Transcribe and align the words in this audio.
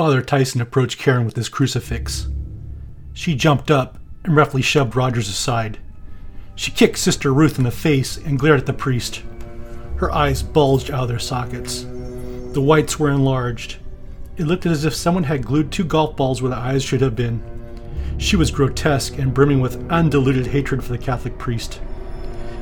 Father 0.00 0.22
Tyson 0.22 0.62
approached 0.62 0.98
Karen 0.98 1.26
with 1.26 1.36
his 1.36 1.50
crucifix. 1.50 2.26
She 3.12 3.34
jumped 3.34 3.70
up 3.70 3.98
and 4.24 4.34
roughly 4.34 4.62
shoved 4.62 4.96
Rogers 4.96 5.28
aside. 5.28 5.78
She 6.54 6.70
kicked 6.70 6.96
Sister 6.96 7.34
Ruth 7.34 7.58
in 7.58 7.64
the 7.64 7.70
face 7.70 8.16
and 8.16 8.38
glared 8.38 8.60
at 8.60 8.64
the 8.64 8.72
priest. 8.72 9.22
Her 9.96 10.10
eyes 10.10 10.42
bulged 10.42 10.90
out 10.90 11.02
of 11.02 11.08
their 11.08 11.18
sockets. 11.18 11.82
The 11.82 12.62
whites 12.62 12.98
were 12.98 13.10
enlarged. 13.10 13.76
It 14.38 14.46
looked 14.46 14.64
as 14.64 14.86
if 14.86 14.94
someone 14.94 15.24
had 15.24 15.44
glued 15.44 15.70
two 15.70 15.84
golf 15.84 16.16
balls 16.16 16.40
where 16.40 16.48
the 16.48 16.56
eyes 16.56 16.82
should 16.82 17.02
have 17.02 17.14
been. 17.14 17.42
She 18.16 18.36
was 18.36 18.50
grotesque 18.50 19.18
and 19.18 19.34
brimming 19.34 19.60
with 19.60 19.86
undiluted 19.90 20.46
hatred 20.46 20.82
for 20.82 20.92
the 20.92 20.98
Catholic 20.98 21.36
priest. 21.36 21.78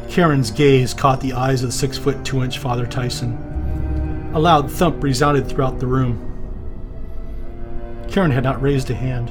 Karen's 0.08 0.50
gaze 0.50 0.92
caught 0.92 1.20
the 1.20 1.34
eyes 1.34 1.62
of 1.62 1.68
the 1.68 1.72
six 1.72 1.96
foot 1.96 2.24
two 2.24 2.42
inch 2.42 2.58
Father 2.58 2.84
Tyson. 2.84 4.32
A 4.34 4.40
loud 4.40 4.68
thump 4.68 5.04
resounded 5.04 5.46
throughout 5.48 5.78
the 5.78 5.86
room. 5.86 6.27
Karen 8.08 8.30
had 8.30 8.44
not 8.44 8.60
raised 8.60 8.90
a 8.90 8.94
hand. 8.94 9.30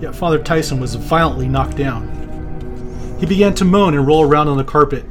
Yet 0.00 0.14
Father 0.14 0.42
Tyson 0.42 0.80
was 0.80 0.94
violently 0.94 1.48
knocked 1.48 1.76
down. 1.76 2.08
He 3.18 3.26
began 3.26 3.54
to 3.54 3.64
moan 3.64 3.94
and 3.94 4.06
roll 4.06 4.22
around 4.22 4.48
on 4.48 4.56
the 4.56 4.64
carpet. 4.64 5.04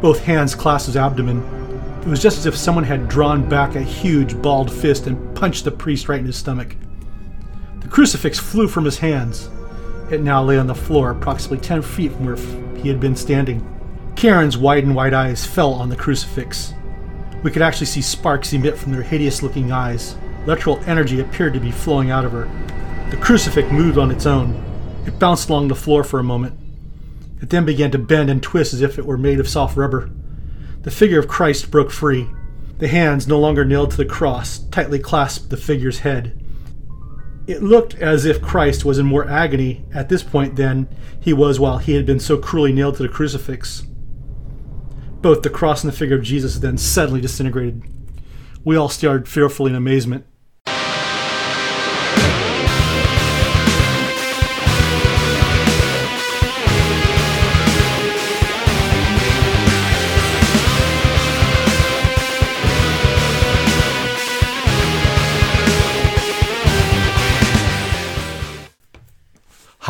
Both 0.00 0.24
hands 0.24 0.54
clasped 0.54 0.86
his 0.86 0.96
abdomen. 0.96 1.42
It 2.02 2.08
was 2.08 2.22
just 2.22 2.38
as 2.38 2.46
if 2.46 2.56
someone 2.56 2.84
had 2.84 3.08
drawn 3.08 3.48
back 3.48 3.74
a 3.74 3.82
huge 3.82 4.40
balled 4.40 4.72
fist 4.72 5.06
and 5.06 5.36
punched 5.36 5.64
the 5.64 5.70
priest 5.70 6.08
right 6.08 6.20
in 6.20 6.26
his 6.26 6.36
stomach. 6.36 6.76
The 7.80 7.88
crucifix 7.88 8.38
flew 8.38 8.68
from 8.68 8.84
his 8.84 8.98
hands. 8.98 9.50
It 10.10 10.22
now 10.22 10.42
lay 10.42 10.58
on 10.58 10.66
the 10.66 10.74
floor, 10.74 11.10
approximately 11.10 11.58
10 11.58 11.82
feet 11.82 12.12
from 12.12 12.24
where 12.24 12.76
he 12.76 12.88
had 12.88 13.00
been 13.00 13.16
standing. 13.16 13.66
Karen's 14.16 14.56
wide 14.56 14.84
and 14.84 14.94
white 14.94 15.12
eyes 15.12 15.44
fell 15.44 15.74
on 15.74 15.90
the 15.90 15.96
crucifix. 15.96 16.72
We 17.42 17.50
could 17.50 17.62
actually 17.62 17.86
see 17.86 18.00
sparks 18.00 18.52
emit 18.52 18.78
from 18.78 18.92
their 18.92 19.02
hideous 19.02 19.42
looking 19.42 19.70
eyes. 19.70 20.16
Electrical 20.48 20.82
energy 20.86 21.20
appeared 21.20 21.52
to 21.52 21.60
be 21.60 21.70
flowing 21.70 22.10
out 22.10 22.24
of 22.24 22.32
her. 22.32 22.48
The 23.10 23.18
crucifix 23.18 23.70
moved 23.70 23.98
on 23.98 24.10
its 24.10 24.24
own. 24.24 24.54
It 25.06 25.18
bounced 25.18 25.50
along 25.50 25.68
the 25.68 25.74
floor 25.74 26.02
for 26.02 26.18
a 26.18 26.24
moment. 26.24 26.58
It 27.42 27.50
then 27.50 27.66
began 27.66 27.90
to 27.90 27.98
bend 27.98 28.30
and 28.30 28.42
twist 28.42 28.72
as 28.72 28.80
if 28.80 28.98
it 28.98 29.04
were 29.04 29.18
made 29.18 29.40
of 29.40 29.46
soft 29.46 29.76
rubber. 29.76 30.10
The 30.84 30.90
figure 30.90 31.18
of 31.18 31.28
Christ 31.28 31.70
broke 31.70 31.90
free. 31.90 32.30
The 32.78 32.88
hands, 32.88 33.28
no 33.28 33.38
longer 33.38 33.62
nailed 33.62 33.90
to 33.90 33.98
the 33.98 34.06
cross, 34.06 34.60
tightly 34.70 34.98
clasped 34.98 35.50
the 35.50 35.58
figure's 35.58 35.98
head. 35.98 36.42
It 37.46 37.62
looked 37.62 37.96
as 37.96 38.24
if 38.24 38.40
Christ 38.40 38.86
was 38.86 38.98
in 38.98 39.04
more 39.04 39.28
agony 39.28 39.84
at 39.92 40.08
this 40.08 40.22
point 40.22 40.56
than 40.56 40.88
he 41.20 41.34
was 41.34 41.60
while 41.60 41.76
he 41.76 41.92
had 41.92 42.06
been 42.06 42.20
so 42.20 42.38
cruelly 42.38 42.72
nailed 42.72 42.96
to 42.96 43.02
the 43.02 43.10
crucifix. 43.10 43.82
Both 45.20 45.42
the 45.42 45.50
cross 45.50 45.84
and 45.84 45.92
the 45.92 45.96
figure 45.96 46.16
of 46.16 46.22
Jesus 46.22 46.56
then 46.56 46.78
suddenly 46.78 47.20
disintegrated. 47.20 47.82
We 48.64 48.76
all 48.76 48.88
stared 48.88 49.28
fearfully 49.28 49.72
in 49.72 49.76
amazement. 49.76 50.24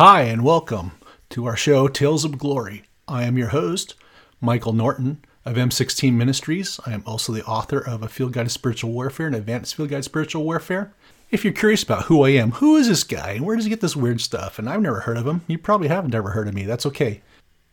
Hi, 0.01 0.21
and 0.21 0.45
welcome 0.45 0.93
to 1.31 1.45
our 1.45 1.57
show, 1.57 1.89
Tales 1.89 2.23
of 2.23 2.37
Glory. 2.37 2.83
I 3.05 3.23
am 3.23 3.37
your 3.37 3.49
host, 3.49 3.95
Michael 4.39 4.71
Norton 4.71 5.25
of 5.43 5.57
M16 5.57 6.13
Ministries. 6.13 6.79
I 6.85 6.93
am 6.93 7.03
also 7.05 7.33
the 7.33 7.43
author 7.43 7.79
of 7.85 8.01
A 8.01 8.07
Field 8.07 8.31
Guide 8.31 8.45
to 8.45 8.49
Spiritual 8.49 8.93
Warfare 8.93 9.27
and 9.27 9.35
Advanced 9.35 9.75
Field 9.75 9.89
Guide 9.89 9.97
to 9.97 10.03
Spiritual 10.03 10.45
Warfare. 10.45 10.93
If 11.31 11.43
you're 11.43 11.51
curious 11.51 11.83
about 11.83 12.03
who 12.03 12.23
I 12.23 12.29
am, 12.29 12.51
who 12.51 12.77
is 12.77 12.87
this 12.87 13.03
guy, 13.03 13.31
and 13.31 13.45
where 13.45 13.57
does 13.57 13.65
he 13.65 13.69
get 13.69 13.81
this 13.81 13.97
weird 13.97 14.21
stuff, 14.21 14.57
and 14.57 14.69
I've 14.69 14.81
never 14.81 15.01
heard 15.01 15.17
of 15.17 15.27
him, 15.27 15.41
you 15.47 15.57
probably 15.57 15.89
haven't 15.89 16.15
ever 16.15 16.29
heard 16.29 16.47
of 16.47 16.53
me. 16.53 16.63
That's 16.63 16.85
okay. 16.85 17.19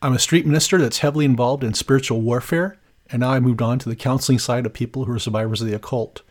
I'm 0.02 0.12
a 0.12 0.18
street 0.18 0.46
minister 0.46 0.78
that's 0.78 0.98
heavily 0.98 1.26
involved 1.26 1.62
in 1.62 1.74
spiritual 1.74 2.22
warfare, 2.22 2.76
and 3.08 3.20
now 3.20 3.30
I 3.30 3.38
moved 3.38 3.62
on 3.62 3.78
to 3.78 3.88
the 3.88 3.94
counseling 3.94 4.40
side 4.40 4.66
of 4.66 4.72
people 4.72 5.04
who 5.04 5.12
are 5.12 5.20
survivors 5.20 5.60
of 5.60 5.68
the 5.68 5.76
occult. 5.76 6.22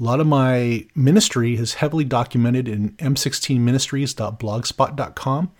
A 0.00 0.02
lot 0.02 0.18
of 0.18 0.26
my 0.26 0.86
ministry 0.94 1.56
is 1.56 1.74
heavily 1.74 2.04
documented 2.04 2.66
in 2.66 2.92
m16ministries.blogspot.com. 2.92 5.50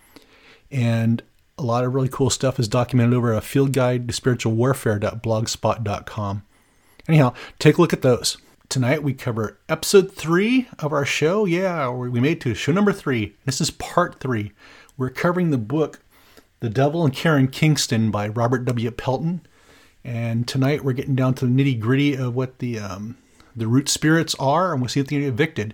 And 0.71 1.21
a 1.59 1.63
lot 1.63 1.83
of 1.83 1.93
really 1.93 2.09
cool 2.09 2.31
stuff 2.31 2.59
is 2.59 2.67
documented 2.67 3.13
over 3.13 3.33
a 3.33 3.41
field 3.41 3.71
guide 3.71 4.07
to 4.07 4.13
spiritual 4.13 4.53
warfare.blogspot.com. 4.53 6.43
Anyhow, 7.07 7.33
take 7.59 7.77
a 7.77 7.81
look 7.81 7.93
at 7.93 8.01
those. 8.01 8.37
Tonight 8.67 9.03
we 9.03 9.13
cover 9.13 9.59
episode 9.69 10.11
three 10.11 10.67
of 10.79 10.91
our 10.91 11.05
show. 11.05 11.45
Yeah, 11.45 11.91
we 11.91 12.19
made 12.19 12.41
to 12.41 12.55
show 12.55 12.71
number 12.71 12.93
three. 12.93 13.35
This 13.45 13.61
is 13.61 13.69
part 13.69 14.19
three. 14.19 14.53
We're 14.97 15.11
covering 15.11 15.51
the 15.51 15.59
book 15.59 15.99
The 16.61 16.69
Devil 16.69 17.05
and 17.05 17.13
Karen 17.13 17.47
Kingston 17.47 18.09
by 18.09 18.27
Robert 18.27 18.65
W. 18.65 18.89
Pelton. 18.89 19.41
And 20.03 20.47
tonight 20.47 20.83
we're 20.83 20.93
getting 20.93 21.15
down 21.15 21.35
to 21.35 21.45
the 21.45 21.51
nitty 21.51 21.79
gritty 21.79 22.15
of 22.15 22.33
what 22.33 22.57
the 22.57 22.79
um, 22.79 23.17
the 23.55 23.67
root 23.67 23.89
spirits 23.89 24.35
are, 24.39 24.71
and 24.71 24.81
we'll 24.81 24.89
see 24.89 24.99
if 24.99 25.07
they 25.07 25.19
get 25.19 25.27
evicted. 25.27 25.73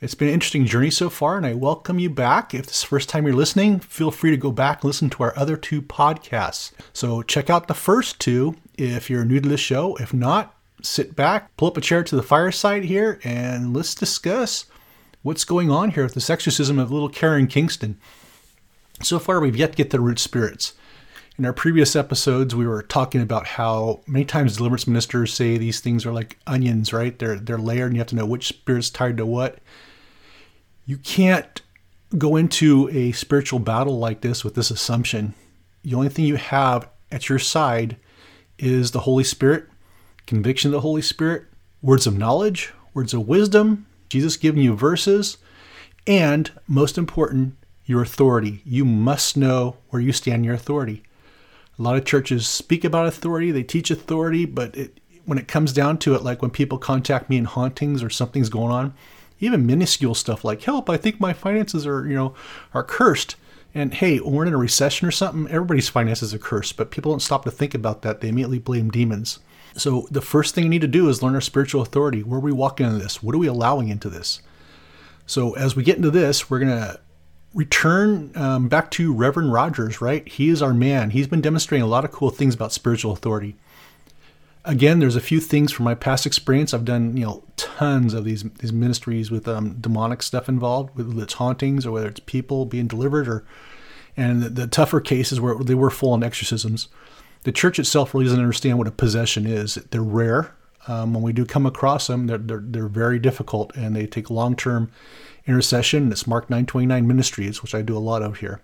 It's 0.00 0.16
been 0.16 0.28
an 0.28 0.34
interesting 0.34 0.66
journey 0.66 0.90
so 0.90 1.08
far, 1.08 1.36
and 1.36 1.46
I 1.46 1.54
welcome 1.54 2.00
you 2.00 2.10
back. 2.10 2.54
If 2.54 2.66
this 2.66 2.76
is 2.76 2.80
the 2.82 2.88
first 2.88 3.08
time 3.08 3.24
you're 3.24 3.36
listening, 3.36 3.78
feel 3.78 4.10
free 4.10 4.32
to 4.32 4.36
go 4.36 4.50
back 4.50 4.78
and 4.78 4.84
listen 4.86 5.08
to 5.10 5.22
our 5.22 5.32
other 5.38 5.56
two 5.56 5.80
podcasts. 5.80 6.72
So 6.92 7.22
check 7.22 7.48
out 7.48 7.68
the 7.68 7.74
first 7.74 8.18
two 8.18 8.56
if 8.76 9.08
you're 9.08 9.24
new 9.24 9.40
to 9.40 9.48
the 9.48 9.56
show. 9.56 9.94
If 9.96 10.12
not, 10.12 10.56
sit 10.82 11.14
back, 11.14 11.56
pull 11.56 11.68
up 11.68 11.76
a 11.76 11.80
chair 11.80 12.02
to 12.02 12.16
the 12.16 12.22
fireside 12.22 12.84
here, 12.84 13.20
and 13.22 13.72
let's 13.72 13.94
discuss 13.94 14.64
what's 15.22 15.44
going 15.44 15.70
on 15.70 15.92
here 15.92 16.02
with 16.02 16.14
this 16.14 16.30
exorcism 16.30 16.80
of 16.80 16.90
little 16.90 17.08
Karen 17.08 17.46
Kingston. 17.46 17.96
So 19.02 19.20
far, 19.20 19.38
we've 19.38 19.54
yet 19.54 19.72
to 19.72 19.76
get 19.76 19.90
the 19.90 20.00
root 20.00 20.18
spirits. 20.18 20.74
In 21.42 21.46
our 21.46 21.52
previous 21.52 21.96
episodes, 21.96 22.54
we 22.54 22.68
were 22.68 22.84
talking 22.84 23.20
about 23.20 23.48
how 23.48 23.98
many 24.06 24.24
times 24.24 24.56
deliverance 24.56 24.86
ministers 24.86 25.34
say 25.34 25.58
these 25.58 25.80
things 25.80 26.06
are 26.06 26.12
like 26.12 26.38
onions, 26.46 26.92
right? 26.92 27.18
They're 27.18 27.34
they're 27.34 27.58
layered, 27.58 27.88
and 27.88 27.96
you 27.96 27.98
have 27.98 28.06
to 28.10 28.14
know 28.14 28.24
which 28.24 28.46
spirit's 28.46 28.90
tied 28.90 29.16
to 29.16 29.26
what. 29.26 29.58
You 30.86 30.98
can't 30.98 31.60
go 32.16 32.36
into 32.36 32.88
a 32.92 33.10
spiritual 33.10 33.58
battle 33.58 33.98
like 33.98 34.20
this 34.20 34.44
with 34.44 34.54
this 34.54 34.70
assumption. 34.70 35.34
The 35.82 35.94
only 35.94 36.10
thing 36.10 36.26
you 36.26 36.36
have 36.36 36.88
at 37.10 37.28
your 37.28 37.40
side 37.40 37.96
is 38.56 38.92
the 38.92 39.00
Holy 39.00 39.24
Spirit, 39.24 39.64
conviction 40.26 40.68
of 40.68 40.74
the 40.74 40.80
Holy 40.82 41.02
Spirit, 41.02 41.46
words 41.82 42.06
of 42.06 42.16
knowledge, 42.16 42.72
words 42.94 43.12
of 43.12 43.26
wisdom, 43.26 43.86
Jesus 44.08 44.36
giving 44.36 44.62
you 44.62 44.76
verses, 44.76 45.38
and 46.06 46.52
most 46.68 46.96
important, 46.96 47.56
your 47.84 48.00
authority. 48.00 48.62
You 48.64 48.84
must 48.84 49.36
know 49.36 49.78
where 49.88 50.00
you 50.00 50.12
stand 50.12 50.36
in 50.36 50.44
your 50.44 50.54
authority. 50.54 51.02
A 51.82 51.90
lot 51.90 51.96
of 51.96 52.04
churches 52.04 52.46
speak 52.46 52.84
about 52.84 53.08
authority, 53.08 53.50
they 53.50 53.64
teach 53.64 53.90
authority, 53.90 54.44
but 54.44 54.76
it, 54.76 55.00
when 55.24 55.36
it 55.36 55.48
comes 55.48 55.72
down 55.72 55.98
to 55.98 56.14
it, 56.14 56.22
like 56.22 56.40
when 56.40 56.52
people 56.52 56.78
contact 56.78 57.28
me 57.28 57.36
in 57.36 57.44
hauntings 57.44 58.04
or 58.04 58.08
something's 58.08 58.48
going 58.48 58.70
on, 58.70 58.94
even 59.40 59.66
minuscule 59.66 60.14
stuff 60.14 60.44
like 60.44 60.62
help, 60.62 60.88
I 60.88 60.96
think 60.96 61.18
my 61.18 61.32
finances 61.32 61.84
are, 61.84 62.06
you 62.06 62.14
know, 62.14 62.36
are 62.72 62.84
cursed. 62.84 63.34
And 63.74 63.94
hey, 63.94 64.20
we're 64.20 64.46
in 64.46 64.54
a 64.54 64.58
recession 64.58 65.08
or 65.08 65.10
something, 65.10 65.52
everybody's 65.52 65.88
finances 65.88 66.32
are 66.32 66.38
cursed, 66.38 66.76
but 66.76 66.92
people 66.92 67.10
don't 67.10 67.18
stop 67.18 67.44
to 67.46 67.50
think 67.50 67.74
about 67.74 68.02
that. 68.02 68.20
They 68.20 68.28
immediately 68.28 68.60
blame 68.60 68.88
demons. 68.88 69.40
So 69.74 70.06
the 70.08 70.22
first 70.22 70.54
thing 70.54 70.62
you 70.62 70.70
need 70.70 70.82
to 70.82 70.86
do 70.86 71.08
is 71.08 71.20
learn 71.20 71.34
our 71.34 71.40
spiritual 71.40 71.82
authority. 71.82 72.22
Where 72.22 72.38
are 72.38 72.40
we 72.40 72.52
walking 72.52 72.86
into 72.86 73.00
this? 73.00 73.24
What 73.24 73.34
are 73.34 73.38
we 73.38 73.48
allowing 73.48 73.88
into 73.88 74.08
this? 74.08 74.40
So 75.26 75.54
as 75.54 75.74
we 75.74 75.82
get 75.82 75.96
into 75.96 76.12
this, 76.12 76.48
we're 76.48 76.60
to 76.60 77.00
return 77.54 78.32
um, 78.34 78.68
back 78.68 78.90
to 78.92 79.12
Reverend 79.12 79.52
Rogers, 79.52 80.00
right? 80.00 80.26
He 80.26 80.48
is 80.48 80.62
our 80.62 80.72
man. 80.72 81.10
He's 81.10 81.26
been 81.26 81.40
demonstrating 81.40 81.82
a 81.82 81.88
lot 81.88 82.04
of 82.04 82.12
cool 82.12 82.30
things 82.30 82.54
about 82.54 82.72
spiritual 82.72 83.12
authority. 83.12 83.56
Again, 84.64 85.00
there's 85.00 85.16
a 85.16 85.20
few 85.20 85.40
things 85.40 85.72
from 85.72 85.84
my 85.84 85.94
past 85.94 86.24
experience. 86.24 86.72
I've 86.72 86.84
done, 86.84 87.16
you 87.16 87.24
know, 87.24 87.42
tons 87.56 88.14
of 88.14 88.24
these 88.24 88.44
these 88.44 88.72
ministries 88.72 89.30
with 89.30 89.48
um, 89.48 89.74
demonic 89.80 90.22
stuff 90.22 90.48
involved, 90.48 90.96
whether 90.96 91.20
it's 91.22 91.34
hauntings 91.34 91.84
or 91.84 91.90
whether 91.90 92.08
it's 92.08 92.20
people 92.20 92.64
being 92.64 92.86
delivered, 92.86 93.26
or 93.26 93.44
and 94.16 94.42
the, 94.42 94.48
the 94.48 94.66
tougher 94.68 95.00
cases 95.00 95.40
where 95.40 95.56
they 95.56 95.74
were 95.74 95.90
full 95.90 96.12
on 96.12 96.22
exorcisms. 96.22 96.88
The 97.42 97.50
church 97.50 97.80
itself 97.80 98.14
really 98.14 98.26
doesn't 98.26 98.38
understand 98.38 98.78
what 98.78 98.86
a 98.86 98.92
possession 98.92 99.46
is. 99.46 99.74
They're 99.74 100.00
rare. 100.00 100.54
Um, 100.88 101.14
when 101.14 101.22
we 101.22 101.32
do 101.32 101.44
come 101.44 101.66
across 101.66 102.06
them, 102.06 102.26
they're, 102.26 102.38
they're, 102.38 102.62
they're 102.64 102.88
very 102.88 103.18
difficult 103.18 103.74
and 103.76 103.94
they 103.94 104.06
take 104.06 104.30
long 104.30 104.56
term 104.56 104.90
intercession. 105.46 106.10
It's 106.10 106.26
Mark 106.26 106.50
929 106.50 107.06
Ministries, 107.06 107.62
which 107.62 107.74
I 107.74 107.82
do 107.82 107.96
a 107.96 108.00
lot 108.00 108.22
of 108.22 108.38
here. 108.38 108.60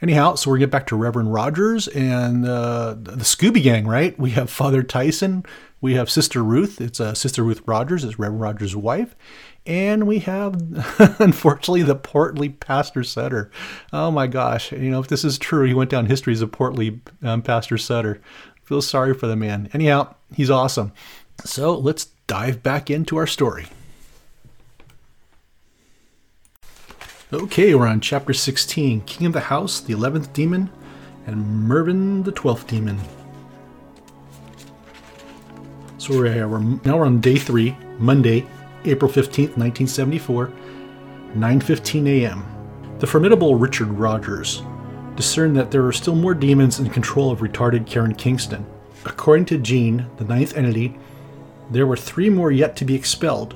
Anyhow, 0.00 0.36
so 0.36 0.52
we 0.52 0.60
get 0.60 0.70
back 0.70 0.86
to 0.88 0.96
Reverend 0.96 1.32
Rogers 1.32 1.88
and 1.88 2.46
uh, 2.46 2.94
the 2.94 3.24
Scooby 3.24 3.62
Gang, 3.62 3.84
right? 3.86 4.16
We 4.16 4.30
have 4.30 4.48
Father 4.48 4.84
Tyson, 4.84 5.44
we 5.80 5.94
have 5.94 6.08
Sister 6.08 6.42
Ruth. 6.42 6.80
It's 6.80 7.00
uh, 7.00 7.14
Sister 7.14 7.42
Ruth 7.42 7.62
Rogers, 7.66 8.04
it's 8.04 8.16
Reverend 8.16 8.40
Rogers' 8.40 8.76
wife, 8.76 9.16
and 9.66 10.06
we 10.06 10.20
have, 10.20 10.54
unfortunately, 11.18 11.82
the 11.82 11.96
portly 11.96 12.48
Pastor 12.48 13.02
Sutter. 13.02 13.50
Oh 13.92 14.12
my 14.12 14.28
gosh! 14.28 14.70
You 14.70 14.90
know, 14.90 15.00
if 15.00 15.08
this 15.08 15.24
is 15.24 15.36
true, 15.36 15.66
he 15.66 15.74
went 15.74 15.90
down 15.90 16.06
history 16.06 16.32
as 16.32 16.42
a 16.42 16.46
portly 16.46 17.00
um, 17.22 17.42
Pastor 17.42 17.76
Sutter. 17.76 18.20
Feel 18.62 18.82
sorry 18.82 19.14
for 19.14 19.26
the 19.26 19.36
man. 19.36 19.68
Anyhow, 19.72 20.14
he's 20.32 20.50
awesome. 20.50 20.92
So 21.44 21.76
let's 21.76 22.06
dive 22.26 22.62
back 22.62 22.90
into 22.90 23.16
our 23.16 23.26
story. 23.26 23.66
Okay, 27.32 27.74
we're 27.74 27.86
on 27.86 28.00
chapter 28.00 28.32
16 28.32 29.02
King 29.02 29.26
of 29.26 29.32
the 29.32 29.40
House, 29.40 29.80
the 29.80 29.94
11th 29.94 30.32
demon, 30.32 30.70
and 31.26 31.68
Mervyn, 31.68 32.22
the 32.22 32.32
12th 32.32 32.66
demon. 32.66 32.98
So 35.98 36.16
we're, 36.16 36.32
here. 36.32 36.48
we're 36.48 36.60
now 36.60 36.96
we're 36.96 37.04
on 37.04 37.20
day 37.20 37.36
three, 37.36 37.76
Monday, 37.98 38.46
April 38.84 39.10
15th, 39.10 39.56
1974, 39.58 40.46
9.15 41.34 42.08
a.m. 42.08 42.44
The 42.98 43.06
formidable 43.06 43.56
Richard 43.56 43.88
Rogers 43.88 44.62
discerned 45.16 45.56
that 45.56 45.70
there 45.70 45.82
were 45.82 45.92
still 45.92 46.14
more 46.14 46.34
demons 46.34 46.78
in 46.78 46.88
control 46.88 47.30
of 47.30 47.40
retarded 47.40 47.86
Karen 47.86 48.14
Kingston. 48.14 48.64
According 49.04 49.44
to 49.46 49.58
Jean, 49.58 50.06
the 50.16 50.24
ninth 50.24 50.56
entity, 50.56 50.96
there 51.70 51.86
were 51.86 51.96
three 51.96 52.30
more 52.30 52.50
yet 52.50 52.76
to 52.76 52.84
be 52.84 52.94
expelled. 52.94 53.54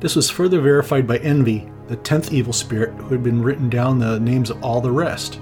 This 0.00 0.16
was 0.16 0.30
further 0.30 0.60
verified 0.60 1.06
by 1.06 1.18
Envy, 1.18 1.70
the 1.88 1.96
tenth 1.96 2.32
evil 2.32 2.52
spirit 2.52 2.94
who 2.94 3.08
had 3.08 3.22
been 3.22 3.42
written 3.42 3.70
down 3.70 3.98
the 3.98 4.20
names 4.20 4.50
of 4.50 4.62
all 4.62 4.80
the 4.80 4.90
rest. 4.90 5.40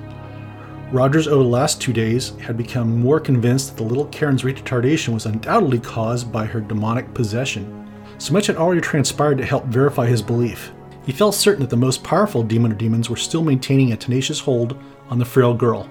Rogers, 0.93 1.27
over 1.27 1.43
the 1.43 1.49
last 1.49 1.81
two 1.81 1.93
days, 1.93 2.31
had 2.37 2.57
become 2.57 3.01
more 3.01 3.19
convinced 3.19 3.71
that 3.71 3.77
the 3.77 3.89
little 3.89 4.07
Karen's 4.07 4.43
retardation 4.43 5.15
was 5.15 5.25
undoubtedly 5.25 5.81
caused 5.81 6.31
by 6.31 6.45
her 6.45 6.61
demonic 6.61 7.15
possession. 7.15 7.91
So 8.19 8.33
much 8.33 8.47
had 8.47 8.57
already 8.57 8.83
transpired 8.83 9.39
to 9.39 9.47
help 9.47 9.65
verify 9.65 10.07
his 10.07 10.21
belief. 10.21 10.71
He 11.07 11.13
felt 11.13 11.35
certain 11.35 11.63
that 11.63 11.71
the 11.71 11.77
most 11.77 12.05
powerful 12.05 12.43
demon 12.43 12.73
or 12.73 12.77
demons 12.77 13.09
were 13.09 13.17
still 13.17 13.43
maintaining 13.43 13.93
a 13.93 13.97
tenacious 13.97 14.39
hold 14.39 14.79
on 15.09 15.19
the 15.19 15.25
frail 15.25 15.55
girl. 15.55 15.89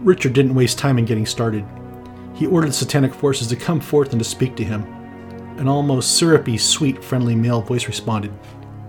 Richard 0.00 0.32
didn't 0.32 0.54
waste 0.54 0.78
time 0.78 0.98
in 0.98 1.04
getting 1.04 1.26
started. 1.26 1.64
He 2.34 2.46
ordered 2.46 2.74
satanic 2.74 3.14
forces 3.14 3.46
to 3.48 3.56
come 3.56 3.78
forth 3.78 4.12
and 4.12 4.18
to 4.18 4.24
speak 4.24 4.56
to 4.56 4.64
him. 4.64 5.01
An 5.58 5.68
almost 5.68 6.16
syrupy, 6.16 6.58
sweet, 6.58 7.02
friendly 7.02 7.34
male 7.34 7.62
voice 7.62 7.86
responded, 7.86 8.32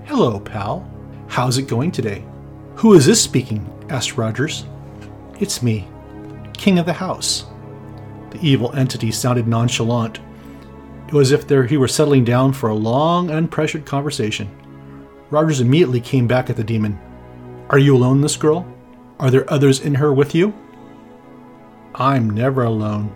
Hello, 0.06 0.39
pal. 0.39 0.89
How's 1.27 1.57
it 1.57 1.68
going 1.68 1.92
today? 1.92 2.25
Who 2.75 2.94
is 2.94 3.06
this 3.06 3.21
speaking? 3.21 3.69
asked 3.89 4.18
Rogers. 4.18 4.65
It's 5.39 5.62
me, 5.62 5.88
King 6.54 6.80
of 6.80 6.86
the 6.86 6.94
House. 6.94 7.45
The 8.31 8.39
evil 8.42 8.74
entity 8.74 9.12
sounded 9.12 9.48
nonchalant. 9.48 10.19
It 11.07 11.13
was 11.13 11.31
as 11.31 11.39
if 11.39 11.48
there 11.48 11.65
he 11.65 11.77
were 11.77 11.88
settling 11.88 12.24
down 12.24 12.54
for 12.54 12.69
a 12.69 12.75
long, 12.75 13.27
unpressured 13.27 13.86
conversation. 13.86 14.50
Rogers 15.30 15.62
immediately 15.62 16.01
came 16.01 16.27
back 16.27 16.50
at 16.50 16.56
the 16.56 16.63
demon. 16.63 17.00
Are 17.69 17.77
you 17.77 17.95
alone, 17.95 18.21
this 18.21 18.38
girl? 18.38 18.65
Are 19.19 19.30
there 19.30 19.51
others 19.51 19.81
in 19.81 19.95
her 19.95 20.13
with 20.13 20.33
you? 20.33 20.54
I'm 21.95 22.30
never 22.30 22.63
alone. 22.63 23.13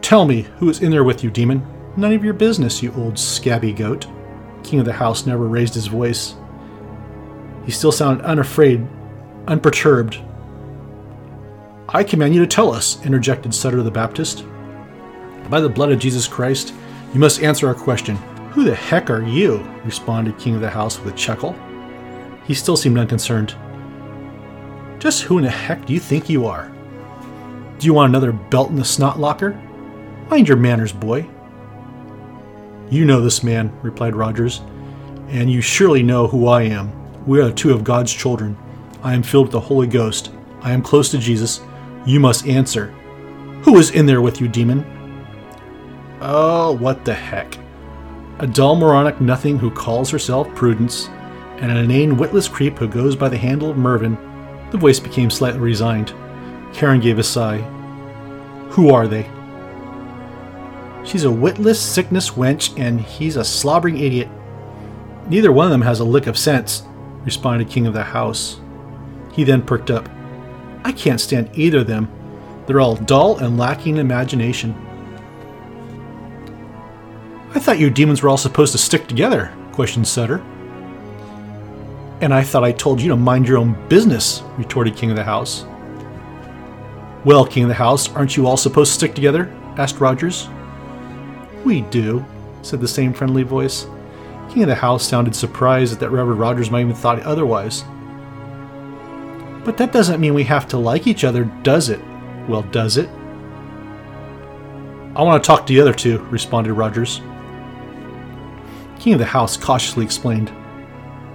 Tell 0.00 0.24
me 0.24 0.42
who 0.58 0.70
is 0.70 0.80
in 0.80 0.90
there 0.90 1.04
with 1.04 1.22
you, 1.22 1.30
demon. 1.30 1.66
None 1.96 2.12
of 2.12 2.24
your 2.24 2.34
business, 2.34 2.82
you 2.82 2.92
old 2.94 3.18
scabby 3.18 3.72
goat. 3.72 4.06
King 4.62 4.80
of 4.80 4.84
the 4.84 4.92
house 4.92 5.26
never 5.26 5.46
raised 5.46 5.74
his 5.74 5.86
voice. 5.86 6.34
He 7.64 7.72
still 7.72 7.92
sounded 7.92 8.24
unafraid, 8.24 8.86
unperturbed, 9.48 10.20
I 11.88 12.02
command 12.02 12.34
you 12.34 12.40
to 12.40 12.48
tell 12.48 12.72
us, 12.72 13.04
interjected 13.06 13.54
Sutter 13.54 13.80
the 13.80 13.92
Baptist. 13.92 14.44
By 15.48 15.60
the 15.60 15.68
blood 15.68 15.92
of 15.92 16.00
Jesus 16.00 16.26
Christ, 16.26 16.74
you 17.14 17.20
must 17.20 17.44
answer 17.44 17.68
our 17.68 17.74
question. 17.74 18.16
Who 18.50 18.64
the 18.64 18.74
heck 18.74 19.08
are 19.08 19.22
you? 19.22 19.58
responded 19.84 20.36
King 20.36 20.56
of 20.56 20.60
the 20.60 20.68
House 20.68 20.98
with 20.98 21.14
a 21.14 21.16
chuckle. 21.16 21.54
He 22.44 22.54
still 22.54 22.76
seemed 22.76 22.98
unconcerned. 22.98 23.54
Just 24.98 25.22
who 25.22 25.38
in 25.38 25.44
the 25.44 25.50
heck 25.50 25.86
do 25.86 25.94
you 25.94 26.00
think 26.00 26.28
you 26.28 26.46
are? 26.46 26.72
Do 27.78 27.86
you 27.86 27.94
want 27.94 28.10
another 28.10 28.32
belt 28.32 28.70
in 28.70 28.76
the 28.76 28.84
snot 28.84 29.20
locker? 29.20 29.52
Mind 30.28 30.48
your 30.48 30.56
manners, 30.56 30.92
boy. 30.92 31.28
You 32.88 33.04
know 33.04 33.20
this 33.20 33.42
man, 33.42 33.76
replied 33.82 34.14
Rogers, 34.14 34.60
and 35.28 35.50
you 35.50 35.60
surely 35.60 36.02
know 36.02 36.28
who 36.28 36.46
I 36.46 36.62
am. 36.62 36.92
We 37.26 37.40
are 37.40 37.50
two 37.50 37.72
of 37.72 37.82
God's 37.82 38.12
children. 38.12 38.56
I 39.02 39.14
am 39.14 39.24
filled 39.24 39.46
with 39.46 39.52
the 39.52 39.60
Holy 39.60 39.88
Ghost. 39.88 40.32
I 40.60 40.72
am 40.72 40.82
close 40.82 41.10
to 41.10 41.18
Jesus, 41.18 41.60
you 42.06 42.20
must 42.20 42.46
answer. 42.46 42.86
Who 43.62 43.76
is 43.78 43.90
in 43.90 44.06
there 44.06 44.22
with 44.22 44.40
you, 44.40 44.46
demon? 44.46 44.84
Oh, 46.20 46.72
what 46.72 47.04
the 47.04 47.14
heck. 47.14 47.58
A 48.38 48.46
dull 48.46 48.76
moronic 48.76 49.20
nothing 49.20 49.58
who 49.58 49.70
calls 49.70 50.10
herself 50.10 50.48
Prudence, 50.54 51.08
and 51.58 51.72
an 51.72 51.78
inane 51.78 52.16
witless 52.16 52.46
creep 52.46 52.78
who 52.78 52.86
goes 52.86 53.16
by 53.16 53.28
the 53.28 53.36
handle 53.36 53.70
of 53.70 53.76
Mervyn. 53.76 54.16
The 54.70 54.78
voice 54.78 55.00
became 55.00 55.30
slightly 55.30 55.60
resigned. 55.60 56.14
Karen 56.72 57.00
gave 57.00 57.18
a 57.18 57.24
sigh. 57.24 57.58
Who 58.70 58.90
are 58.90 59.08
they? 59.08 59.28
She's 61.06 61.22
a 61.22 61.30
witless, 61.30 61.80
sickness 61.80 62.30
wench, 62.30 62.76
and 62.78 63.00
he's 63.00 63.36
a 63.36 63.44
slobbering 63.44 63.98
idiot. 63.98 64.28
Neither 65.28 65.52
one 65.52 65.66
of 65.66 65.70
them 65.70 65.82
has 65.82 66.00
a 66.00 66.04
lick 66.04 66.26
of 66.26 66.36
sense, 66.36 66.82
responded 67.24 67.70
King 67.70 67.86
of 67.86 67.94
the 67.94 68.02
House. 68.02 68.58
He 69.32 69.44
then 69.44 69.62
perked 69.62 69.90
up. 69.90 70.08
I 70.84 70.90
can't 70.90 71.20
stand 71.20 71.50
either 71.54 71.78
of 71.78 71.86
them. 71.86 72.10
They're 72.66 72.80
all 72.80 72.96
dull 72.96 73.38
and 73.38 73.56
lacking 73.56 73.98
imagination. 73.98 74.74
I 77.54 77.60
thought 77.60 77.78
you 77.78 77.88
demons 77.88 78.22
were 78.22 78.28
all 78.28 78.36
supposed 78.36 78.72
to 78.72 78.78
stick 78.78 79.06
together, 79.06 79.56
questioned 79.72 80.08
Sutter. 80.08 80.44
And 82.20 82.34
I 82.34 82.42
thought 82.42 82.64
I 82.64 82.72
told 82.72 83.00
you 83.00 83.08
to 83.10 83.16
mind 83.16 83.46
your 83.46 83.58
own 83.58 83.76
business, 83.88 84.42
retorted 84.58 84.96
King 84.96 85.10
of 85.10 85.16
the 85.16 85.24
House. 85.24 85.66
Well, 87.24 87.46
King 87.46 87.64
of 87.64 87.68
the 87.68 87.74
House, 87.74 88.12
aren't 88.14 88.36
you 88.36 88.48
all 88.48 88.56
supposed 88.56 88.90
to 88.92 88.98
stick 88.98 89.14
together? 89.14 89.54
asked 89.76 90.00
Rogers. 90.00 90.48
We 91.66 91.80
do, 91.80 92.24
said 92.62 92.80
the 92.80 92.86
same 92.86 93.12
friendly 93.12 93.42
voice. 93.42 93.88
King 94.48 94.62
of 94.62 94.68
the 94.68 94.76
House 94.76 95.04
sounded 95.04 95.34
surprised 95.34 95.98
that 95.98 96.10
Reverend 96.10 96.38
Rogers 96.38 96.70
might 96.70 96.82
even 96.82 96.94
thought 96.94 97.20
otherwise. 97.24 97.82
But 99.64 99.76
that 99.78 99.92
doesn't 99.92 100.20
mean 100.20 100.32
we 100.32 100.44
have 100.44 100.68
to 100.68 100.78
like 100.78 101.08
each 101.08 101.24
other, 101.24 101.42
does 101.64 101.88
it? 101.88 102.00
Well, 102.46 102.62
does 102.62 102.98
it? 102.98 103.08
I 105.16 105.24
want 105.24 105.42
to 105.42 105.46
talk 105.46 105.66
to 105.66 105.72
the 105.72 105.80
other 105.80 105.92
two, 105.92 106.18
responded 106.30 106.72
Rogers. 106.72 107.20
King 109.00 109.14
of 109.14 109.18
the 109.18 109.24
House 109.24 109.56
cautiously 109.56 110.04
explained. 110.04 110.52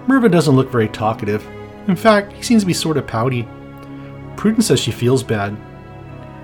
Mervyn 0.08 0.32
doesn't 0.32 0.56
look 0.56 0.72
very 0.72 0.88
talkative. 0.88 1.46
In 1.90 1.98
fact, 1.98 2.32
he 2.32 2.42
seems 2.42 2.64
to 2.64 2.68
be 2.68 2.74
sort 2.74 2.96
of 2.96 3.06
pouty. 3.06 3.46
Prudence 4.38 4.68
says 4.68 4.80
she 4.80 4.92
feels 4.92 5.24
bad. 5.24 5.58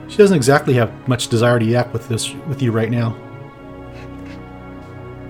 She 0.10 0.18
doesn't 0.18 0.36
exactly 0.36 0.74
have 0.74 1.08
much 1.08 1.30
desire 1.30 1.58
to 1.58 1.64
yak 1.64 1.94
with 1.94 2.10
this 2.10 2.34
with 2.50 2.62
you 2.62 2.74
right 2.74 2.92
now. 2.92 3.16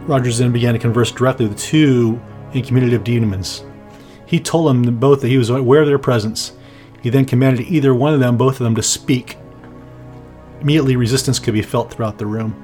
Rogers 0.08 0.38
then 0.38 0.54
began 0.54 0.74
to 0.74 0.80
converse 0.80 1.12
directly 1.12 1.46
with 1.46 1.58
the 1.58 1.64
two 1.64 2.20
incommunicative 2.54 3.04
demons. 3.04 3.64
He 4.26 4.40
told 4.40 4.70
them 4.70 4.98
both 5.00 5.22
that 5.22 5.28
he 5.28 5.38
was 5.38 5.50
aware 5.50 5.82
of 5.82 5.88
their 5.88 6.00
presence. 6.00 6.54
He 7.02 7.10
then 7.10 7.26
commanded 7.26 7.68
either 7.68 7.94
one 7.94 8.14
of 8.14 8.22
them, 8.22 8.38
both 8.38 8.56
of 8.56 8.64
them, 8.64 8.76
to 8.76 8.84
speak. 8.84 9.38
Immediately, 10.62 10.96
resistance 10.96 11.40
could 11.40 11.54
be 11.54 11.62
felt 11.62 11.92
throughout 11.94 12.18
the 12.18 12.26
room. 12.26 12.56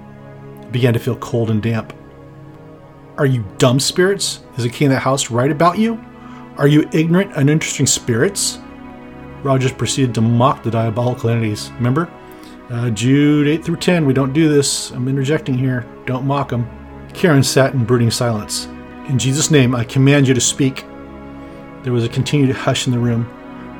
It 0.61 0.71
began 0.71 0.93
to 0.93 0.99
feel 0.99 1.17
cold 1.17 1.49
and 1.49 1.61
damp. 1.61 1.93
Are 3.17 3.25
you 3.25 3.45
dumb 3.57 3.79
spirits? 3.79 4.41
Is 4.57 4.63
the 4.63 4.69
king 4.69 4.87
of 4.87 4.93
the 4.93 4.99
house 4.99 5.29
right 5.29 5.51
about 5.51 5.77
you? 5.77 6.03
Are 6.57 6.67
you 6.67 6.89
ignorant, 6.93 7.35
uninteresting 7.35 7.87
spirits? 7.87 8.59
Rogers 9.43 9.73
proceeded 9.73 10.15
to 10.15 10.21
mock 10.21 10.63
the 10.63 10.71
diabolical 10.71 11.29
entities. 11.29 11.71
Remember? 11.73 12.11
Uh, 12.69 12.89
Jude 12.89 13.47
8 13.47 13.63
through 13.63 13.75
10, 13.75 14.05
we 14.05 14.13
don't 14.13 14.33
do 14.33 14.49
this. 14.49 14.91
I'm 14.91 15.07
interjecting 15.07 15.57
here. 15.57 15.85
Don't 16.05 16.25
mock 16.25 16.49
them. 16.49 16.67
Karen 17.13 17.43
sat 17.43 17.73
in 17.73 17.85
brooding 17.85 18.11
silence. 18.11 18.65
In 19.07 19.19
Jesus' 19.19 19.51
name, 19.51 19.75
I 19.75 19.83
command 19.83 20.27
you 20.27 20.33
to 20.33 20.41
speak. 20.41 20.85
There 21.83 21.93
was 21.93 22.05
a 22.05 22.09
continued 22.09 22.55
hush 22.55 22.87
in 22.87 22.93
the 22.93 22.99
room. 22.99 23.29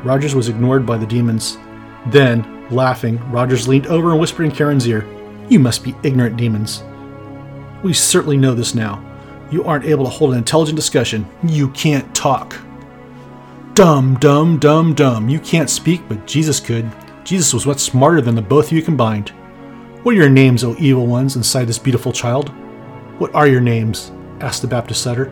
Rogers 0.04 0.36
was 0.36 0.50
ignored 0.50 0.86
by 0.86 0.98
the 0.98 1.06
demons. 1.06 1.58
Then, 2.08 2.68
laughing, 2.70 3.20
Rogers 3.32 3.68
leaned 3.68 3.88
over 3.88 4.12
and 4.12 4.20
whispered 4.20 4.44
in 4.44 4.52
Karen's 4.52 4.88
ear, 4.88 5.08
You 5.50 5.60
must 5.60 5.84
be 5.84 5.96
ignorant 6.04 6.38
demons. 6.38 6.84
We 7.84 7.94
certainly 7.94 8.38
know 8.38 8.54
this 8.54 8.76
now. 8.76 9.04
You 9.52 9.64
aren't 9.64 9.86
able 9.86 10.06
to 10.06 10.10
hold 10.10 10.32
an 10.32 10.38
intelligent 10.38 10.76
discussion. 10.76 11.26
You 11.44 11.70
can't 11.70 12.14
talk. 12.16 12.58
Dumb, 13.74 14.16
dumb, 14.20 14.60
dumb, 14.60 14.94
dumb. 14.94 15.30
You 15.30 15.40
can't 15.40 15.70
speak, 15.70 16.02
but 16.08 16.28
Jesus 16.28 16.60
could. 16.60 16.92
Jesus 17.24 17.54
was 17.54 17.66
much 17.66 17.80
smarter 17.80 18.22
than 18.22 18.36
the 18.36 18.42
both 18.42 18.68
of 18.68 18.74
you 18.74 18.82
combined. 18.82 19.30
What 20.04 20.16
are 20.16 20.18
your 20.18 20.30
names, 20.30 20.64
O 20.64 20.76
evil 20.78 21.08
ones, 21.08 21.36
inside 21.36 21.66
this 21.66 21.80
beautiful 21.80 22.12
child? 22.12 22.52
What 23.20 23.36
are 23.36 23.48
your 23.48 23.62
names? 23.62 24.12
asked 24.40 24.62
the 24.62 24.68
Baptist 24.68 25.04
Sutter. 25.04 25.32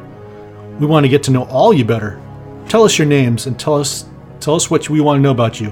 We 0.80 0.86
want 0.86 1.04
to 1.04 1.10
get 1.10 1.24
to 1.24 1.32
know 1.32 1.44
all 1.46 1.74
you 1.74 1.84
better. 1.84 2.22
Tell 2.70 2.84
us 2.84 2.98
your 2.98 3.08
names 3.08 3.48
and 3.48 3.60
tell 3.60 3.76
us 3.76 4.06
tell 4.40 4.56
us 4.56 4.70
what 4.70 4.90
we 4.90 5.02
want 5.02 5.18
to 5.18 5.22
know 5.22 5.32
about 5.32 5.60
you. 5.60 5.70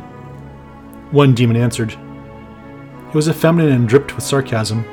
One 1.11 1.33
demon 1.33 1.55
answered. 1.55 1.91
It 1.91 3.15
was 3.15 3.29
effeminate 3.29 3.71
and 3.71 3.87
dripped 3.87 4.15
with 4.15 4.23
sarcasm. 4.23 4.85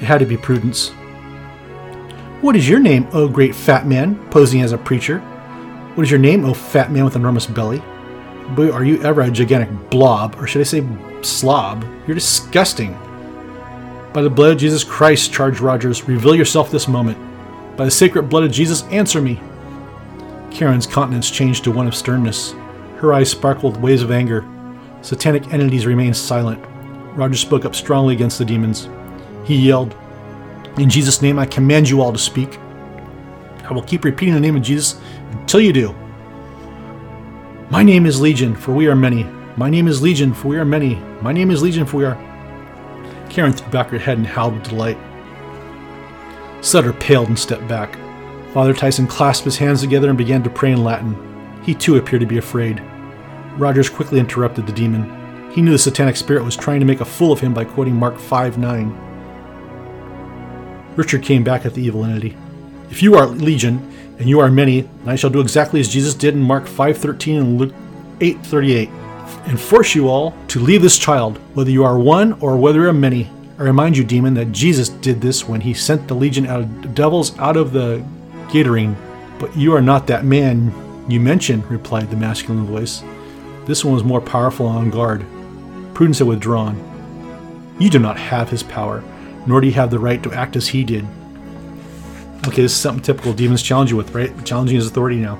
It 0.00 0.04
had 0.04 0.18
to 0.18 0.26
be 0.26 0.36
Prudence. 0.36 0.90
What 2.40 2.56
is 2.56 2.68
your 2.68 2.80
name, 2.80 3.06
O 3.12 3.28
great 3.28 3.54
fat 3.54 3.86
man, 3.86 4.16
posing 4.30 4.62
as 4.62 4.72
a 4.72 4.78
preacher? 4.78 5.20
What 5.94 6.04
is 6.04 6.10
your 6.10 6.18
name, 6.18 6.44
O 6.44 6.54
fat 6.54 6.90
man 6.90 7.04
with 7.04 7.16
enormous 7.16 7.46
belly? 7.46 7.82
Boy, 8.56 8.70
are 8.70 8.84
you 8.84 9.00
ever 9.02 9.20
a 9.20 9.30
gigantic 9.30 9.90
blob, 9.90 10.36
or 10.38 10.46
should 10.46 10.60
I 10.60 10.64
say 10.64 10.84
slob? 11.22 11.84
You're 12.06 12.16
disgusting. 12.16 12.96
By 14.12 14.20
the 14.20 14.28
blood 14.28 14.52
of 14.52 14.58
Jesus 14.58 14.84
Christ, 14.84 15.32
charged 15.32 15.60
Rogers, 15.60 16.06
reveal 16.06 16.34
yourself 16.34 16.70
this 16.70 16.86
moment. 16.86 17.16
By 17.78 17.86
the 17.86 17.90
sacred 17.90 18.28
blood 18.28 18.44
of 18.44 18.52
Jesus, 18.52 18.82
answer 18.84 19.22
me. 19.22 19.40
Karen's 20.50 20.86
countenance 20.86 21.30
changed 21.30 21.64
to 21.64 21.70
one 21.70 21.86
of 21.86 21.94
sternness. 21.94 22.52
Her 22.96 23.14
eyes 23.14 23.30
sparkled 23.30 23.76
with 23.76 23.82
waves 23.82 24.02
of 24.02 24.10
anger. 24.10 24.44
Satanic 25.00 25.50
entities 25.54 25.86
remained 25.86 26.14
silent. 26.14 26.62
Rogers 27.16 27.40
spoke 27.40 27.64
up 27.64 27.74
strongly 27.74 28.14
against 28.14 28.38
the 28.38 28.44
demons. 28.44 28.90
He 29.44 29.56
yelled, 29.56 29.96
In 30.76 30.90
Jesus' 30.90 31.22
name, 31.22 31.38
I 31.38 31.46
command 31.46 31.88
you 31.88 32.02
all 32.02 32.12
to 32.12 32.18
speak. 32.18 32.58
I 33.64 33.72
will 33.72 33.82
keep 33.82 34.04
repeating 34.04 34.34
the 34.34 34.40
name 34.40 34.56
of 34.56 34.62
Jesus 34.62 35.00
until 35.30 35.62
you 35.62 35.72
do. 35.72 35.94
My 37.70 37.82
name 37.82 38.04
is 38.04 38.20
Legion, 38.20 38.54
for 38.54 38.72
we 38.72 38.88
are 38.88 38.94
many. 38.94 39.24
My 39.56 39.70
name 39.70 39.88
is 39.88 40.02
Legion, 40.02 40.34
for 40.34 40.48
we 40.48 40.58
are 40.58 40.66
many. 40.66 40.96
My 41.22 41.32
name 41.32 41.50
is 41.50 41.62
Legion, 41.62 41.86
for 41.86 41.96
we 41.96 42.04
are. 42.04 42.31
Karen 43.32 43.52
threw 43.52 43.70
back 43.70 43.88
her 43.88 43.98
head 43.98 44.18
and 44.18 44.26
howled 44.26 44.54
with 44.54 44.68
delight. 44.68 44.98
Sutter 46.60 46.92
paled 46.92 47.28
and 47.28 47.38
stepped 47.38 47.66
back. 47.66 47.98
Father 48.52 48.74
Tyson 48.74 49.06
clasped 49.06 49.46
his 49.46 49.56
hands 49.56 49.80
together 49.80 50.10
and 50.10 50.18
began 50.18 50.42
to 50.42 50.50
pray 50.50 50.72
in 50.72 50.84
Latin. 50.84 51.16
He 51.64 51.74
too 51.74 51.96
appeared 51.96 52.20
to 52.20 52.26
be 52.26 52.36
afraid. 52.36 52.82
Rogers 53.56 53.88
quickly 53.88 54.20
interrupted 54.20 54.66
the 54.66 54.72
demon. 54.72 55.50
He 55.50 55.62
knew 55.62 55.72
the 55.72 55.78
satanic 55.78 56.16
spirit 56.16 56.44
was 56.44 56.56
trying 56.56 56.80
to 56.80 56.86
make 56.86 57.00
a 57.00 57.06
fool 57.06 57.32
of 57.32 57.40
him 57.40 57.54
by 57.54 57.64
quoting 57.64 57.96
Mark 57.96 58.18
5 58.18 58.58
9. 58.58 59.08
Richard 60.96 61.22
came 61.22 61.42
back 61.42 61.64
at 61.64 61.72
the 61.72 61.82
evil 61.82 62.04
entity. 62.04 62.36
If 62.90 63.02
you 63.02 63.14
are 63.14 63.26
legion, 63.26 63.92
and 64.18 64.28
you 64.28 64.40
are 64.40 64.50
many, 64.50 64.88
I 65.06 65.16
shall 65.16 65.30
do 65.30 65.40
exactly 65.40 65.80
as 65.80 65.88
Jesus 65.88 66.14
did 66.14 66.34
in 66.34 66.42
Mark 66.42 66.66
5:13 66.66 67.38
and 67.38 67.58
Luke 67.58 67.74
8:38, 68.20 68.90
and 69.46 69.60
force 69.60 69.94
you 69.94 70.08
all 70.08 70.34
to 70.48 70.60
leave 70.60 70.82
this 70.82 70.98
child, 70.98 71.38
whether 71.54 71.70
you 71.70 71.84
are 71.84 71.98
one 71.98 72.34
or 72.34 72.56
whether 72.56 72.80
you 72.80 72.88
are 72.88 72.92
many. 72.92 73.30
I 73.58 73.62
remind 73.64 73.96
you, 73.96 74.04
demon, 74.04 74.34
that 74.34 74.52
Jesus 74.52 74.88
did 74.88 75.20
this 75.20 75.46
when 75.46 75.60
he 75.60 75.74
sent 75.74 76.08
the 76.08 76.14
legion 76.14 76.46
of 76.46 76.94
devils 76.94 77.38
out 77.38 77.56
of 77.56 77.72
the 77.72 78.04
Gadarene. 78.48 78.96
But 79.38 79.56
you 79.56 79.74
are 79.74 79.82
not 79.82 80.06
that 80.06 80.24
man 80.24 80.72
you 81.08 81.20
mentioned, 81.20 81.68
replied 81.70 82.10
the 82.10 82.16
masculine 82.16 82.64
voice. 82.64 83.02
This 83.66 83.84
one 83.84 83.94
was 83.94 84.04
more 84.04 84.20
powerful 84.20 84.68
and 84.68 84.78
on 84.78 84.90
guard. 84.90 85.24
Prudence 85.94 86.18
had 86.18 86.28
withdrawn. 86.28 86.76
You 87.78 87.90
do 87.90 87.98
not 87.98 88.18
have 88.18 88.48
his 88.48 88.62
power, 88.62 89.02
nor 89.46 89.60
do 89.60 89.66
you 89.66 89.72
have 89.74 89.90
the 89.90 89.98
right 89.98 90.22
to 90.22 90.32
act 90.32 90.56
as 90.56 90.68
he 90.68 90.84
did. 90.84 91.04
Okay, 92.46 92.62
this 92.62 92.72
is 92.72 92.80
something 92.80 93.02
typical 93.02 93.32
demons 93.32 93.62
challenge 93.62 93.90
you 93.90 93.96
with, 93.96 94.14
right? 94.14 94.32
Challenging 94.44 94.76
his 94.76 94.88
authority 94.88 95.16
now. 95.16 95.38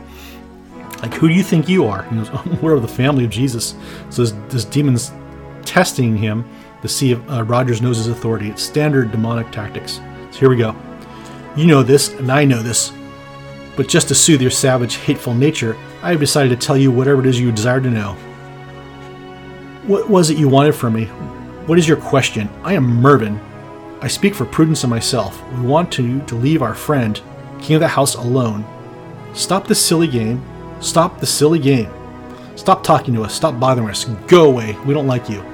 Like, 1.02 1.14
who 1.14 1.28
do 1.28 1.34
you 1.34 1.42
think 1.42 1.68
you 1.68 1.86
are? 1.86 2.04
He 2.04 2.16
goes, 2.16 2.30
We're 2.62 2.74
of 2.74 2.82
the 2.82 2.88
family 2.88 3.24
of 3.24 3.30
Jesus. 3.30 3.74
So 4.10 4.22
this, 4.22 4.34
this 4.48 4.64
demon's 4.64 5.12
testing 5.64 6.16
him 6.16 6.48
to 6.80 6.88
see 6.88 7.12
if 7.12 7.30
uh, 7.30 7.42
Rogers 7.44 7.82
knows 7.82 7.96
his 7.96 8.08
authority. 8.08 8.48
It's 8.48 8.62
standard 8.62 9.10
demonic 9.10 9.50
tactics. 9.50 10.00
So 10.30 10.38
here 10.38 10.50
we 10.50 10.56
go. 10.56 10.76
You 11.56 11.66
know 11.66 11.82
this, 11.82 12.12
and 12.14 12.30
I 12.30 12.44
know 12.44 12.62
this. 12.62 12.92
But 13.76 13.88
just 13.88 14.08
to 14.08 14.14
soothe 14.14 14.42
your 14.42 14.50
savage, 14.50 14.96
hateful 14.96 15.34
nature, 15.34 15.76
I 16.02 16.10
have 16.10 16.20
decided 16.20 16.48
to 16.50 16.66
tell 16.66 16.76
you 16.76 16.90
whatever 16.90 17.20
it 17.20 17.26
is 17.26 17.40
you 17.40 17.50
desire 17.50 17.80
to 17.80 17.90
know. 17.90 18.12
What 19.86 20.08
was 20.08 20.30
it 20.30 20.38
you 20.38 20.48
wanted 20.48 20.74
from 20.74 20.94
me? 20.94 21.06
What 21.66 21.78
is 21.78 21.88
your 21.88 21.96
question? 21.96 22.48
I 22.62 22.74
am 22.74 22.84
Mervyn. 22.84 23.40
I 24.00 24.08
speak 24.08 24.34
for 24.34 24.44
Prudence 24.44 24.84
and 24.84 24.90
myself. 24.90 25.42
We 25.52 25.62
want 25.62 25.92
to, 25.92 26.20
to 26.26 26.34
leave 26.34 26.62
our 26.62 26.74
friend, 26.74 27.20
King 27.60 27.76
of 27.76 27.80
the 27.80 27.88
House, 27.88 28.14
alone. 28.14 28.64
Stop 29.34 29.66
this 29.66 29.84
silly 29.84 30.08
game. 30.08 30.44
Stop 30.82 31.20
the 31.20 31.26
silly 31.26 31.58
game. 31.58 31.90
Stop 32.56 32.82
talking 32.82 33.14
to 33.14 33.22
us. 33.22 33.34
Stop 33.34 33.58
bothering 33.58 33.88
us. 33.88 34.04
Go 34.26 34.50
away. 34.50 34.76
We 34.84 34.92
don't 34.92 35.06
like 35.06 35.28
you. 35.28 35.44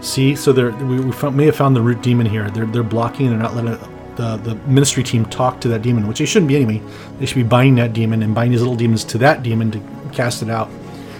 See, 0.00 0.36
so 0.36 0.52
they're, 0.52 0.70
we, 0.70 1.00
we 1.00 1.12
found, 1.12 1.36
may 1.36 1.46
have 1.46 1.56
found 1.56 1.74
the 1.74 1.82
root 1.82 2.02
demon 2.02 2.24
here. 2.24 2.48
They're, 2.50 2.66
they're 2.66 2.82
blocking 2.82 3.26
and 3.26 3.34
they're 3.34 3.42
not 3.42 3.56
letting 3.56 3.78
the, 4.14 4.36
the 4.36 4.54
ministry 4.68 5.02
team 5.02 5.24
talk 5.26 5.60
to 5.62 5.68
that 5.68 5.82
demon, 5.82 6.06
which 6.06 6.18
they 6.18 6.26
shouldn't 6.26 6.48
be 6.48 6.56
anyway. 6.56 6.80
They 7.18 7.26
should 7.26 7.36
be 7.36 7.42
binding 7.42 7.74
that 7.76 7.92
demon 7.92 8.22
and 8.22 8.34
binding 8.34 8.52
these 8.52 8.60
little 8.60 8.76
demons 8.76 9.04
to 9.04 9.18
that 9.18 9.42
demon 9.42 9.70
to 9.72 9.80
cast 10.12 10.42
it 10.42 10.50
out. 10.50 10.70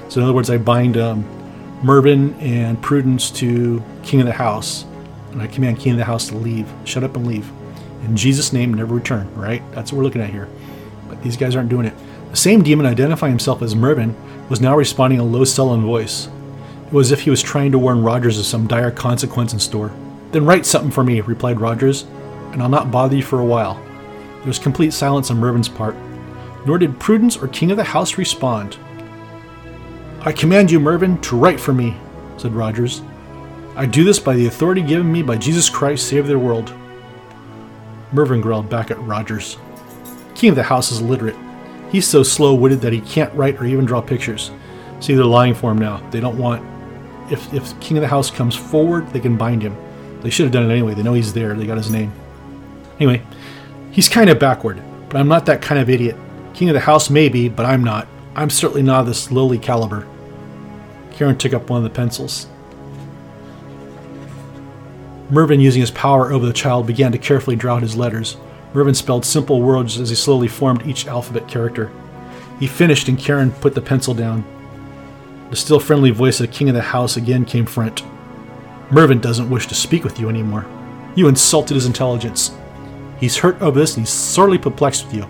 So, 0.09 0.21
in 0.21 0.25
other 0.25 0.33
words, 0.33 0.49
I 0.49 0.59
bind 0.59 0.97
um, 0.97 1.25
Mervyn 1.83 2.35
and 2.41 2.81
Prudence 2.81 3.31
to 3.33 3.83
King 4.03 4.21
of 4.21 4.27
the 4.27 4.33
House, 4.33 4.85
and 5.33 5.43
I 5.43 5.47
command 5.49 5.79
King 5.79 5.93
of 5.93 5.99
the 5.99 6.05
House 6.05 6.29
to 6.29 6.37
leave. 6.37 6.69
Shut 6.85 7.05
up 7.05 7.17
and 7.17 7.27
leave. 7.27 7.51
In 8.05 8.17
Jesus' 8.17 8.53
name, 8.53 8.75
never 8.75 8.95
return, 8.95 9.33
right? 9.35 9.63
That's 9.73 9.93
what 9.93 9.99
we're 9.99 10.05
looking 10.05 10.23
at 10.23 10.31
here. 10.31 10.49
But 11.09 11.23
these 11.23 11.37
guys 11.37 11.57
aren't 11.57 11.69
doing 11.69 11.87
it. 11.87 11.95
The 12.31 12.37
same 12.37 12.63
demon 12.63 12.87
identifying 12.87 13.33
himself 13.33 13.63
as 13.63 13.75
Mervyn 13.75 14.15
was 14.49 14.61
now 14.61 14.77
responding 14.77 15.19
in 15.19 15.25
a 15.25 15.29
low, 15.29 15.45
sullen 15.45 15.83
voice. 15.83 16.29
It 16.87 16.93
was 16.93 17.13
as 17.13 17.19
if 17.19 17.25
he 17.25 17.31
was 17.31 17.43
trying 17.43 17.73
to 17.73 17.79
warn 17.79 18.03
Rogers 18.03 18.39
of 18.39 18.45
some 18.45 18.67
dire 18.67 18.91
consequence 18.91 19.53
in 19.53 19.59
store. 19.59 19.93
Then 20.33 20.45
write 20.45 20.67
something 20.67 20.91
for 20.91 21.05
me, 21.05 21.21
replied 21.21 21.61
Rogers, 21.61 22.03
and 22.53 22.63
I'll 22.63 22.69
not 22.69 22.91
bother 22.91 23.17
you 23.17 23.23
for 23.23 23.41
a 23.41 23.45
while. 23.45 23.75
There 24.39 24.47
was 24.47 24.59
complete 24.59 24.93
silence 24.93 25.31
on 25.31 25.39
Mervyn's 25.39 25.69
part, 25.69 25.97
nor 26.67 26.79
did 26.79 27.01
Prudence 27.01 27.37
or 27.37 27.49
King 27.49 27.71
of 27.71 27.77
the 27.77 27.85
House 27.85 28.19
respond. 28.19 28.77
I 30.21 30.33
command 30.33 30.71
you, 30.71 30.81
Mervyn, 30.81 31.21
to 31.23 31.37
write 31.37 31.61
for 31.61 31.73
me, 31.73 31.97
said 32.37 32.53
Rogers. 32.53 33.03
I 33.75 33.87
do 33.87 34.05
this 34.05 34.19
by 34.19 34.35
the 34.35 34.47
authority 34.47 34.83
given 34.83 35.11
me 35.11 35.23
by 35.23 35.37
Jesus 35.37 35.71
Christ, 35.71 36.13
of 36.13 36.27
the 36.27 36.39
world. 36.39 36.73
Mervyn 38.13 38.41
growled 38.41 38.69
back 38.69 38.91
at 38.91 39.01
Rogers. 39.01 39.57
King 40.35 40.51
of 40.51 40.57
the 40.57 40.63
House 40.63 40.91
is 40.91 41.01
illiterate. 41.01 41.37
He's 41.91 42.07
so 42.07 42.23
slow 42.23 42.55
witted 42.55 42.81
that 42.83 42.93
he 42.93 43.01
can't 43.01 43.33
write 43.35 43.61
or 43.61 43.65
even 43.65 43.85
draw 43.85 44.01
pictures. 44.01 44.51
See, 45.01 45.15
they're 45.15 45.25
lying 45.25 45.55
for 45.55 45.71
him 45.71 45.79
now. 45.79 45.99
They 46.11 46.21
don't 46.21 46.39
want. 46.39 46.67
If, 47.33 47.53
if 47.53 47.79
King 47.81 47.99
of 47.99 48.03
the 48.03 48.09
House 48.09 48.31
comes 48.31 48.55
forward, 48.55 49.09
they 49.11 49.21
can 49.21 49.37
bind 49.37 49.63
him. 49.63 49.77
They 50.21 50.31
should 50.31 50.45
have 50.45 50.53
done 50.53 50.69
it 50.69 50.73
anyway. 50.73 50.95
They 50.95 51.03
know 51.03 51.15
he's 51.15 51.33
there, 51.33 51.55
they 51.55 51.67
got 51.67 51.77
his 51.77 51.91
name. 51.91 52.13
Anyway, 52.99 53.23
he's 53.93 54.09
kind 54.09 54.29
of 54.29 54.39
backward, 54.39 54.83
but 55.09 55.19
I'm 55.19 55.29
not 55.29 55.47
that 55.47 55.63
kind 55.63 55.81
of 55.81 55.89
idiot. 55.89 56.17
King 56.55 56.71
of 56.71 56.75
the 56.75 56.81
House 56.81 57.09
may 57.11 57.29
be, 57.29 57.49
but 57.49 57.65
I'm 57.65 57.85
not. 57.85 58.09
I'm 58.35 58.51
certainly 58.51 58.83
not 58.83 59.05
this 59.05 59.31
lowly 59.31 59.59
caliber. 59.59 60.07
Karen 61.13 61.39
took 61.39 61.53
up 61.53 61.71
one 61.71 61.79
of 61.79 61.85
the 61.85 61.91
pencils. 61.91 62.47
Mervyn, 65.31 65.61
using 65.61 65.81
his 65.81 65.91
power 65.91 66.33
over 66.33 66.47
the 66.47 66.53
child, 66.53 66.87
began 66.87 67.13
to 67.13 67.19
carefully 67.19 67.57
draw 67.57 67.77
out 67.77 67.83
his 67.83 67.97
letters. 67.97 68.37
Mervyn 68.75 68.95
spelled 68.95 69.25
simple 69.25 69.63
words 69.63 69.99
as 69.99 70.11
he 70.11 70.15
slowly 70.15 70.49
formed 70.49 70.87
each 70.87 71.07
alphabet 71.07 71.49
character. 71.49 71.91
He 72.61 72.67
finished, 72.67 73.09
and 73.09 73.19
Karen 73.19 73.51
put 73.51 73.75
the 73.75 73.81
pencil 73.81 74.15
down. 74.15 74.45
The 75.51 75.57
still 75.57 75.81
friendly 75.81 76.11
voice 76.11 76.41
of 76.41 76.47
the 76.47 76.53
king 76.53 76.69
of 76.69 76.75
the 76.75 76.83
house 76.83 77.17
again 77.17 77.45
came 77.45 77.65
front. 77.65 78.03
Mervyn 78.91 79.21
doesn't 79.21 79.51
wish 79.51 79.67
to 79.69 79.75
speak 79.75 80.05
with 80.05 80.19
you 80.21 80.29
anymore. 80.29 80.67
You 81.15 81.29
insulted 81.29 81.75
his 81.75 81.87
intelligence. 81.87 82.53
He's 83.19 83.39
hurt 83.39 83.61
over 83.61 83.79
this 83.79 83.97
and 83.97 84.07
he's 84.07 84.13
sorely 84.13 84.59
perplexed 84.59 85.07
with 85.07 85.15
you. 85.15 85.29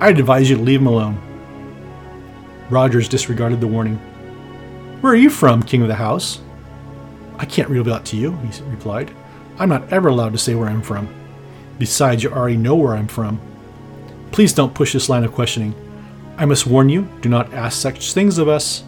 I'd 0.00 0.18
advise 0.18 0.50
you 0.50 0.56
to 0.56 0.62
leave 0.62 0.80
him 0.80 0.86
alone. 0.86 1.20
Rogers 2.70 3.08
disregarded 3.08 3.60
the 3.60 3.66
warning. 3.66 3.96
Where 5.00 5.12
are 5.12 5.16
you 5.16 5.30
from, 5.30 5.62
king 5.62 5.82
of 5.82 5.88
the 5.88 5.94
house? 5.94 6.40
I 7.38 7.44
can't 7.44 7.68
reveal 7.68 7.84
that 7.84 8.04
to 8.06 8.16
you, 8.16 8.32
he 8.36 8.62
replied. 8.64 9.14
I'm 9.58 9.68
not 9.68 9.92
ever 9.92 10.08
allowed 10.08 10.32
to 10.32 10.38
say 10.38 10.54
where 10.54 10.68
I'm 10.68 10.82
from. 10.82 11.08
Besides, 11.78 12.22
you 12.22 12.30
already 12.30 12.56
know 12.56 12.74
where 12.74 12.94
I'm 12.94 13.08
from. 13.08 13.40
Please 14.32 14.52
don't 14.52 14.74
push 14.74 14.92
this 14.92 15.08
line 15.08 15.24
of 15.24 15.32
questioning. 15.32 15.74
I 16.36 16.44
must 16.44 16.66
warn 16.66 16.88
you, 16.88 17.08
do 17.20 17.28
not 17.28 17.52
ask 17.52 17.80
such 17.80 18.12
things 18.12 18.38
of 18.38 18.48
us. 18.48 18.82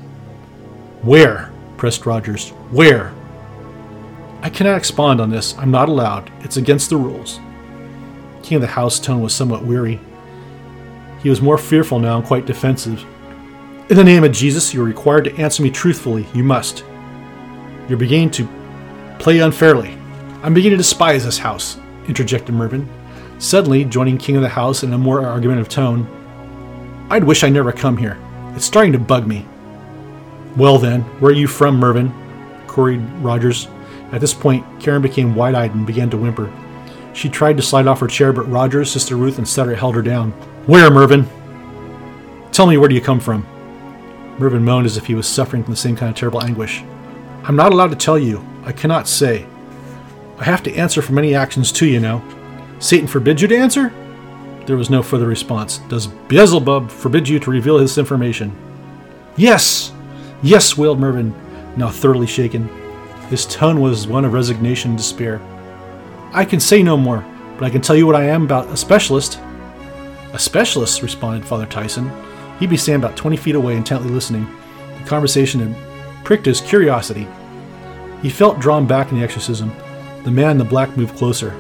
Where? 1.03 1.53
pressed 1.77 2.07
Rogers. 2.07 2.51
Where? 2.71 3.13
I 4.43 4.51
cannot 4.51 4.77
expound 4.77 5.21
on 5.21 5.31
this. 5.31 5.57
I'm 5.59 5.71
not 5.71 5.89
allowed. 5.89 6.31
It's 6.41 6.57
against 6.57 6.91
the 6.91 6.97
rules. 6.97 7.41
King 8.43 8.57
of 8.57 8.63
the 8.63 8.69
House 8.69 8.99
tone 8.99 9.21
was 9.21 9.35
somewhat 9.35 9.65
weary. 9.65 10.01
He 11.23 11.31
was 11.31 11.41
more 11.43 11.59
fearful 11.59 11.99
now 11.99 12.19
and 12.19 12.27
quite 12.27 12.47
defensive. 12.47 13.05
In 13.89 13.97
the 13.97 14.05
name 14.05 14.25
of 14.25 14.33
Jesus, 14.33 14.73
you 14.75 14.83
are 14.83 14.87
required 14.87 15.25
to 15.25 15.37
answer 15.37 15.63
me 15.63 15.71
truthfully. 15.71 16.27
You 16.35 16.45
must. 16.45 16.85
You're 17.89 17.99
beginning 17.99 18.31
to 18.33 18.49
play 19.19 19.39
unfairly. 19.41 19.97
I'm 20.43 20.55
beginning 20.55 20.79
to 20.79 20.83
despise 20.83 21.25
this 21.25 21.39
house, 21.39 21.79
interjected 22.09 22.55
Mervyn, 22.55 22.89
suddenly 23.39 23.85
joining 23.85 24.19
King 24.19 24.37
of 24.37 24.43
the 24.43 24.49
House 24.49 24.83
in 24.83 24.93
a 24.93 24.99
more 24.99 25.25
argumentative 25.25 25.69
tone. 25.69 26.07
I'd 27.11 27.25
wish 27.25 27.45
I 27.45 27.49
never 27.49 27.73
come 27.73 27.97
here. 27.97 28.19
It's 28.55 28.65
starting 28.65 28.93
to 28.93 28.99
bug 28.99 29.27
me. 29.27 29.47
Well 30.57 30.79
then, 30.79 31.03
where 31.21 31.33
are 31.33 31.35
you 31.35 31.47
from, 31.47 31.79
Mervyn? 31.79 32.13
queried 32.67 33.01
Rogers. 33.21 33.69
At 34.13 34.21
this 34.21 34.35
point, 34.35 34.65
Karen 34.81 35.03
became 35.03 35.35
wide 35.35 35.55
eyed 35.55 35.75
and 35.75 35.87
began 35.87 36.11
to 36.11 36.17
whimper. 36.17 36.53
She 37.13 37.29
tried 37.29 37.57
to 37.57 37.63
slide 37.63 37.87
off 37.87 38.01
her 38.01 38.07
chair, 38.07 38.33
but 38.33 38.51
Rogers, 38.51 38.91
Sister 38.91 39.17
Ruth, 39.17 39.39
and 39.39 39.49
Sutter 39.49 39.75
held 39.75 39.95
her 39.95 40.03
down. 40.03 40.33
Where, 40.67 40.91
Mervyn? 40.91 41.27
Tell 42.53 42.67
me, 42.67 42.77
where 42.77 42.89
do 42.89 42.95
you 42.95 43.01
come 43.01 43.21
from? 43.21 43.47
Mervyn 44.39 44.65
moaned 44.65 44.87
as 44.87 44.97
if 44.97 45.07
he 45.07 45.15
was 45.15 45.27
suffering 45.27 45.63
from 45.63 45.73
the 45.73 45.79
same 45.79 45.97
kind 45.97 46.11
of 46.11 46.17
terrible 46.17 46.43
anguish. 46.43 46.83
I'm 47.45 47.57
not 47.57 47.73
allowed 47.73 47.91
to 47.91 47.97
tell 47.97 48.19
you. 48.19 48.45
I 48.65 48.73
cannot 48.73 49.09
say. 49.09 49.47
I 50.39 50.45
have 50.45 50.63
to 50.65 50.75
answer 50.75 51.03
for 51.03 51.13
many 51.13 51.35
actions 51.35 51.73
too, 51.73 51.87
you 51.87 52.01
know. 52.01 52.23
Satan 52.79 53.07
forbids 53.07 53.41
you 53.41 53.49
to 53.49 53.57
answer? 53.57 53.93
There 54.67 54.77
was 54.77 54.91
no 54.91 55.03
further 55.03 55.27
response. 55.27 55.79
Does 55.89 56.09
Beelzebub 56.09 56.91
forbid 56.91 57.29
you 57.29 57.39
to 57.39 57.51
reveal 57.51 57.79
his 57.79 57.99
information? 57.99 58.55
Yes! 59.37 59.93
Yes, 60.43 60.77
wailed 60.77 60.99
Mervyn, 60.99 61.35
now 61.77 61.89
thoroughly 61.89 62.27
shaken. 62.27 62.69
His 63.29 63.47
tone 63.47 63.81
was 63.81 64.07
one 64.07 64.25
of 64.25 64.33
resignation 64.33 64.91
and 64.91 64.99
despair. 64.99 65.41
I 66.33 66.45
can 66.45 66.61
say 66.61 66.83
no 66.83 66.97
more, 66.97 67.25
but 67.59 67.65
I 67.65 67.71
can 67.71 67.81
tell 67.81 67.97
you 67.97 68.07
what 68.07 68.17
I 68.17 68.25
am 68.25 68.45
about 68.45 68.69
a 68.69 68.77
specialist. 68.77 69.41
A 70.33 70.39
specialist, 70.39 71.03
responded 71.03 71.47
Father 71.47 71.67
Tyson. 71.67 72.11
He'd 72.59 72.71
be 72.71 72.77
standing 72.77 73.05
about 73.05 73.17
20 73.17 73.37
feet 73.37 73.55
away, 73.55 73.77
intently 73.77 74.11
listening. 74.11 74.47
The 74.99 75.09
conversation 75.09 75.61
had 75.61 76.25
pricked 76.25 76.47
his 76.47 76.61
curiosity. 76.61 77.27
He 78.21 78.31
felt 78.31 78.61
drawn 78.61 78.87
back 78.87 79.11
in 79.11 79.19
the 79.19 79.25
exorcism. 79.25 79.71
The 80.27 80.33
man 80.33 80.51
in 80.51 80.59
the 80.59 80.65
black 80.65 80.97
moved 80.97 81.17
closer. 81.17 81.53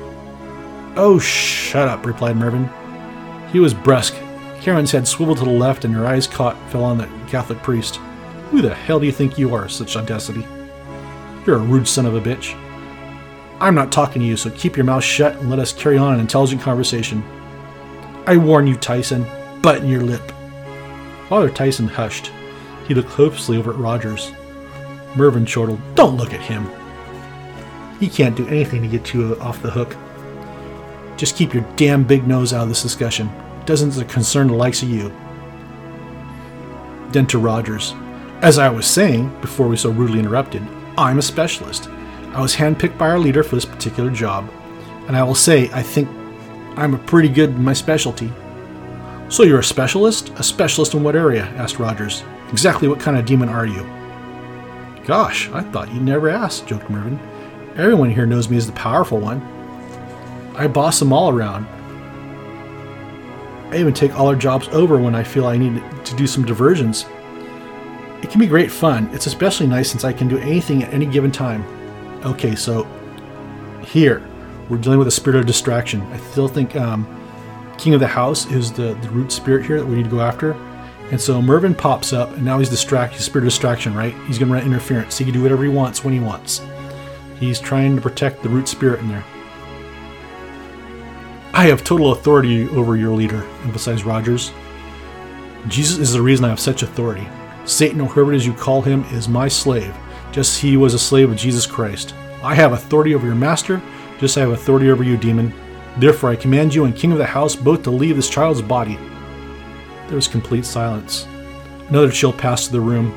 Oh, 0.96 1.20
shut 1.20 1.86
up, 1.86 2.04
replied 2.04 2.36
Mervyn. 2.36 2.68
He 3.52 3.60
was 3.60 3.72
brusque. 3.72 4.16
Karen's 4.60 4.90
head 4.90 5.06
swiveled 5.06 5.38
to 5.38 5.44
the 5.44 5.50
left, 5.52 5.84
and 5.84 5.94
her 5.94 6.04
eyes 6.04 6.26
caught 6.26 6.56
fell 6.72 6.82
on 6.82 6.98
the 6.98 7.08
Catholic 7.28 7.62
priest. 7.62 8.00
Who 8.50 8.60
the 8.60 8.74
hell 8.74 8.98
do 8.98 9.06
you 9.06 9.12
think 9.12 9.38
you 9.38 9.54
are, 9.54 9.68
such 9.68 9.94
audacity? 9.94 10.44
You're 11.46 11.58
a 11.58 11.60
rude 11.60 11.86
son 11.86 12.06
of 12.06 12.16
a 12.16 12.20
bitch. 12.20 12.56
I'm 13.60 13.76
not 13.76 13.92
talking 13.92 14.20
to 14.20 14.26
you, 14.26 14.36
so 14.36 14.50
keep 14.50 14.76
your 14.76 14.84
mouth 14.84 15.04
shut 15.04 15.36
and 15.36 15.48
let 15.48 15.60
us 15.60 15.72
carry 15.72 15.96
on 15.96 16.14
an 16.14 16.18
intelligent 16.18 16.60
conversation. 16.60 17.22
I 18.26 18.36
warn 18.36 18.66
you, 18.66 18.74
Tyson, 18.74 19.24
button 19.62 19.88
your 19.88 20.02
lip. 20.02 20.32
Father 21.28 21.50
Tyson 21.50 21.86
hushed. 21.86 22.32
He 22.88 22.94
looked 22.94 23.10
closely 23.10 23.58
over 23.58 23.70
at 23.70 23.78
Rogers. 23.78 24.32
Mervyn 25.14 25.46
chortled, 25.46 25.78
Don't 25.94 26.16
look 26.16 26.34
at 26.34 26.40
him. 26.40 26.68
He 27.98 28.08
can't 28.08 28.36
do 28.36 28.46
anything 28.48 28.82
to 28.82 28.88
get 28.88 29.14
you 29.14 29.36
off 29.40 29.62
the 29.62 29.70
hook. 29.70 29.96
Just 31.16 31.36
keep 31.36 31.54
your 31.54 31.64
damn 31.76 32.04
big 32.04 32.26
nose 32.26 32.52
out 32.52 32.64
of 32.64 32.68
this 32.68 32.82
discussion. 32.82 33.28
It 33.60 33.66
doesn't 33.66 34.08
concern 34.08 34.48
the 34.48 34.54
likes 34.54 34.82
of 34.82 34.90
you. 34.90 35.10
Then 37.10 37.26
to 37.28 37.38
Rogers. 37.38 37.94
As 38.42 38.58
I 38.58 38.68
was 38.68 38.86
saying, 38.86 39.34
before 39.40 39.66
we 39.66 39.76
so 39.78 39.90
rudely 39.90 40.18
interrupted, 40.18 40.62
I'm 40.98 41.18
a 41.18 41.22
specialist. 41.22 41.88
I 42.34 42.40
was 42.42 42.54
handpicked 42.54 42.98
by 42.98 43.08
our 43.08 43.18
leader 43.18 43.42
for 43.42 43.54
this 43.54 43.64
particular 43.64 44.10
job, 44.10 44.50
and 45.06 45.16
I 45.16 45.22
will 45.22 45.34
say 45.34 45.70
I 45.72 45.82
think 45.82 46.08
I'm 46.76 46.92
a 46.92 46.98
pretty 46.98 47.30
good 47.30 47.50
in 47.50 47.64
my 47.64 47.72
specialty. 47.72 48.30
So 49.30 49.42
you're 49.42 49.60
a 49.60 49.64
specialist? 49.64 50.30
A 50.36 50.42
specialist 50.42 50.92
in 50.92 51.02
what 51.02 51.16
area? 51.16 51.44
asked 51.56 51.78
Rogers. 51.78 52.22
Exactly 52.50 52.88
what 52.88 53.00
kind 53.00 53.16
of 53.16 53.24
demon 53.24 53.48
are 53.48 53.66
you? 53.66 53.82
Gosh, 55.06 55.48
I 55.50 55.62
thought 55.62 55.92
you'd 55.92 56.02
never 56.02 56.28
ask, 56.28 56.66
joked 56.66 56.90
Mervyn. 56.90 57.18
Everyone 57.76 58.10
here 58.10 58.24
knows 58.24 58.48
me 58.48 58.56
as 58.56 58.66
the 58.66 58.72
powerful 58.72 59.18
one. 59.18 59.42
I 60.56 60.66
boss 60.66 60.98
them 60.98 61.12
all 61.12 61.28
around. 61.28 61.66
I 63.70 63.78
even 63.78 63.92
take 63.92 64.18
all 64.18 64.28
our 64.28 64.36
jobs 64.36 64.68
over 64.68 64.98
when 64.98 65.14
I 65.14 65.22
feel 65.22 65.46
I 65.46 65.58
need 65.58 65.82
to 66.06 66.16
do 66.16 66.26
some 66.26 66.46
diversions. 66.46 67.04
It 68.22 68.30
can 68.30 68.40
be 68.40 68.46
great 68.46 68.70
fun. 68.70 69.10
It's 69.12 69.26
especially 69.26 69.66
nice 69.66 69.90
since 69.90 70.04
I 70.04 70.12
can 70.14 70.26
do 70.26 70.38
anything 70.38 70.84
at 70.84 70.94
any 70.94 71.04
given 71.04 71.30
time. 71.30 71.64
Okay, 72.24 72.54
so 72.54 72.84
here 73.82 74.26
we're 74.70 74.78
dealing 74.78 74.98
with 74.98 75.08
a 75.08 75.12
spirit 75.12 75.38
of 75.38 75.44
distraction. 75.44 76.00
I 76.00 76.16
still 76.16 76.48
think 76.48 76.76
um, 76.76 77.06
King 77.76 77.92
of 77.92 78.00
the 78.00 78.06
House 78.06 78.50
is 78.50 78.72
the, 78.72 78.94
the 78.94 79.10
root 79.10 79.30
spirit 79.30 79.66
here 79.66 79.78
that 79.78 79.86
we 79.86 79.96
need 79.96 80.04
to 80.04 80.10
go 80.10 80.20
after. 80.20 80.52
And 81.10 81.20
so 81.20 81.42
Mervyn 81.42 81.74
pops 81.74 82.14
up, 82.14 82.32
and 82.32 82.44
now 82.44 82.58
he's 82.58 82.70
distracted. 82.70 83.20
Spirit 83.20 83.44
of 83.44 83.52
distraction, 83.52 83.94
right? 83.94 84.14
He's 84.26 84.38
going 84.38 84.48
to 84.48 84.54
run 84.54 84.64
interference. 84.64 85.18
He 85.18 85.24
can 85.24 85.34
do 85.34 85.42
whatever 85.42 85.62
he 85.62 85.68
wants 85.68 86.02
when 86.02 86.14
he 86.14 86.20
wants. 86.20 86.62
He's 87.38 87.60
trying 87.60 87.96
to 87.96 88.02
protect 88.02 88.42
the 88.42 88.48
root 88.48 88.68
spirit 88.68 89.00
in 89.00 89.08
there. 89.08 89.24
I 91.52 91.64
have 91.66 91.84
total 91.84 92.12
authority 92.12 92.68
over 92.68 92.96
your 92.96 93.14
leader, 93.14 93.42
emphasized 93.64 94.04
Rogers. 94.04 94.52
Jesus 95.68 95.98
is 95.98 96.12
the 96.12 96.22
reason 96.22 96.44
I 96.44 96.50
have 96.50 96.60
such 96.60 96.82
authority. 96.82 97.26
Satan, 97.64 98.00
or 98.00 98.08
whoever 98.08 98.32
it 98.32 98.36
is 98.36 98.46
you 98.46 98.52
call 98.52 98.82
him, 98.82 99.04
is 99.04 99.28
my 99.28 99.48
slave, 99.48 99.94
just 100.32 100.52
as 100.52 100.58
he 100.58 100.76
was 100.76 100.94
a 100.94 100.98
slave 100.98 101.30
of 101.30 101.36
Jesus 101.36 101.66
Christ. 101.66 102.14
I 102.42 102.54
have 102.54 102.72
authority 102.72 103.14
over 103.14 103.26
your 103.26 103.34
master, 103.34 103.82
just 104.18 104.36
as 104.36 104.38
I 104.38 104.40
have 104.40 104.50
authority 104.50 104.90
over 104.90 105.02
you, 105.02 105.16
demon. 105.16 105.52
Therefore, 105.98 106.30
I 106.30 106.36
command 106.36 106.74
you 106.74 106.84
and 106.84 106.94
king 106.94 107.12
of 107.12 107.18
the 107.18 107.26
house 107.26 107.56
both 107.56 107.82
to 107.84 107.90
leave 107.90 108.16
this 108.16 108.30
child's 108.30 108.62
body. 108.62 108.98
There 110.06 110.16
was 110.16 110.28
complete 110.28 110.64
silence. 110.64 111.26
Another 111.88 112.10
chill 112.10 112.32
passed 112.32 112.70
through 112.70 112.80
the 112.80 112.86
room. 112.86 113.16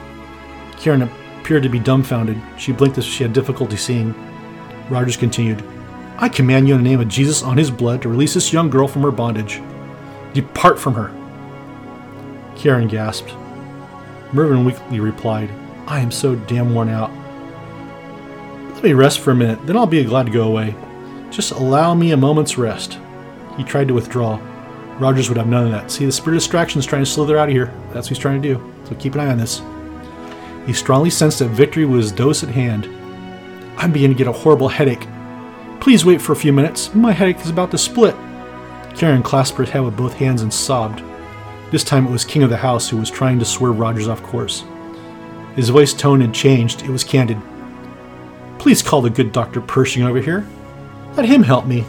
Karen 0.77 1.09
appeared 1.49 1.63
to 1.63 1.69
be 1.69 1.79
dumbfounded. 1.79 2.39
She 2.59 2.71
blinked 2.71 2.99
as 2.99 3.05
she 3.05 3.23
had 3.23 3.33
difficulty 3.33 3.75
seeing. 3.75 4.13
Rogers 4.87 5.17
continued, 5.17 5.63
I 6.19 6.29
command 6.29 6.67
you 6.67 6.75
in 6.75 6.83
the 6.83 6.87
name 6.87 6.99
of 6.99 7.07
Jesus 7.07 7.41
on 7.41 7.57
his 7.57 7.71
blood 7.71 8.03
to 8.03 8.09
release 8.09 8.35
this 8.35 8.53
young 8.53 8.69
girl 8.69 8.87
from 8.87 9.01
her 9.01 9.09
bondage. 9.09 9.59
Depart 10.35 10.79
from 10.79 10.93
her. 10.93 11.11
Karen 12.55 12.87
gasped. 12.87 13.33
Mervyn 14.31 14.63
weakly 14.63 14.99
replied, 14.99 15.49
I 15.87 16.01
am 16.01 16.11
so 16.11 16.35
damn 16.35 16.75
worn 16.75 16.87
out. 16.87 17.09
Let 18.75 18.83
me 18.83 18.93
rest 18.93 19.19
for 19.21 19.31
a 19.31 19.35
minute, 19.35 19.65
then 19.65 19.75
I'll 19.75 19.87
be 19.87 20.03
glad 20.03 20.27
to 20.27 20.31
go 20.31 20.47
away. 20.47 20.75
Just 21.31 21.53
allow 21.53 21.95
me 21.95 22.11
a 22.11 22.17
moment's 22.17 22.59
rest. 22.59 22.99
He 23.57 23.63
tried 23.63 23.87
to 23.87 23.95
withdraw. 23.95 24.39
Rogers 24.99 25.29
would 25.29 25.37
have 25.39 25.47
none 25.47 25.65
of 25.65 25.71
that. 25.71 25.89
See, 25.89 26.05
the 26.05 26.11
spirit 26.11 26.35
of 26.35 26.43
distraction 26.43 26.77
is 26.77 26.85
trying 26.85 27.01
to 27.01 27.09
slither 27.09 27.39
out 27.39 27.49
of 27.49 27.55
here. 27.55 27.73
That's 27.91 28.05
what 28.05 28.09
he's 28.09 28.19
trying 28.19 28.39
to 28.39 28.47
do. 28.53 28.73
So 28.83 28.93
keep 28.97 29.15
an 29.15 29.21
eye 29.21 29.31
on 29.31 29.39
this. 29.39 29.63
He 30.65 30.73
strongly 30.73 31.09
sensed 31.09 31.39
that 31.39 31.49
victory 31.49 31.85
was 31.85 32.11
dose 32.11 32.43
at 32.43 32.49
hand. 32.49 32.85
I'm 33.77 33.91
beginning 33.91 34.17
to 34.17 34.23
get 34.23 34.29
a 34.29 34.37
horrible 34.37 34.67
headache. 34.67 35.07
Please 35.79 36.05
wait 36.05 36.21
for 36.21 36.33
a 36.33 36.35
few 36.35 36.51
minutes. 36.51 36.93
My 36.93 37.11
headache 37.11 37.39
is 37.39 37.49
about 37.49 37.71
to 37.71 37.77
split. 37.77 38.15
Karen 38.95 39.23
clasped 39.23 39.57
her 39.57 39.63
head 39.63 39.79
with 39.79 39.95
both 39.95 40.13
hands 40.13 40.41
and 40.41 40.53
sobbed. 40.53 41.01
This 41.71 41.83
time 41.83 42.05
it 42.05 42.11
was 42.11 42.25
King 42.25 42.43
of 42.43 42.49
the 42.49 42.57
House 42.57 42.89
who 42.89 42.97
was 42.97 43.09
trying 43.09 43.39
to 43.39 43.45
swerve 43.45 43.79
Rogers 43.79 44.07
off 44.07 44.21
course. 44.23 44.63
His 45.55 45.69
voice 45.69 45.93
tone 45.93 46.21
had 46.21 46.33
changed. 46.33 46.83
It 46.83 46.89
was 46.89 47.03
candid. 47.03 47.37
Please 48.57 48.81
call 48.81 49.01
the 49.01 49.09
good 49.09 49.31
Dr. 49.31 49.61
Pershing 49.61 50.03
over 50.03 50.19
here. 50.19 50.45
Let 51.15 51.25
him 51.25 51.43
help 51.43 51.65
me. 51.65 51.85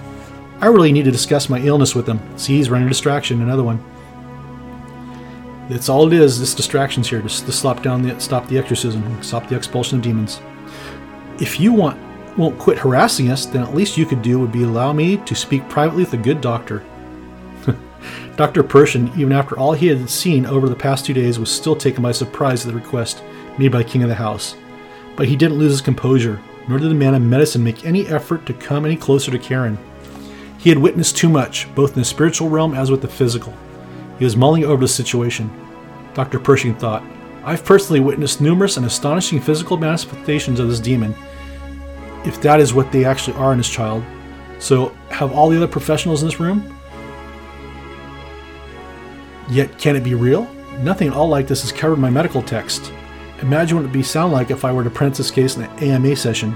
I 0.60 0.66
really 0.66 0.92
need 0.92 1.06
to 1.06 1.10
discuss 1.10 1.48
my 1.48 1.58
illness 1.60 1.94
with 1.94 2.06
him. 2.06 2.20
See, 2.38 2.56
he's 2.56 2.70
running 2.70 2.86
a 2.86 2.90
distraction, 2.90 3.42
another 3.42 3.64
one. 3.64 3.82
That's 5.70 5.88
all 5.88 6.04
it 6.08 6.12
is. 6.12 6.40
This 6.40 6.52
distraction's 6.52 7.08
here 7.08 7.22
to, 7.22 7.28
to 7.28 7.52
stop 7.52 7.80
down 7.80 8.02
the 8.02 8.18
stop 8.18 8.48
the 8.48 8.58
exorcism, 8.58 9.22
stop 9.22 9.48
the 9.48 9.54
expulsion 9.54 9.98
of 9.98 10.04
demons. 10.04 10.40
If 11.38 11.60
you 11.60 11.72
want 11.72 11.96
won't 12.36 12.58
quit 12.58 12.76
harassing 12.76 13.30
us, 13.30 13.46
then 13.46 13.62
at 13.62 13.74
least 13.74 13.96
you 13.96 14.04
could 14.04 14.20
do 14.20 14.40
would 14.40 14.50
be 14.50 14.64
allow 14.64 14.92
me 14.92 15.18
to 15.18 15.34
speak 15.36 15.68
privately 15.68 16.02
with 16.02 16.10
the 16.10 16.16
good 16.16 16.40
doctor. 16.40 16.84
Dr. 18.36 18.64
Pershing, 18.64 19.12
even 19.16 19.30
after 19.30 19.56
all 19.56 19.72
he 19.72 19.86
had 19.86 20.10
seen 20.10 20.44
over 20.44 20.68
the 20.68 20.74
past 20.74 21.06
two 21.06 21.14
days, 21.14 21.38
was 21.38 21.52
still 21.52 21.76
taken 21.76 22.02
by 22.02 22.10
surprise 22.10 22.66
at 22.66 22.72
the 22.72 22.78
request 22.78 23.22
made 23.56 23.70
by 23.70 23.84
king 23.84 24.02
of 24.02 24.08
the 24.08 24.14
house. 24.16 24.56
But 25.14 25.28
he 25.28 25.36
didn't 25.36 25.58
lose 25.58 25.70
his 25.70 25.80
composure, 25.80 26.40
nor 26.66 26.78
did 26.78 26.90
the 26.90 26.94
man 26.94 27.14
of 27.14 27.22
medicine 27.22 27.62
make 27.62 27.84
any 27.84 28.08
effort 28.08 28.44
to 28.46 28.54
come 28.54 28.84
any 28.84 28.96
closer 28.96 29.30
to 29.30 29.38
Karen. 29.38 29.78
He 30.58 30.68
had 30.68 30.78
witnessed 30.78 31.16
too 31.16 31.28
much, 31.28 31.72
both 31.76 31.92
in 31.92 32.00
the 32.00 32.04
spiritual 32.04 32.48
realm 32.48 32.74
as 32.74 32.90
with 32.90 33.02
the 33.02 33.08
physical. 33.08 33.54
He 34.20 34.24
was 34.24 34.36
mulling 34.36 34.64
over 34.64 34.82
the 34.82 34.88
situation. 34.88 35.50
Dr. 36.12 36.38
Pershing 36.38 36.74
thought, 36.74 37.02
I've 37.42 37.64
personally 37.64 38.00
witnessed 38.00 38.42
numerous 38.42 38.76
and 38.76 38.84
astonishing 38.84 39.40
physical 39.40 39.78
manifestations 39.78 40.60
of 40.60 40.68
this 40.68 40.78
demon, 40.78 41.14
if 42.26 42.38
that 42.42 42.60
is 42.60 42.74
what 42.74 42.92
they 42.92 43.06
actually 43.06 43.38
are 43.38 43.52
in 43.52 43.58
this 43.58 43.70
child. 43.70 44.04
So, 44.58 44.90
have 45.08 45.32
all 45.32 45.48
the 45.48 45.56
other 45.56 45.66
professionals 45.66 46.22
in 46.22 46.28
this 46.28 46.38
room? 46.38 46.78
Yet, 49.48 49.78
can 49.78 49.96
it 49.96 50.04
be 50.04 50.14
real? 50.14 50.44
Nothing 50.80 51.08
at 51.08 51.14
all 51.14 51.28
like 51.28 51.46
this 51.46 51.64
is 51.64 51.72
covered 51.72 51.94
in 51.94 52.02
my 52.02 52.10
medical 52.10 52.42
text. 52.42 52.92
Imagine 53.40 53.78
what 53.78 53.84
it 53.84 53.86
would 53.86 53.92
be 53.92 54.02
sound 54.02 54.34
like 54.34 54.50
if 54.50 54.66
I 54.66 54.72
were 54.72 54.84
to 54.84 54.90
print 54.90 55.14
this 55.14 55.30
case 55.30 55.56
in 55.56 55.62
an 55.62 55.82
AMA 55.82 56.14
session. 56.14 56.52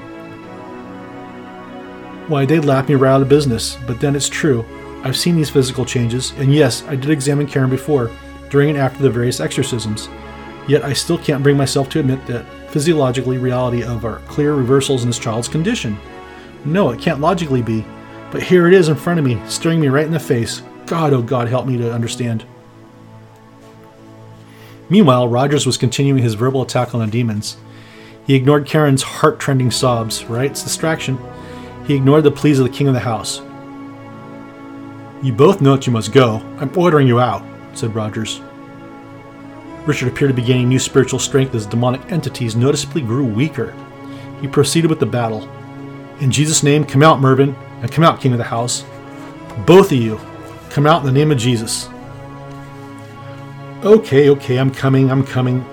Why, 2.29 2.44
they'd 2.44 2.61
laugh 2.61 2.90
me 2.90 2.94
right 2.94 3.12
out 3.12 3.22
of 3.22 3.31
business, 3.31 3.79
but 3.87 4.00
then 4.00 4.14
it's 4.14 4.29
true. 4.29 4.66
I've 5.05 5.17
seen 5.17 5.37
these 5.37 5.51
physical 5.51 5.85
changes, 5.85 6.33
and 6.38 6.53
yes, 6.53 6.83
I 6.85 6.97
did 6.97 7.11
examine 7.11 7.47
Karen 7.47 7.69
before, 7.69 8.11
during 8.49 8.71
and 8.71 8.79
after 8.79 9.03
the 9.03 9.11
various 9.11 9.38
exorcisms. 9.38 10.09
Yet 10.67 10.83
I 10.83 10.95
still 10.95 11.19
can't 11.19 11.43
bring 11.43 11.59
myself 11.59 11.90
to 11.90 12.01
admit 12.01 12.27
that 12.27 12.47
physiologically 12.71 13.37
reality 13.37 13.85
of 13.85 14.07
our 14.07 14.21
clear 14.21 14.55
reversals 14.55 15.03
in 15.03 15.11
this 15.11 15.19
child's 15.19 15.47
condition. 15.47 15.99
No, 16.64 16.90
it 16.90 17.01
can't 17.01 17.21
logically 17.21 17.61
be. 17.61 17.85
But 18.31 18.43
here 18.43 18.67
it 18.67 18.73
is 18.73 18.88
in 18.88 18.97
front 18.97 19.19
of 19.19 19.27
me, 19.27 19.40
staring 19.47 19.81
me 19.81 19.88
right 19.88 20.07
in 20.07 20.11
the 20.11 20.19
face. 20.19 20.62
God, 20.87 21.12
oh 21.12 21.23
God, 21.23 21.49
help 21.49 21.67
me 21.67 21.77
to 21.77 21.93
understand. 21.93 22.45
Meanwhile, 24.88 25.29
Rogers 25.29 25.67
was 25.67 25.77
continuing 25.77 26.23
his 26.23 26.35
verbal 26.35 26.62
attack 26.62 26.95
on 26.95 27.01
the 27.01 27.07
demons. 27.07 27.59
He 28.27 28.35
ignored 28.35 28.67
Karen's 28.67 29.03
heart 29.03 29.38
trending 29.38 29.71
sobs, 29.71 30.25
right? 30.25 30.51
It's 30.51 30.64
distraction. 30.64 31.19
He 31.87 31.95
ignored 31.95 32.25
the 32.25 32.31
pleas 32.31 32.59
of 32.59 32.67
the 32.67 32.73
king 32.73 32.88
of 32.88 32.95
the 32.95 33.01
house. 33.01 33.43
You 35.24 35.32
both 35.32 35.62
know 35.62 35.74
that 35.74 35.87
you 35.87 35.92
must 35.94 36.12
go. 36.12 36.37
I'm 36.58 36.76
ordering 36.76 37.08
you 37.08 37.18
out, 37.18 37.42
said 37.72 37.94
Rogers. 37.94 38.42
Richard 39.87 40.08
appeared 40.08 40.28
to 40.28 40.34
be 40.34 40.46
gaining 40.46 40.68
new 40.68 40.78
spiritual 40.78 41.18
strength 41.18 41.54
as 41.54 41.64
demonic 41.64 42.12
entities 42.12 42.54
noticeably 42.54 43.00
grew 43.00 43.24
weaker. 43.24 43.74
He 44.42 44.48
proceeded 44.48 44.90
with 44.90 45.00
the 45.00 45.06
battle. 45.06 45.48
In 46.20 46.30
Jesus' 46.30 46.62
name, 46.62 46.84
come 46.84 47.02
out, 47.02 47.22
Mervyn, 47.22 47.54
and 47.80 47.90
come 47.90 48.04
out, 48.04 48.20
King 48.20 48.32
of 48.32 48.38
the 48.38 48.44
House. 48.44 48.84
Both 49.64 49.92
of 49.92 49.96
you, 49.96 50.20
come 50.68 50.87
out 50.87 51.00
in 51.00 51.06
the 51.06 51.18
name 51.18 51.32
of 51.32 51.38
Jesus. 51.38 51.88
Okay, 53.82 54.28
okay, 54.28 54.58
I'm 54.58 54.70
coming, 54.70 55.10
I'm 55.10 55.24
coming. 55.24 55.64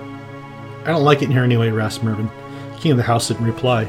I 0.86 0.92
don't 0.92 1.04
like 1.04 1.20
it 1.20 1.26
in 1.26 1.30
here 1.30 1.44
anyway, 1.44 1.68
rasped 1.68 2.02
Mervyn. 2.02 2.30
King 2.78 2.92
of 2.92 2.96
the 2.96 3.02
House 3.02 3.28
didn't 3.28 3.44
reply. 3.44 3.82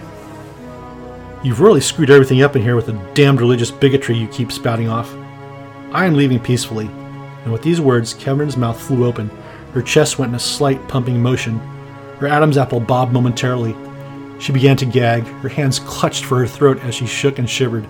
You've 1.41 1.61
really 1.61 1.79
screwed 1.79 2.09
everything 2.09 2.41
up 2.41 2.57
in 2.57 2.61
here 2.61 2.75
with 2.75 2.87
the 2.87 2.99
damned 3.13 3.39
religious 3.39 3.71
bigotry 3.71 4.17
you 4.17 4.27
keep 4.27 4.51
spouting 4.51 4.89
off. 4.89 5.15
I 5.93 6.05
am 6.05 6.15
leaving 6.15 6.39
peacefully. 6.39 6.87
And 7.43 7.51
with 7.51 7.61
these 7.61 7.79
words, 7.79 8.15
Kevin's 8.15 8.57
mouth 8.57 8.81
flew 8.81 9.05
open, 9.05 9.29
Her 9.73 9.81
chest 9.81 10.19
went 10.19 10.29
in 10.29 10.35
a 10.35 10.39
slight 10.39 10.87
pumping 10.87 11.21
motion. 11.21 11.59
Her 12.19 12.27
Adam's 12.27 12.57
apple 12.57 12.79
bobbed 12.79 13.13
momentarily. 13.13 13.75
She 14.39 14.51
began 14.51 14.77
to 14.77 14.85
gag, 14.85 15.23
her 15.23 15.49
hands 15.49 15.79
clutched 15.79 16.25
for 16.25 16.39
her 16.39 16.47
throat 16.47 16.79
as 16.79 16.95
she 16.95 17.05
shook 17.05 17.39
and 17.39 17.49
shivered. 17.49 17.87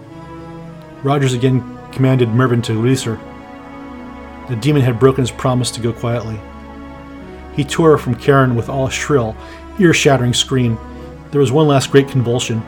Rogers 1.03 1.33
again 1.33 1.61
commanded 1.91 2.29
Mervyn 2.29 2.61
to 2.63 2.73
release 2.73 3.03
her. 3.03 3.19
The 4.49 4.55
demon 4.57 4.81
had 4.81 4.99
broken 4.99 5.21
his 5.21 5.31
promise 5.31 5.71
to 5.71 5.81
go 5.81 5.93
quietly. 5.93 6.39
He 7.55 7.63
tore 7.63 7.91
her 7.91 7.97
from 7.97 8.15
Karen 8.15 8.55
with 8.55 8.69
all 8.69 8.87
a 8.87 8.91
shrill, 8.91 9.35
ear 9.79 9.93
shattering 9.93 10.33
scream. 10.33 10.77
There 11.31 11.41
was 11.41 11.51
one 11.51 11.67
last 11.67 11.91
great 11.91 12.07
convulsion. 12.07 12.61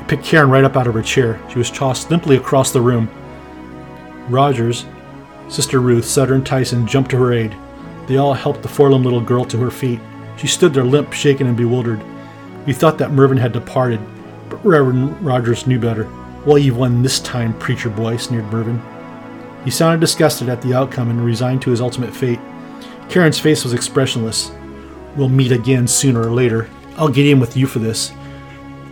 It 0.00 0.08
picked 0.08 0.24
Karen 0.24 0.50
right 0.50 0.64
up 0.64 0.76
out 0.76 0.86
of 0.86 0.94
her 0.94 1.02
chair. 1.02 1.40
She 1.50 1.58
was 1.58 1.70
tossed 1.70 2.10
limply 2.10 2.36
across 2.36 2.72
the 2.72 2.80
room. 2.80 3.08
Rogers, 4.30 4.86
Sister 5.48 5.80
Ruth, 5.80 6.04
Sutter, 6.04 6.34
and 6.34 6.46
Tyson 6.46 6.86
jumped 6.86 7.10
to 7.10 7.16
her 7.18 7.32
aid. 7.32 7.54
They 8.06 8.16
all 8.16 8.34
helped 8.34 8.62
the 8.62 8.68
forlorn 8.68 9.02
little 9.02 9.20
girl 9.20 9.44
to 9.46 9.58
her 9.58 9.70
feet. 9.70 10.00
She 10.36 10.46
stood 10.46 10.72
there 10.72 10.84
limp, 10.84 11.12
shaken, 11.12 11.46
and 11.46 11.56
bewildered. 11.56 12.02
We 12.66 12.72
thought 12.72 12.98
that 12.98 13.12
Mervyn 13.12 13.38
had 13.38 13.52
departed, 13.52 14.00
but 14.48 14.64
Reverend 14.64 15.20
Rogers 15.24 15.66
knew 15.66 15.78
better. 15.78 16.08
Well, 16.46 16.58
you've 16.58 16.76
won 16.76 17.02
this 17.02 17.20
time, 17.20 17.58
preacher 17.58 17.90
boy, 17.90 18.16
sneered 18.16 18.50
Mervyn. 18.52 18.80
He 19.64 19.70
sounded 19.70 20.00
disgusted 20.00 20.48
at 20.48 20.62
the 20.62 20.74
outcome 20.74 21.10
and 21.10 21.24
resigned 21.24 21.62
to 21.62 21.70
his 21.70 21.80
ultimate 21.80 22.14
fate. 22.14 22.40
Karen's 23.08 23.38
face 23.38 23.64
was 23.64 23.74
expressionless. 23.74 24.50
We'll 25.16 25.28
meet 25.28 25.52
again 25.52 25.86
sooner 25.86 26.20
or 26.20 26.30
later. 26.30 26.70
I'll 26.96 27.08
get 27.08 27.26
in 27.26 27.40
with 27.40 27.56
you 27.56 27.66
for 27.66 27.80
this. 27.80 28.12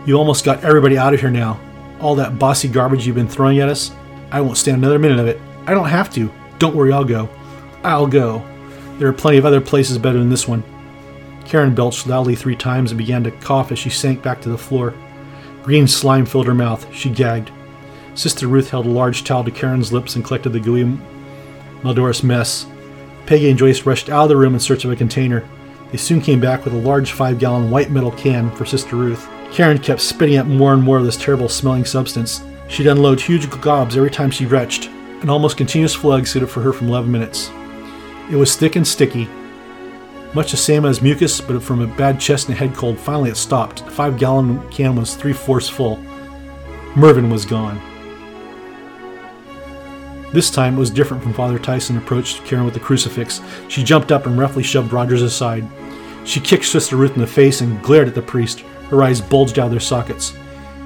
You 0.05 0.17
almost 0.17 0.45
got 0.45 0.65
everybody 0.65 0.99
out 0.99 1.15
of 1.15 1.21
here 1.21 1.31
now. 1.31 1.59
All 2.01 2.15
that 2.17 2.39
bossy 2.39 2.69
garbage 2.69 3.07
you've 3.07 3.17
been 3.17 3.29
throwing 3.29 3.61
at 3.61 3.69
us, 3.69 3.93
I 4.31 4.41
won't 4.41 4.59
stand 4.59 4.79
another 4.79 4.99
minute 4.99 5.19
of 5.19 5.27
it. 5.27 5.41
I 5.67 5.75
don't 5.75 5.89
have 5.89 6.13
to. 6.15 6.33
Don't 6.59 6.75
worry, 6.75 6.93
I'll 6.93 7.05
go. 7.05 7.29
I'll 7.85 8.07
go. 8.07 8.45
There 8.99 9.09
are 9.09 9.13
plenty 9.13 9.39
of 9.39 9.47
other 9.47 9.61
places 9.61 9.99
better 9.99 10.19
than 10.19 10.31
this 10.31 10.49
one. 10.49 10.63
Karen 11.45 11.75
belched 11.75 12.07
loudly 12.07 12.35
three 12.35 12.57
times 12.57 12.91
and 12.91 12.99
began 12.99 13.25
to 13.25 13.31
cough 13.31 13.73
as 13.73 13.79
she 13.79 13.91
sank 13.91 14.23
back 14.23 14.41
to 14.43 14.49
the 14.49 14.59
floor. 14.59 14.93
Green 15.63 15.87
slime 15.87 16.27
filled 16.27 16.47
her 16.47 16.55
mouth. 16.55 16.87
She 16.95 17.11
gagged. 17.11 17.51
Sister 18.15 18.49
Ruth 18.49 18.71
held 18.71 18.87
a 18.87 18.91
large 18.91 19.25
towel 19.25 19.45
to 19.45 19.51
Karen's 19.51 19.93
lips 19.93 20.17
and 20.17 20.25
collected 20.25 20.51
the 20.51 20.61
gooey, 20.61 20.85
malodorous 21.83 22.23
mess. 22.23 22.67
Peggy 23.27 23.49
and 23.49 23.59
Joyce 23.59 23.87
rushed 23.87 24.09
out 24.09 24.25
of 24.25 24.29
the 24.29 24.37
room 24.37 24.55
in 24.55 24.61
search 24.61 24.85
of 24.85 24.91
a 24.91 24.97
container. 24.97 25.49
They 25.91 25.99
soon 25.99 26.21
came 26.21 26.41
back 26.41 26.65
with 26.65 26.75
a 26.75 26.79
large 26.79 27.13
five 27.13 27.39
gallon 27.39 27.71
white 27.71 27.91
metal 27.91 28.11
can 28.11 28.51
for 28.57 28.67
Sister 28.67 28.97
Ruth. 28.97 29.29
Karen 29.53 29.79
kept 29.79 30.01
spitting 30.01 30.37
out 30.37 30.47
more 30.47 30.75
and 30.75 30.83
more 30.83 30.99
of 30.99 31.05
this 31.05 31.17
terrible 31.17 31.49
smelling 31.49 31.85
substance. 31.85 32.43
She'd 32.69 32.87
unload 32.87 33.21
huge 33.21 33.49
gobs 33.61 33.97
every 33.97 34.11
time 34.11 34.31
she 34.31 34.47
retched. 34.47 34.87
An 35.23 35.31
almost 35.31 35.57
continuous 35.57 35.95
flow 35.95 36.17
exuded 36.17 36.49
for 36.49 36.61
her 36.61 36.73
from 36.73 36.89
11 36.89 37.11
minutes. 37.11 37.51
It 38.31 38.37
was 38.37 38.57
thick 38.57 38.77
and 38.77 38.87
sticky, 38.87 39.29
much 40.35 40.51
the 40.51 40.59
same 40.59 40.85
as 40.85 41.01
mucus, 41.01 41.41
but 41.41 41.63
from 41.63 41.81
a 41.81 41.87
bad 41.87 42.21
chest 42.21 42.49
and 42.49 42.57
head 42.57 42.75
cold. 42.75 42.99
Finally, 42.99 43.31
it 43.31 43.37
stopped. 43.37 43.85
The 43.85 43.91
five 43.91 44.19
gallon 44.19 44.69
can 44.71 44.95
was 44.95 45.15
three 45.15 45.33
fourths 45.33 45.71
full. 45.71 45.97
Mervyn 46.95 47.31
was 47.31 47.47
gone. 47.47 47.81
This 50.33 50.51
time 50.51 50.77
it 50.77 50.79
was 50.79 50.91
different 50.91 51.23
from 51.23 51.33
Father 51.33 51.59
Tyson 51.59 51.97
approached 51.97 52.45
Karen 52.45 52.67
with 52.67 52.75
the 52.75 52.81
crucifix. 52.81 53.41
She 53.69 53.83
jumped 53.83 54.13
up 54.13 54.27
and 54.27 54.39
roughly 54.39 54.63
shoved 54.63 54.93
Rogers 54.93 55.23
aside. 55.23 55.67
She 56.25 56.41
kicked 56.41 56.67
Sister 56.67 56.97
Ruth 56.97 57.15
in 57.15 57.21
the 57.21 57.27
face 57.27 57.63
and 57.63 57.83
glared 57.83 58.09
at 58.09 58.15
the 58.15 58.21
priest. 58.21 58.61
Her 58.91 59.03
eyes 59.03 59.23
bulged 59.23 59.59
out 59.59 59.67
of 59.67 59.71
their 59.71 59.81
sockets. 59.81 60.35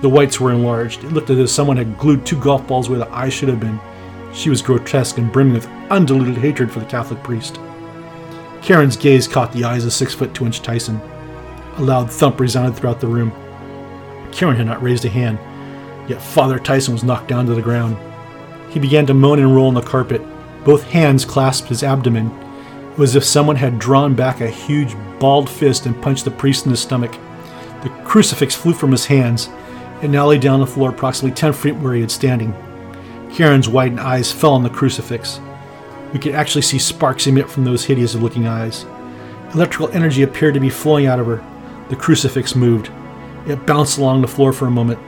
The 0.02 0.08
whites 0.08 0.40
were 0.40 0.50
enlarged. 0.50 1.04
It 1.04 1.12
looked 1.12 1.30
as 1.30 1.38
if 1.38 1.48
someone 1.48 1.76
had 1.76 1.96
glued 1.96 2.26
two 2.26 2.38
golf 2.38 2.66
balls 2.66 2.90
where 2.90 2.98
the 2.98 3.10
eyes 3.10 3.32
should 3.32 3.48
have 3.48 3.60
been. 3.60 3.80
She 4.34 4.50
was 4.50 4.60
grotesque 4.60 5.16
and 5.18 5.30
brimming 5.30 5.54
with 5.54 5.68
undiluted 5.90 6.38
hatred 6.38 6.72
for 6.72 6.80
the 6.80 6.86
Catholic 6.86 7.22
priest. 7.22 7.60
Karen's 8.62 8.96
gaze 8.96 9.28
caught 9.28 9.52
the 9.52 9.62
eyes 9.62 9.84
of 9.84 9.92
six 9.92 10.12
foot 10.12 10.34
two 10.34 10.44
inch 10.44 10.60
Tyson. 10.60 11.00
A 11.76 11.82
loud 11.82 12.10
thump 12.10 12.40
resounded 12.40 12.76
throughout 12.76 13.00
the 13.00 13.06
room. 13.06 13.30
Karen 14.32 14.56
had 14.56 14.66
not 14.66 14.82
raised 14.82 15.04
a 15.04 15.08
hand, 15.08 15.38
yet 16.10 16.20
Father 16.20 16.58
Tyson 16.58 16.94
was 16.94 17.04
knocked 17.04 17.28
down 17.28 17.46
to 17.46 17.54
the 17.54 17.62
ground. 17.62 17.96
He 18.70 18.80
began 18.80 19.06
to 19.06 19.14
moan 19.14 19.38
and 19.38 19.54
roll 19.54 19.68
on 19.68 19.74
the 19.74 19.82
carpet. 19.82 20.22
Both 20.64 20.82
hands 20.82 21.24
clasped 21.24 21.68
his 21.68 21.84
abdomen. 21.84 22.26
It 22.92 22.98
was 22.98 23.10
as 23.10 23.16
if 23.16 23.24
someone 23.24 23.56
had 23.56 23.78
drawn 23.78 24.16
back 24.16 24.40
a 24.40 24.50
huge, 24.50 24.96
balled 25.20 25.48
fist 25.48 25.86
and 25.86 26.02
punched 26.02 26.24
the 26.24 26.32
priest 26.32 26.64
in 26.64 26.72
the 26.72 26.76
stomach. 26.76 27.12
The 27.82 27.90
crucifix 28.04 28.56
flew 28.56 28.72
from 28.72 28.90
his 28.90 29.06
hands 29.06 29.48
and 30.02 30.12
now 30.12 30.26
lay 30.26 30.36
down 30.36 30.60
the 30.60 30.66
floor 30.66 30.90
approximately 30.90 31.34
10 31.34 31.52
feet 31.52 31.76
where 31.76 31.94
he 31.94 32.00
had 32.00 32.10
standing. 32.10 32.52
Karen's 33.32 33.68
widened 33.68 34.00
eyes 34.00 34.30
fell 34.30 34.52
on 34.52 34.62
the 34.62 34.68
crucifix. 34.68 35.40
We 36.12 36.18
could 36.18 36.34
actually 36.34 36.62
see 36.62 36.78
sparks 36.78 37.26
emit 37.26 37.48
from 37.48 37.64
those 37.64 37.84
hideous 37.84 38.14
looking 38.14 38.46
eyes. 38.46 38.84
Electrical 39.54 39.88
energy 39.90 40.22
appeared 40.22 40.54
to 40.54 40.60
be 40.60 40.68
flowing 40.68 41.06
out 41.06 41.20
of 41.20 41.26
her. 41.26 41.42
The 41.88 41.96
crucifix 41.96 42.54
moved. 42.54 42.90
It 43.46 43.64
bounced 43.64 43.98
along 43.98 44.20
the 44.20 44.28
floor 44.28 44.52
for 44.52 44.66
a 44.66 44.70
moment. 44.70 44.98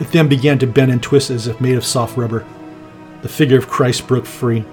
It 0.00 0.10
then 0.10 0.28
began 0.28 0.58
to 0.58 0.66
bend 0.66 0.90
and 0.90 1.02
twist 1.02 1.30
as 1.30 1.46
if 1.46 1.60
made 1.60 1.76
of 1.76 1.84
soft 1.84 2.16
rubber. 2.16 2.44
The 3.22 3.28
figure 3.28 3.58
of 3.58 3.68
Christ 3.68 4.08
broke 4.08 4.26
free. 4.26 4.64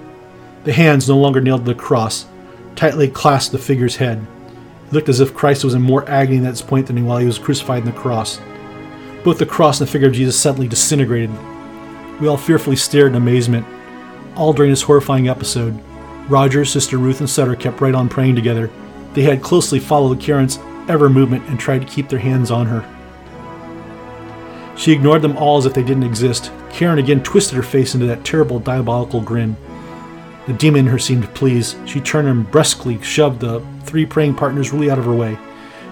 The 0.64 0.72
hands 0.72 1.08
no 1.08 1.16
longer 1.16 1.40
nailed 1.40 1.64
to 1.64 1.72
the 1.72 1.80
cross, 1.80 2.26
tightly 2.76 3.08
clasped 3.08 3.52
the 3.52 3.58
figure's 3.58 3.96
head. 3.96 4.26
It 4.86 4.92
looked 4.92 5.08
as 5.08 5.20
if 5.20 5.34
Christ 5.34 5.64
was 5.64 5.74
in 5.74 5.82
more 5.82 6.08
agony 6.08 6.38
at 6.38 6.50
this 6.50 6.62
point 6.62 6.88
than 6.88 7.06
while 7.06 7.18
he 7.18 7.26
was 7.26 7.38
crucified 7.38 7.82
on 7.82 7.86
the 7.86 7.92
cross. 7.92 8.40
Both 9.22 9.38
the 9.38 9.46
cross 9.46 9.80
and 9.80 9.88
the 9.88 9.92
figure 9.92 10.08
of 10.08 10.14
Jesus 10.14 10.38
suddenly 10.38 10.68
disintegrated. 10.68 11.30
We 12.20 12.28
all 12.28 12.36
fearfully 12.36 12.76
stared 12.76 13.12
in 13.12 13.16
amazement. 13.16 13.66
All 14.36 14.52
during 14.52 14.70
this 14.70 14.82
horrifying 14.82 15.28
episode, 15.28 15.78
Roger, 16.28 16.64
Sister 16.64 16.96
Ruth, 16.96 17.20
and 17.20 17.28
Sutter 17.28 17.56
kept 17.56 17.80
right 17.80 17.94
on 17.94 18.08
praying 18.08 18.36
together. 18.36 18.70
They 19.14 19.22
had 19.22 19.42
closely 19.42 19.80
followed 19.80 20.20
Karen's 20.20 20.58
ever 20.88 21.10
movement 21.10 21.48
and 21.48 21.58
tried 21.58 21.80
to 21.80 21.92
keep 21.92 22.08
their 22.08 22.18
hands 22.18 22.50
on 22.50 22.66
her. 22.66 22.86
She 24.76 24.92
ignored 24.92 25.20
them 25.20 25.36
all 25.36 25.58
as 25.58 25.66
if 25.66 25.74
they 25.74 25.82
didn't 25.82 26.04
exist. 26.04 26.50
Karen 26.70 26.98
again 26.98 27.22
twisted 27.22 27.56
her 27.56 27.62
face 27.62 27.94
into 27.94 28.06
that 28.06 28.24
terrible 28.24 28.58
diabolical 28.58 29.20
grin. 29.20 29.56
The 30.46 30.54
demon 30.54 30.86
in 30.86 30.86
her 30.86 30.98
seemed 30.98 31.32
pleased. 31.34 31.76
She 31.86 32.00
turned 32.00 32.28
and 32.28 32.50
brusquely 32.50 33.00
shoved 33.02 33.40
the 33.40 33.60
three 33.84 34.06
praying 34.06 34.36
partners 34.36 34.72
really 34.72 34.90
out 34.90 34.98
of 34.98 35.04
her 35.04 35.14
way. 35.14 35.38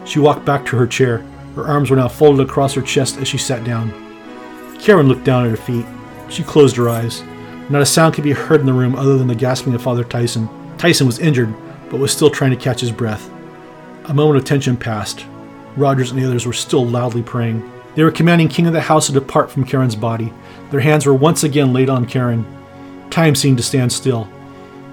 She 0.06 0.20
walked 0.20 0.46
back 0.46 0.64
to 0.66 0.76
her 0.76 0.86
chair. 0.86 1.24
Her 1.54 1.66
arms 1.66 1.90
were 1.90 1.96
now 1.96 2.08
folded 2.08 2.46
across 2.46 2.74
her 2.74 2.82
chest 2.82 3.18
as 3.18 3.28
she 3.28 3.38
sat 3.38 3.64
down. 3.64 3.92
Karen 4.78 5.08
looked 5.08 5.24
down 5.24 5.44
at 5.44 5.50
her 5.50 5.56
feet. 5.56 5.87
She 6.28 6.42
closed 6.42 6.76
her 6.76 6.88
eyes. 6.88 7.22
Not 7.68 7.82
a 7.82 7.87
sound 7.87 8.14
could 8.14 8.24
be 8.24 8.32
heard 8.32 8.61
in 8.61 8.66
the 8.66 8.72
room 8.72 8.94
other 8.94 9.18
than 9.18 9.26
the 9.26 9.34
gasping 9.34 9.74
of 9.74 9.82
Father 9.82 10.04
Tyson. 10.04 10.48
Tyson 10.78 11.06
was 11.06 11.18
injured, 11.18 11.54
but 11.90 11.98
was 11.98 12.12
still 12.12 12.30
trying 12.30 12.50
to 12.50 12.56
catch 12.56 12.80
his 12.80 12.92
breath. 12.92 13.30
A 14.04 14.14
moment 14.14 14.38
of 14.38 14.44
tension 14.44 14.76
passed. 14.76 15.26
Rogers 15.76 16.11
and 16.11 16.20
the 16.20 16.26
others 16.26 16.46
were 16.46 16.52
still 16.52 16.87
loudly 16.87 17.22
praying. 17.22 17.70
They 17.94 18.04
were 18.04 18.11
commanding 18.11 18.48
King 18.48 18.66
of 18.68 18.72
the 18.72 18.80
House 18.80 19.06
to 19.06 19.12
depart 19.12 19.50
from 19.50 19.64
Karen's 19.64 19.96
body. 19.96 20.32
Their 20.70 20.80
hands 20.80 21.04
were 21.04 21.14
once 21.14 21.44
again 21.44 21.72
laid 21.72 21.90
on 21.90 22.06
Karen. 22.06 22.46
Time 23.11 23.34
seemed 23.34 23.58
to 23.58 23.62
stand 23.62 23.92
still. 23.92 24.28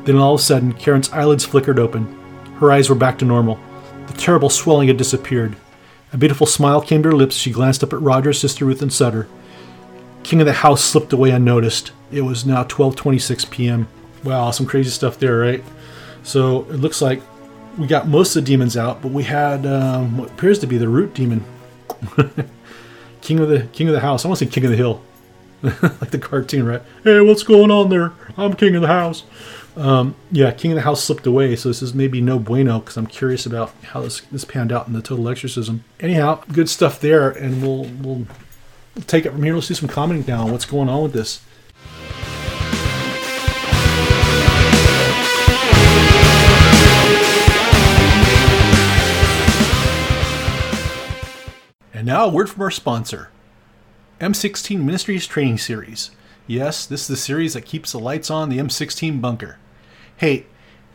Then 0.04 0.18
all 0.18 0.34
of 0.36 0.40
a 0.40 0.44
sudden, 0.44 0.74
Karen's 0.74 1.12
eyelids 1.12 1.46
flickered 1.46 1.80
open. 1.80 2.06
Her 2.60 2.72
eyes 2.72 2.90
were 2.90 2.96
back 2.96 3.20
to 3.20 3.26
normal. 3.26 3.60
The 4.08 4.14
terrible 4.14 4.50
swelling 4.50 4.88
had 4.88 4.98
disappeared. 4.98 5.56
A 6.14 6.18
beautiful 6.18 6.48
smile 6.48 6.82
came 6.82 7.04
to 7.04 7.10
her 7.10 7.16
lips 7.16 7.36
she 7.36 7.52
glanced 7.52 7.84
up 7.84 7.94
at 7.94 8.02
Rogers, 8.02 8.40
Sister 8.40 8.66
Ruth, 8.66 8.82
and 8.82 8.94
Sutter. 8.94 9.28
King 10.24 10.42
of 10.42 10.48
the 10.48 10.54
House 10.54 10.84
slipped 10.84 11.14
away 11.14 11.32
unnoticed. 11.32 11.92
It 12.12 12.22
was 12.22 12.46
now 12.46 12.64
12:26 12.64 13.50
p.m. 13.50 13.88
Wow, 14.24 14.52
some 14.52 14.66
crazy 14.66 14.90
stuff 14.90 15.20
there, 15.20 15.38
right? 15.38 15.64
So 16.24 16.62
it 16.64 16.78
looks 16.78 17.02
like 17.02 17.22
we 17.78 17.88
got 17.88 18.08
most 18.08 18.36
of 18.36 18.44
the 18.44 18.48
demons 18.48 18.78
out, 18.78 19.02
but 19.02 19.12
we 19.12 19.24
had 19.24 19.66
um, 19.66 20.18
what 20.18 20.32
appears 20.32 20.60
to 20.60 20.68
be 20.68 20.78
the 20.78 20.90
root 20.90 21.14
demon. 21.14 21.44
King 23.22 23.40
of 23.40 23.50
the 23.50 23.68
King 23.74 23.88
of 23.88 23.94
the 23.94 24.00
House. 24.00 24.26
I 24.26 24.28
want 24.28 24.40
to 24.40 24.46
say 24.46 24.52
King 24.52 24.66
of 24.66 24.72
the 24.72 24.78
Hill, 24.78 25.02
like 25.64 26.12
the 26.12 26.20
cartoon, 26.20 26.66
right? 26.66 26.82
Hey, 27.04 27.20
what's 27.22 27.44
going 27.44 27.72
on 27.72 27.90
there? 27.90 28.14
I'm 28.38 28.54
King 28.54 28.76
of 28.76 28.82
the 28.82 28.88
House. 28.88 29.24
Um, 29.78 30.16
yeah, 30.32 30.52
King 30.52 30.72
of 30.72 30.76
the 30.76 30.82
House 30.82 31.04
slipped 31.04 31.28
away, 31.28 31.56
so 31.58 31.68
this 31.70 31.82
is 31.82 31.94
maybe 31.94 32.22
no 32.22 32.40
bueno 32.40 32.80
because 32.80 32.96
I'm 32.96 33.08
curious 33.08 33.46
about 33.46 33.74
how 33.84 34.02
this 34.02 34.22
this 34.32 34.46
panned 34.46 34.72
out 34.72 34.88
in 34.88 34.94
the 34.94 35.02
total 35.02 35.28
exorcism. 35.28 35.84
Anyhow, 36.00 36.42
good 36.52 36.70
stuff 36.70 37.02
there, 37.02 37.30
and 37.30 37.62
we'll 37.62 37.84
we'll, 38.02 38.26
take 39.08 39.26
it 39.26 39.32
from 39.34 39.44
here. 39.44 39.54
Let's 39.54 39.68
do 39.68 39.74
some 39.74 39.90
commenting 39.90 40.26
now 40.26 40.46
on 40.46 40.52
what's 40.52 40.64
going 40.64 40.88
on 40.88 41.04
with 41.04 41.14
this. 41.14 41.42
And 51.94 52.06
now, 52.06 52.26
a 52.26 52.30
word 52.30 52.50
from 52.50 52.62
our 52.62 52.72
sponsor 52.72 53.30
M16 54.22 54.82
Ministries 54.82 55.28
Training 55.28 55.58
Series. 55.58 56.12
Yes, 56.48 56.86
this 56.86 57.02
is 57.02 57.08
the 57.08 57.18
series 57.18 57.56
that 57.56 57.66
keeps 57.66 57.92
the 57.92 58.00
lights 58.00 58.30
on 58.30 58.48
the 58.48 58.60
M16 58.60 59.20
bunker. 59.20 59.58
Hey, 60.18 60.46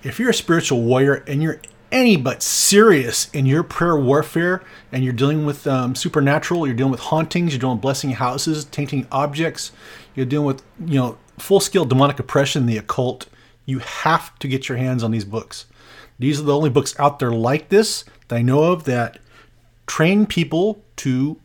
if 0.03 0.19
you're 0.19 0.31
a 0.31 0.35
spiritual 0.35 0.83
warrior 0.83 1.23
and 1.27 1.43
you're 1.43 1.61
any 1.93 2.17
but 2.17 2.43
serious 2.43 3.29
in 3.33 3.47
your 3.47 3.63
prayer 3.63 3.97
warfare 3.97 4.63
and 4.93 5.05
you're 5.05 5.13
dealing 5.13 5.45
with 5.45 5.67
um, 5.67 5.95
supernatural, 5.95 6.67
you're 6.67 6.77
dealing 6.77 6.93
with 6.93 7.01
hauntings, 7.01 7.53
you're 7.53 7.61
dealing 7.61 7.77
with 7.77 7.83
blessing 7.83 8.13
houses, 8.13 8.65
tainting 8.67 9.07
objects, 9.13 9.73
you're 10.15 10.27
dealing 10.27 10.47
with, 10.47 10.63
you 10.85 10.99
know, 10.99 11.19
full 11.39 11.61
scale 11.61 11.85
demonic 11.85 12.19
oppression, 12.19 12.67
the 12.67 12.79
occult, 12.79 13.27
You 13.67 13.81
have 13.81 14.39
to 14.39 14.49
get 14.49 14.69
your 14.69 14.79
hands 14.79 15.03
on 15.03 15.11
these 15.11 15.25
books. 15.25 15.67
These 16.19 16.41
are 16.41 16.45
the 16.45 16.57
only 16.57 16.71
books 16.71 16.99
out 16.99 17.19
there 17.19 17.33
like 17.33 17.69
this 17.69 18.05
that 18.29 18.37
I 18.37 18.43
know 18.43 18.73
of 18.73 18.85
that 18.85 19.19
train 19.87 20.27
people 20.27 20.83
to 20.97 21.39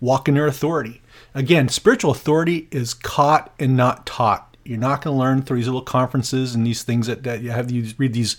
walk 0.00 0.28
in 0.28 0.34
their 0.34 0.46
authority. 0.46 1.00
Again, 1.34 1.68
spiritual 1.68 2.10
authority 2.10 2.68
is 2.70 2.94
caught 2.94 3.54
and 3.58 3.76
not 3.76 4.04
taught. 4.04 4.51
You're 4.64 4.78
not 4.78 5.02
going 5.02 5.14
to 5.14 5.18
learn 5.18 5.42
through 5.42 5.58
these 5.58 5.66
little 5.66 5.82
conferences 5.82 6.54
and 6.54 6.66
these 6.66 6.82
things 6.82 7.06
that, 7.06 7.22
that 7.24 7.42
you 7.42 7.50
have 7.50 7.70
you 7.70 7.92
read 7.98 8.12
these 8.12 8.36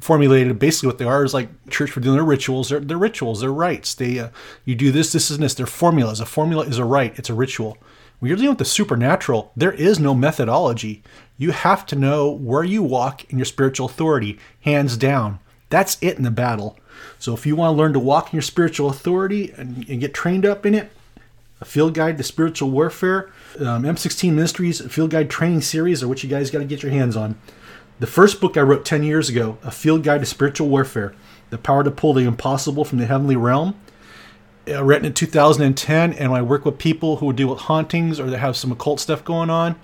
formulated. 0.00 0.58
Basically, 0.58 0.88
what 0.88 0.98
they 0.98 1.04
are 1.04 1.24
is 1.24 1.34
like 1.34 1.48
church 1.70 1.90
for 1.90 2.00
doing 2.00 2.16
their 2.16 2.24
rituals. 2.24 2.68
They're, 2.68 2.80
they're 2.80 2.98
rituals. 2.98 3.40
They're 3.40 3.52
rites. 3.52 3.94
They 3.94 4.18
uh, 4.18 4.28
you 4.64 4.74
do 4.74 4.92
this, 4.92 5.12
this, 5.12 5.30
and 5.30 5.42
this. 5.42 5.54
They're 5.54 5.66
formulas. 5.66 6.20
A 6.20 6.26
formula 6.26 6.64
is 6.64 6.78
a 6.78 6.84
rite. 6.84 7.18
It's 7.18 7.30
a 7.30 7.34
ritual. 7.34 7.78
When 8.18 8.28
you're 8.28 8.36
dealing 8.36 8.50
with 8.50 8.58
the 8.58 8.64
supernatural, 8.64 9.50
there 9.56 9.72
is 9.72 9.98
no 9.98 10.14
methodology. 10.14 11.02
You 11.38 11.50
have 11.50 11.84
to 11.86 11.96
know 11.96 12.30
where 12.30 12.62
you 12.62 12.82
walk 12.82 13.24
in 13.32 13.38
your 13.38 13.44
spiritual 13.44 13.86
authority, 13.86 14.38
hands 14.60 14.96
down. 14.96 15.40
That's 15.70 15.98
it 16.00 16.18
in 16.18 16.22
the 16.22 16.30
battle. 16.30 16.78
So 17.18 17.34
if 17.34 17.46
you 17.46 17.56
want 17.56 17.74
to 17.74 17.78
learn 17.78 17.94
to 17.94 17.98
walk 17.98 18.32
in 18.32 18.36
your 18.36 18.42
spiritual 18.42 18.90
authority 18.90 19.52
and, 19.56 19.88
and 19.88 20.00
get 20.00 20.14
trained 20.14 20.46
up 20.46 20.64
in 20.64 20.74
it, 20.74 20.92
a 21.62 21.64
field 21.64 21.94
guide 21.94 22.18
to 22.18 22.24
spiritual 22.24 22.70
warfare, 22.70 23.30
um, 23.60 23.84
M16 23.84 24.32
Ministries 24.32 24.80
field 24.92 25.10
guide 25.10 25.30
training 25.30 25.60
series 25.60 26.02
are 26.02 26.08
what 26.08 26.24
you 26.24 26.28
guys 26.28 26.50
got 26.50 26.58
to 26.58 26.64
get 26.64 26.82
your 26.82 26.90
hands 26.90 27.16
on. 27.16 27.38
The 28.00 28.06
first 28.08 28.40
book 28.40 28.56
I 28.56 28.62
wrote 28.62 28.84
10 28.84 29.04
years 29.04 29.28
ago, 29.28 29.58
A 29.62 29.70
Field 29.70 30.02
Guide 30.02 30.18
to 30.18 30.26
Spiritual 30.26 30.68
Warfare, 30.68 31.14
The 31.50 31.58
Power 31.58 31.84
to 31.84 31.92
Pull 31.92 32.14
the 32.14 32.24
Impossible 32.24 32.84
from 32.84 32.98
the 32.98 33.06
Heavenly 33.06 33.36
Realm, 33.36 33.76
uh, 34.68 34.82
written 34.82 35.06
in 35.06 35.14
2010, 35.14 36.12
and 36.14 36.32
I 36.32 36.42
work 36.42 36.64
with 36.64 36.78
people 36.78 37.18
who 37.18 37.32
deal 37.32 37.46
with 37.46 37.60
hauntings 37.60 38.18
or 38.18 38.28
that 38.28 38.38
have 38.38 38.56
some 38.56 38.72
occult 38.72 38.98
stuff 38.98 39.22
going 39.22 39.48
on. 39.48 39.76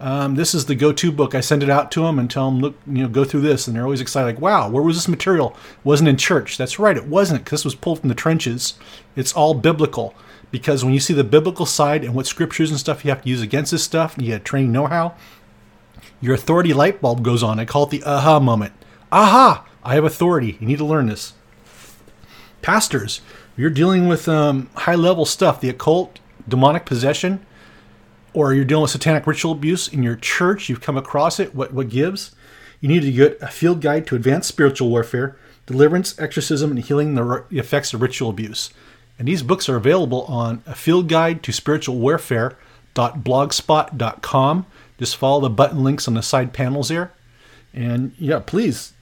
Um, 0.00 0.34
this 0.34 0.52
is 0.52 0.64
the 0.64 0.74
go-to 0.74 1.12
book. 1.12 1.36
I 1.36 1.40
send 1.40 1.62
it 1.62 1.70
out 1.70 1.92
to 1.92 2.00
them 2.00 2.18
and 2.18 2.28
tell 2.28 2.50
them, 2.50 2.58
look, 2.58 2.74
you 2.88 3.02
know, 3.02 3.08
go 3.08 3.22
through 3.22 3.42
this, 3.42 3.68
and 3.68 3.76
they're 3.76 3.84
always 3.84 4.00
excited. 4.00 4.26
Like, 4.26 4.40
wow, 4.40 4.68
where 4.68 4.82
was 4.82 4.96
this 4.96 5.06
material? 5.06 5.50
It 5.50 5.84
wasn't 5.84 6.08
in 6.08 6.16
church. 6.16 6.58
That's 6.58 6.80
right, 6.80 6.96
it 6.96 7.06
wasn't, 7.06 7.44
because 7.44 7.60
this 7.60 7.66
was 7.66 7.74
pulled 7.76 8.00
from 8.00 8.08
the 8.08 8.16
trenches. 8.16 8.74
It's 9.14 9.32
all 9.32 9.54
biblical, 9.54 10.14
because 10.50 10.84
when 10.84 10.94
you 10.94 11.00
see 11.00 11.14
the 11.14 11.24
biblical 11.24 11.66
side 11.66 12.04
and 12.04 12.14
what 12.14 12.26
scriptures 12.26 12.70
and 12.70 12.78
stuff 12.78 13.04
you 13.04 13.10
have 13.10 13.22
to 13.22 13.28
use 13.28 13.42
against 13.42 13.72
this 13.72 13.84
stuff, 13.84 14.16
and 14.16 14.26
you 14.26 14.32
have 14.32 14.44
training 14.44 14.72
know-how, 14.72 15.14
your 16.20 16.34
authority 16.34 16.72
light 16.72 17.00
bulb 17.00 17.22
goes 17.22 17.42
on. 17.42 17.58
I 17.58 17.64
call 17.64 17.84
it 17.84 17.90
the 17.90 18.02
aha 18.04 18.40
moment. 18.40 18.72
Aha! 19.12 19.66
I 19.82 19.94
have 19.94 20.04
authority. 20.04 20.58
You 20.60 20.66
need 20.66 20.78
to 20.78 20.84
learn 20.84 21.06
this. 21.06 21.32
Pastors, 22.62 23.22
you're 23.56 23.70
dealing 23.70 24.06
with 24.08 24.28
um, 24.28 24.68
high 24.74 24.94
level 24.94 25.24
stuff, 25.24 25.60
the 25.60 25.70
occult, 25.70 26.18
demonic 26.46 26.84
possession, 26.84 27.44
or 28.32 28.54
you're 28.54 28.64
dealing 28.64 28.82
with 28.82 28.90
satanic 28.90 29.26
ritual 29.26 29.52
abuse 29.52 29.88
in 29.88 30.02
your 30.02 30.16
church, 30.16 30.68
you've 30.68 30.80
come 30.80 30.96
across 30.96 31.40
it, 31.40 31.54
what, 31.54 31.72
what 31.72 31.88
gives? 31.88 32.34
You 32.80 32.88
need 32.88 33.02
to 33.02 33.12
get 33.12 33.38
a 33.42 33.48
field 33.48 33.80
guide 33.80 34.06
to 34.06 34.16
advanced 34.16 34.48
spiritual 34.48 34.88
warfare, 34.88 35.36
deliverance, 35.66 36.18
exorcism, 36.18 36.70
and 36.70 36.80
healing 36.80 37.14
the 37.14 37.44
effects 37.50 37.92
of 37.92 38.00
ritual 38.00 38.30
abuse. 38.30 38.70
And 39.20 39.28
these 39.28 39.42
books 39.42 39.68
are 39.68 39.76
available 39.76 40.22
on 40.22 40.64
a 40.66 40.74
field 40.74 41.08
guide 41.08 41.42
to 41.42 41.52
spiritual 41.52 41.98
warfare.blogspot.com. 41.98 44.66
Just 44.98 45.16
follow 45.16 45.40
the 45.42 45.50
button 45.50 45.84
links 45.84 46.08
on 46.08 46.14
the 46.14 46.22
side 46.22 46.54
panels 46.54 46.88
here. 46.88 47.12
And 47.74 48.14
yeah, 48.18 48.40
please 48.40 48.94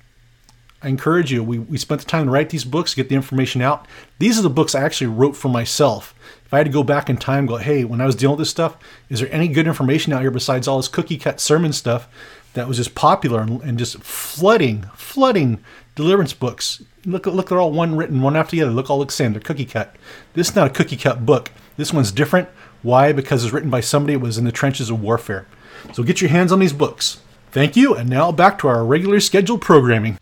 I 0.83 0.89
encourage 0.89 1.33
you. 1.33 1.43
We, 1.43 1.59
we 1.59 1.79
spent 1.79 2.01
the 2.01 2.07
time 2.07 2.27
to 2.27 2.33
write 2.33 2.51
these 2.51 2.65
books, 2.65 2.95
get 2.95 3.09
the 3.09 3.15
information 3.15 3.63
out. 3.63 3.87
These 4.19 4.39
are 4.39 4.43
the 4.43 4.51
books 4.51 4.75
I 4.75 4.83
actually 4.83 5.09
wrote 5.09 5.37
for 5.37 5.49
myself. 5.49 6.15
If 6.45 6.55
I 6.55 6.59
had 6.59 6.67
to 6.67 6.73
go 6.73 6.83
back 6.83 7.11
in 7.11 7.17
time 7.17 7.47
go, 7.47 7.57
hey, 7.57 7.85
when 7.85 8.01
I 8.01 8.07
was 8.07 8.17
dealing 8.17 8.37
with 8.37 8.41
this 8.41 8.51
stuff, 8.51 8.77
is 9.09 9.21
there 9.21 9.33
any 9.33 9.47
good 9.47 9.67
information 9.67 10.13
out 10.13 10.23
here 10.23 10.31
besides 10.33 10.67
all 10.67 10.79
this 10.79 10.89
cookie 10.89 11.19
cut 11.19 11.41
sermon 11.41 11.73
stuff 11.73 12.09
that 12.55 12.67
was 12.67 12.77
just 12.77 12.95
popular 12.95 13.41
and, 13.41 13.61
and 13.63 13.79
just 13.79 13.99
flooding, 13.99 14.85
flooding 14.95 15.63
deliverance 15.95 16.33
books? 16.33 16.83
Look, 17.05 17.27
look, 17.27 17.49
they're 17.49 17.61
all 17.61 17.71
one 17.73 17.97
written, 17.97 18.23
one 18.23 18.37
after 18.37 18.57
the 18.57 18.63
other. 18.63 18.73
Look, 18.73 18.91
all 18.91 18.99
look 18.99 19.13
same. 19.13 19.33
They're 19.33 19.41
cookie 19.41 19.65
cut. 19.65 19.95
This 20.35 20.51
is 20.51 20.57
not 20.57 20.67
a 20.67 20.71
cookie 20.71 20.97
cut 20.97 21.25
book. 21.25 21.51
This 21.77 21.93
one's 21.93 22.11
different. 22.11 22.49
Why? 22.83 23.13
Because 23.13 23.45
it's 23.45 23.53
written 23.53 23.71
by 23.71 23.81
somebody 23.81 24.15
who 24.15 24.21
was 24.21 24.37
in 24.37 24.45
the 24.45 24.53
trenches 24.53 24.91
of 24.91 25.01
warfare. 25.01 25.47
So 25.93 26.03
get 26.03 26.21
your 26.21 26.31
hands 26.31 26.51
on 26.51 26.59
these 26.59 26.73
books. 26.73 27.21
Thank 27.53 27.77
you, 27.77 27.95
and 27.95 28.11
now 28.11 28.33
back 28.33 28.59
to 28.59 28.69
our 28.69 28.85
regular 28.85 29.21
scheduled 29.21 29.61
programming. 29.61 30.19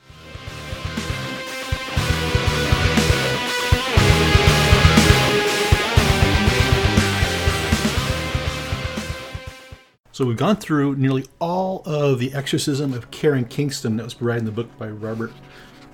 So 10.12 10.24
we've 10.24 10.36
gone 10.36 10.56
through 10.56 10.96
nearly 10.96 11.26
all 11.40 11.82
of 11.84 12.18
the 12.18 12.32
exorcism 12.32 12.94
of 12.94 13.10
Karen 13.10 13.44
Kingston 13.44 13.96
that 13.96 14.04
was 14.04 14.14
provided 14.14 14.40
in 14.40 14.44
the 14.46 14.52
book 14.52 14.78
by 14.78 14.88
Robert 14.88 15.32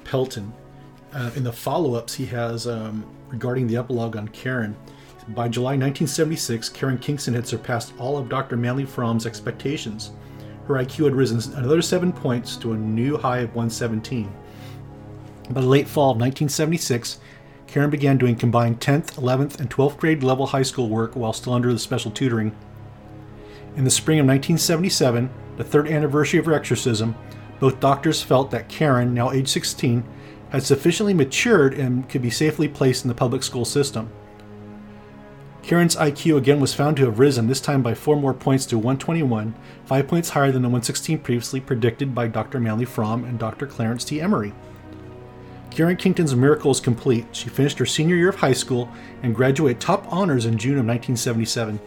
Pelton. 0.05 0.53
Uh, 1.12 1.31
in 1.37 1.44
the 1.44 1.53
follow-ups, 1.53 2.14
he 2.14 2.27
has 2.27 2.66
um, 2.66 3.05
regarding 3.29 3.66
the 3.66 3.77
epilogue 3.77 4.16
on 4.16 4.29
Karen. 4.29 4.77
By 5.29 5.48
July 5.48 5.72
1976, 5.72 6.68
Karen 6.70 6.98
Kingston 6.98 7.35
had 7.35 7.46
surpassed 7.46 7.92
all 7.98 8.18
of 8.18 8.29
Dr. 8.29 8.57
Manley 8.57 8.85
Fromm's 8.85 9.27
expectations. 9.27 10.12
Her 10.66 10.75
IQ 10.75 11.05
had 11.05 11.14
risen 11.14 11.55
another 11.55 11.83
seven 11.83 12.12
points 12.12 12.57
to 12.57 12.72
a 12.72 12.77
new 12.77 13.16
high 13.16 13.38
of 13.38 13.55
117. 13.55 14.33
By 15.51 15.61
the 15.61 15.66
late 15.66 15.88
fall 15.88 16.11
of 16.11 16.16
1976, 16.16 17.18
Karen 17.66 17.90
began 17.90 18.18
doing 18.18 18.37
combined 18.37 18.81
10th, 18.81 19.14
11th, 19.14 19.61
and 19.61 19.70
12th 19.70 19.98
grade 19.98 20.22
level 20.22 20.46
high 20.46 20.62
school 20.62 20.88
work 20.88 21.14
while 21.14 21.33
still 21.33 21.53
under 21.53 21.72
the 21.72 21.79
special 21.79 22.11
tutoring 22.11 22.55
in 23.77 23.85
the 23.85 23.90
spring 23.90 24.18
of 24.18 24.27
1977, 24.27 25.31
the 25.57 25.64
third 25.64 25.88
anniversary 25.88 26.38
of 26.38 26.46
her 26.46 26.53
exorcism, 26.53 27.14
both 27.59 27.81
doctors 27.81 28.22
felt 28.22 28.51
that 28.51 28.68
Karen, 28.68 29.14
now 29.14 29.31
age 29.31 29.48
16, 29.48 30.05
had 30.53 30.62
sufficiently 30.62 31.15
matured 31.15 31.73
and 31.73 32.07
could 32.11 32.21
be 32.21 32.29
safely 32.29 32.69
placed 32.69 33.05
in 33.05 33.09
the 33.09 33.15
public 33.15 33.43
school 33.43 33.65
system. 33.65 34.11
Karen's 35.62 35.97
IQ 35.97 36.37
again 36.37 36.61
was 36.61 36.75
found 36.75 36.99
to 36.99 37.07
have 37.07 37.19
risen, 37.19 37.47
this 37.47 37.61
time 37.61 37.83
by 37.83 37.95
four 37.95 38.17
more 38.17 38.35
points 38.35 38.67
to 38.67 38.77
121, 38.77 39.55
five 39.87 40.07
points 40.07 40.29
higher 40.29 40.53
than 40.53 40.61
the 40.61 40.69
116 40.69 41.21
previously 41.21 41.59
predicted 41.59 42.15
by 42.15 42.29
Dr. 42.29 42.61
Manley 42.61 42.85
Fromm 42.85 43.25
and 43.25 43.38
Dr. 43.38 43.67
Clarence 43.67 44.05
T. 44.05 44.21
Emery. 44.21 44.53
Karen 45.71 45.97
Kingston's 45.97 46.37
miracle 46.37 46.71
is 46.71 46.81
complete. 46.81 47.25
She 47.33 47.49
finished 47.49 47.79
her 47.79 47.87
senior 47.87 48.17
year 48.17 48.29
of 48.29 48.35
high 48.35 48.53
school 48.53 48.91
and 49.23 49.35
graduated 49.35 49.81
top 49.81 50.05
honors 50.12 50.45
in 50.45 50.59
June 50.59 50.73
of 50.73 50.85
1977. 50.85 51.81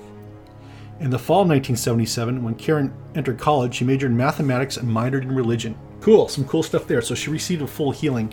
In 1.01 1.10
the 1.12 1.19
fall 1.19 1.41
of 1.41 1.49
1977, 1.49 2.41
when 2.41 2.56
Karen 2.56 2.91
entered 3.13 3.38
college, 3.38 3.75
she 3.75 3.86
majored 3.86 4.10
in 4.10 4.17
mathematics 4.17 4.78
and 4.78 4.89
minored 4.89 5.21
in 5.21 5.36
religion. 5.36 5.78
Cool, 6.06 6.28
some 6.28 6.46
cool 6.46 6.62
stuff 6.62 6.86
there. 6.86 7.02
So 7.02 7.15
she 7.15 7.32
received 7.32 7.63
a 7.63 7.68
full 7.68 7.89
healing. 7.89 8.32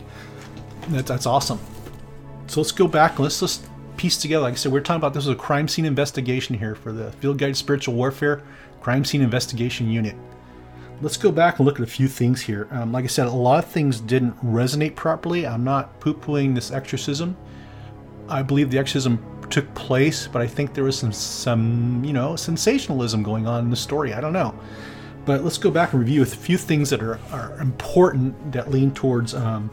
That's, 0.89 1.07
that's 1.07 1.25
awesome. 1.25 1.59
So 2.45 2.59
let's 2.59 2.71
go 2.71 2.87
back 2.87 3.17
let's 3.17 3.39
just 3.39 3.67
piece 3.97 4.15
together. 4.15 4.43
Like 4.43 4.53
I 4.53 4.57
said, 4.57 4.71
we 4.71 4.77
are 4.77 4.83
talking 4.83 4.99
about 4.99 5.15
this 5.15 5.23
is 5.23 5.31
a 5.31 5.35
crime 5.35 5.67
scene 5.67 5.85
investigation 5.85 6.55
here 6.55 6.75
for 6.75 6.91
the 6.91 7.11
Field 7.13 7.39
Guide 7.39 7.57
Spiritual 7.57 7.95
Warfare 7.95 8.43
Crime 8.81 9.03
Scene 9.03 9.23
Investigation 9.23 9.89
Unit. 9.89 10.15
Let's 11.01 11.17
go 11.17 11.31
back 11.31 11.57
and 11.57 11.65
look 11.65 11.79
at 11.79 11.83
a 11.83 11.89
few 11.89 12.07
things 12.07 12.41
here. 12.41 12.67
Um, 12.69 12.91
like 12.91 13.05
I 13.05 13.07
said, 13.07 13.25
a 13.25 13.31
lot 13.31 13.63
of 13.63 13.71
things 13.71 13.99
didn't 13.99 14.37
resonate 14.45 14.93
properly. 14.95 15.47
I'm 15.47 15.63
not 15.63 15.99
poo 15.99 16.13
pooing 16.13 16.53
this 16.53 16.69
exorcism. 16.69 17.35
I 18.29 18.43
believe 18.43 18.69
the 18.69 18.77
exorcism 18.77 19.17
took 19.49 19.73
place, 19.73 20.27
but 20.27 20.43
I 20.43 20.47
think 20.47 20.75
there 20.75 20.83
was 20.83 20.99
some 20.99 21.11
some 21.11 22.05
you 22.05 22.13
know 22.13 22.35
sensationalism 22.35 23.23
going 23.23 23.47
on 23.47 23.63
in 23.63 23.71
the 23.71 23.75
story. 23.75 24.13
I 24.13 24.21
don't 24.21 24.33
know, 24.33 24.53
but 25.25 25.43
let's 25.43 25.57
go 25.57 25.71
back 25.71 25.93
and 25.93 25.99
review 25.99 26.21
a 26.21 26.25
few 26.25 26.57
things 26.57 26.89
that 26.89 27.01
are, 27.01 27.19
are 27.31 27.57
important 27.59 28.51
that 28.51 28.71
lean 28.71 28.93
towards 28.93 29.33
um, 29.33 29.69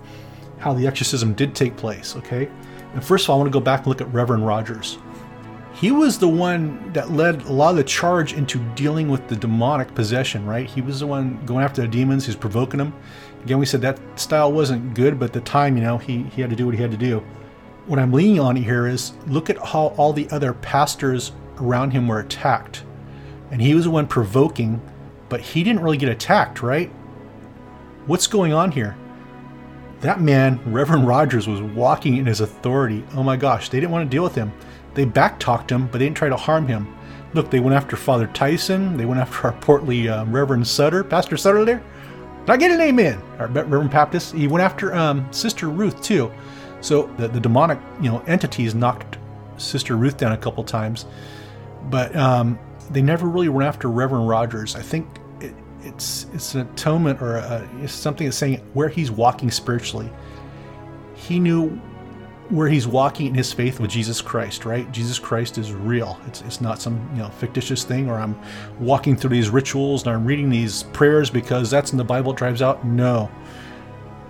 how 0.59 0.73
the 0.73 0.87
exorcism 0.87 1.35
did 1.35 1.55
take 1.55 1.77
place. 1.77 2.17
Okay, 2.17 2.49
and 2.95 3.05
first 3.05 3.25
of 3.25 3.31
all, 3.31 3.37
I 3.37 3.39
want 3.41 3.53
to 3.53 3.59
go 3.59 3.65
back 3.65 3.81
and 3.81 3.89
look 3.89 4.01
at 4.01 4.13
Reverend 4.13 4.47
Rogers. 4.47 4.99
He 5.73 5.93
was 5.93 6.19
the 6.19 6.29
one 6.29 6.93
that 6.93 7.13
led 7.13 7.43
a 7.43 7.53
lot 7.53 7.71
of 7.71 7.77
the 7.77 7.85
charge 7.85 8.35
into 8.35 8.59
dealing 8.75 9.09
with 9.09 9.29
the 9.29 9.37
demonic 9.37 9.95
possession, 9.95 10.45
right? 10.45 10.69
He 10.69 10.83
was 10.83 11.01
the 11.01 11.07
one 11.07 11.43
going 11.47 11.65
after 11.65 11.81
the 11.81 11.89
demons, 11.89 12.27
he's 12.27 12.37
provoking 12.37 12.79
them. 12.79 12.93
Again, 13.45 13.59
we 13.59 13.65
said 13.65 13.81
that 13.81 13.99
style 14.21 14.53
wasn't 14.53 14.95
good, 14.95 15.19
but 15.19 15.33
the 15.33 15.41
time, 15.41 15.79
you 15.79 15.83
know, 15.83 15.97
he, 15.97 16.25
he 16.25 16.43
had 16.43 16.51
to 16.51 16.57
do 16.57 16.67
what 16.67 16.75
he 16.75 16.83
had 16.83 16.91
to 16.91 16.99
do 16.99 17.25
what 17.91 17.99
I'm 17.99 18.13
leaning 18.13 18.39
on 18.39 18.55
here 18.55 18.87
is 18.87 19.15
look 19.27 19.51
at 19.51 19.59
how 19.59 19.89
all 19.97 20.13
the 20.13 20.31
other 20.31 20.53
pastors 20.55 21.33
around 21.57 21.91
him 21.91 22.07
were 22.07 22.21
attacked. 22.21 22.85
And 23.51 23.61
he 23.61 23.75
was 23.75 23.85
the 23.85 23.91
one 23.91 24.07
provoking, 24.07 24.81
but 25.31 25.41
he 25.41 25.65
didn't 25.65 25.81
really 25.81 25.97
get 25.97 26.11
attacked, 26.11 26.61
right? 26.61 26.91
What's 28.07 28.27
going 28.27 28.53
on 28.53 28.73
here? 28.73 28.95
That 30.01 30.21
man, 30.21 30.61
Reverend 30.67 31.07
Rogers, 31.07 31.49
was 31.49 31.63
walking 31.63 32.19
in 32.19 32.27
his 32.27 32.43
authority. 32.43 33.03
Oh 33.15 33.23
my 33.23 33.37
gosh, 33.37 33.71
they 33.71 33.81
didn't 33.81 33.93
want 33.93 34.11
to 34.11 34.15
deal 34.15 34.25
with 34.25 34.35
him. 34.35 34.53
They 34.93 35.07
backtalked 35.07 35.71
him, 35.71 35.87
but 35.87 35.93
they 35.99 36.05
didn't 36.05 36.17
try 36.17 36.29
to 36.29 36.37
harm 36.37 36.67
him. 36.67 36.95
Look, 37.33 37.51
they 37.51 37.61
went 37.61 37.77
after 37.77 37.97
Father 37.97 38.27
Tyson. 38.27 38.97
They 38.97 39.05
went 39.05 39.21
after 39.21 39.47
our 39.47 39.53
portly 39.61 40.09
um, 40.09 40.35
Reverend 40.35 40.67
Sutter, 40.67 41.05
Pastor 41.05 41.37
Sutter 41.37 41.65
there. 41.65 41.83
Did 42.41 42.51
I 42.51 42.57
get 42.57 42.73
a 42.73 42.77
name 42.77 42.99
in? 42.99 43.23
Our 43.39 43.47
Reverend 43.47 43.91
Baptist. 43.91 44.35
He 44.35 44.49
went 44.49 44.65
after 44.65 44.93
um, 44.95 45.33
Sister 45.33 45.69
Ruth 45.69 46.03
too. 46.03 46.33
So 46.81 47.07
the, 47.19 47.29
the 47.29 47.39
demonic, 47.39 47.79
you 48.01 48.11
know, 48.11 48.21
entities 48.27 48.75
knocked 48.75 49.19
Sister 49.59 49.97
Ruth 49.97 50.17
down 50.17 50.33
a 50.33 50.37
couple 50.37 50.65
times, 50.65 51.05
but 51.85 52.15
um, 52.17 52.59
they 52.91 53.03
never 53.03 53.29
really 53.29 53.49
went 53.49 53.69
after 53.69 53.89
Reverend 53.89 54.29
Rogers. 54.29 54.75
I 54.75 54.83
think 54.83 55.07
it's 55.83 56.27
it's 56.33 56.55
an 56.55 56.63
atonement 56.63 57.21
or 57.23 57.37
a, 57.37 57.89
something 57.89 58.27
that's 58.27 58.37
saying 58.37 58.61
where 58.75 58.89
he's 58.89 59.11
walking 59.11 59.51
spiritually. 59.51 60.11
He 61.15 61.39
knew 61.39 61.81
where 62.51 62.69
he's 62.69 62.87
walking 62.87 63.27
in 63.27 63.35
his 63.35 63.53
faith 63.53 63.79
with 63.79 63.91
Jesus 63.91 64.21
Christ, 64.21 64.65
right? 64.65 64.91
Jesus 64.91 65.21
Christ 65.21 65.57
is 65.57 65.73
real. 65.73 66.19
It's, 66.27 66.41
it's 66.43 66.61
not 66.61 66.83
some 66.83 67.09
you 67.15 67.23
know 67.23 67.29
fictitious 67.29 67.85
thing, 67.85 68.11
or 68.11 68.15
I'm 68.15 68.39
walking 68.79 69.17
through 69.17 69.31
these 69.31 69.51
rituals 69.51 70.05
and 70.05 70.15
I'm 70.15 70.25
reading 70.25 70.51
these 70.51 70.83
prayers 70.85 71.31
because 71.31 71.71
that's 71.71 71.93
in 71.93 71.99
the 71.99 72.05
Bible. 72.05 72.33
Drives 72.33 72.63
out. 72.63 72.85
No, 72.85 73.31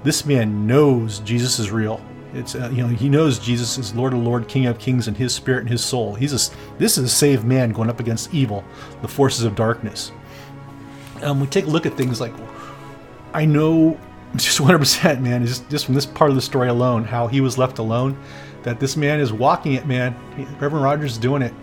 this 0.04 0.24
man 0.24 0.66
knows 0.66 1.20
Jesus 1.20 1.58
is 1.58 1.70
real. 1.70 2.00
It's 2.32 2.54
uh, 2.54 2.70
you 2.72 2.82
know 2.82 2.88
he 2.88 3.08
knows 3.08 3.38
Jesus 3.38 3.78
is 3.78 3.94
Lord 3.94 4.12
of 4.12 4.20
Lord, 4.20 4.46
King 4.48 4.66
of 4.66 4.78
Kings, 4.78 5.08
in 5.08 5.14
his 5.14 5.34
spirit 5.34 5.60
and 5.60 5.70
his 5.70 5.84
soul. 5.84 6.14
He's 6.14 6.32
a, 6.32 6.54
this 6.78 6.96
is 6.98 7.04
a 7.04 7.08
saved 7.08 7.44
man 7.44 7.72
going 7.72 7.90
up 7.90 8.00
against 8.00 8.32
evil, 8.32 8.64
the 9.02 9.08
forces 9.08 9.44
of 9.44 9.54
darkness. 9.54 10.12
Um, 11.22 11.40
we 11.40 11.46
take 11.46 11.66
a 11.66 11.68
look 11.68 11.86
at 11.86 11.94
things 11.94 12.20
like 12.20 12.32
I 13.32 13.44
know 13.44 13.98
just 14.36 14.58
100% 14.60 15.20
man 15.20 15.44
just, 15.44 15.68
just 15.68 15.86
from 15.86 15.94
this 15.94 16.06
part 16.06 16.30
of 16.30 16.36
the 16.36 16.42
story 16.42 16.68
alone 16.68 17.04
how 17.04 17.26
he 17.26 17.40
was 17.40 17.58
left 17.58 17.78
alone 17.78 18.16
that 18.62 18.78
this 18.78 18.96
man 18.96 19.20
is 19.20 19.32
walking 19.32 19.72
it 19.74 19.86
man. 19.86 20.14
Reverend 20.60 20.84
rogers 20.84 21.12
is 21.12 21.18
doing 21.18 21.42
it. 21.42 21.54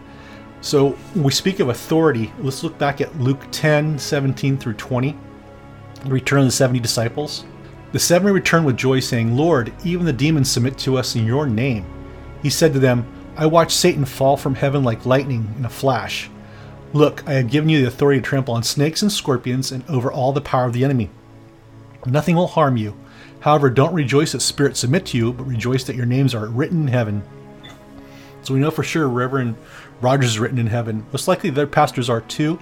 So 0.62 0.90
when 1.14 1.24
we 1.24 1.32
speak 1.32 1.60
of 1.60 1.70
authority. 1.70 2.34
Let's 2.40 2.64
look 2.64 2.78
back 2.78 3.02
at 3.02 3.20
luke 3.20 3.44
10 3.52 4.00
17 4.00 4.58
through 4.58 4.74
20 4.74 5.16
the 6.04 6.10
return 6.10 6.40
of 6.40 6.46
the 6.46 6.52
70 6.52 6.80
disciples. 6.80 7.44
The 7.92 8.00
70 8.00 8.32
returned 8.32 8.66
with 8.66 8.78
joy 8.78 9.00
saying 9.00 9.36
lord 9.36 9.74
even 9.84 10.06
the 10.06 10.14
demons 10.14 10.52
submit 10.52 10.78
to 10.80 10.98
us 10.98 11.16
in 11.16 11.26
your 11.26 11.48
name. 11.48 11.86
He 12.44 12.50
said 12.50 12.74
to 12.74 12.80
them 12.80 13.06
i 13.36 13.46
watched 13.46 13.72
satan 13.72 14.06
fall 14.06 14.36
from 14.36 14.56
heaven 14.56 14.84
like 14.84 15.06
lightning 15.06 15.54
in 15.58 15.66
a 15.66 15.70
flash 15.70 16.30
look 16.98 17.28
i 17.28 17.34
have 17.34 17.50
given 17.50 17.70
you 17.70 17.82
the 17.82 17.88
authority 17.88 18.20
to 18.20 18.26
trample 18.26 18.54
on 18.54 18.64
snakes 18.64 19.02
and 19.02 19.12
scorpions 19.12 19.72
and 19.72 19.84
over 19.90 20.12
all 20.12 20.34
the 20.34 20.42
power 20.42 20.66
of 20.66 20.74
the 20.74 20.84
enemy 20.84 21.10
Nothing 22.08 22.36
will 22.36 22.48
harm 22.48 22.78
you. 22.78 22.96
However, 23.42 23.70
don't 23.70 23.94
rejoice 23.94 24.32
that 24.32 24.42
spirits 24.42 24.80
submit 24.80 25.06
to 25.08 25.18
you, 25.18 25.34
but 25.34 25.44
rejoice 25.44 25.84
that 25.86 25.96
your 25.96 26.06
names 26.06 26.34
are 26.34 26.48
written 26.48 26.84
in 26.84 26.88
heaven. 26.88 27.24
So 28.42 28.54
we 28.54 28.60
know 28.62 28.72
for 28.72 28.84
sure 28.84 29.10
Reverend 29.10 29.56
Rogers 30.00 30.32
is 30.32 30.40
written 30.40 30.58
in 30.58 30.68
heaven. 30.68 31.06
Most 31.12 31.28
likely 31.28 31.50
their 31.50 31.68
pastors 31.68 32.10
are 32.10 32.22
too, 32.22 32.60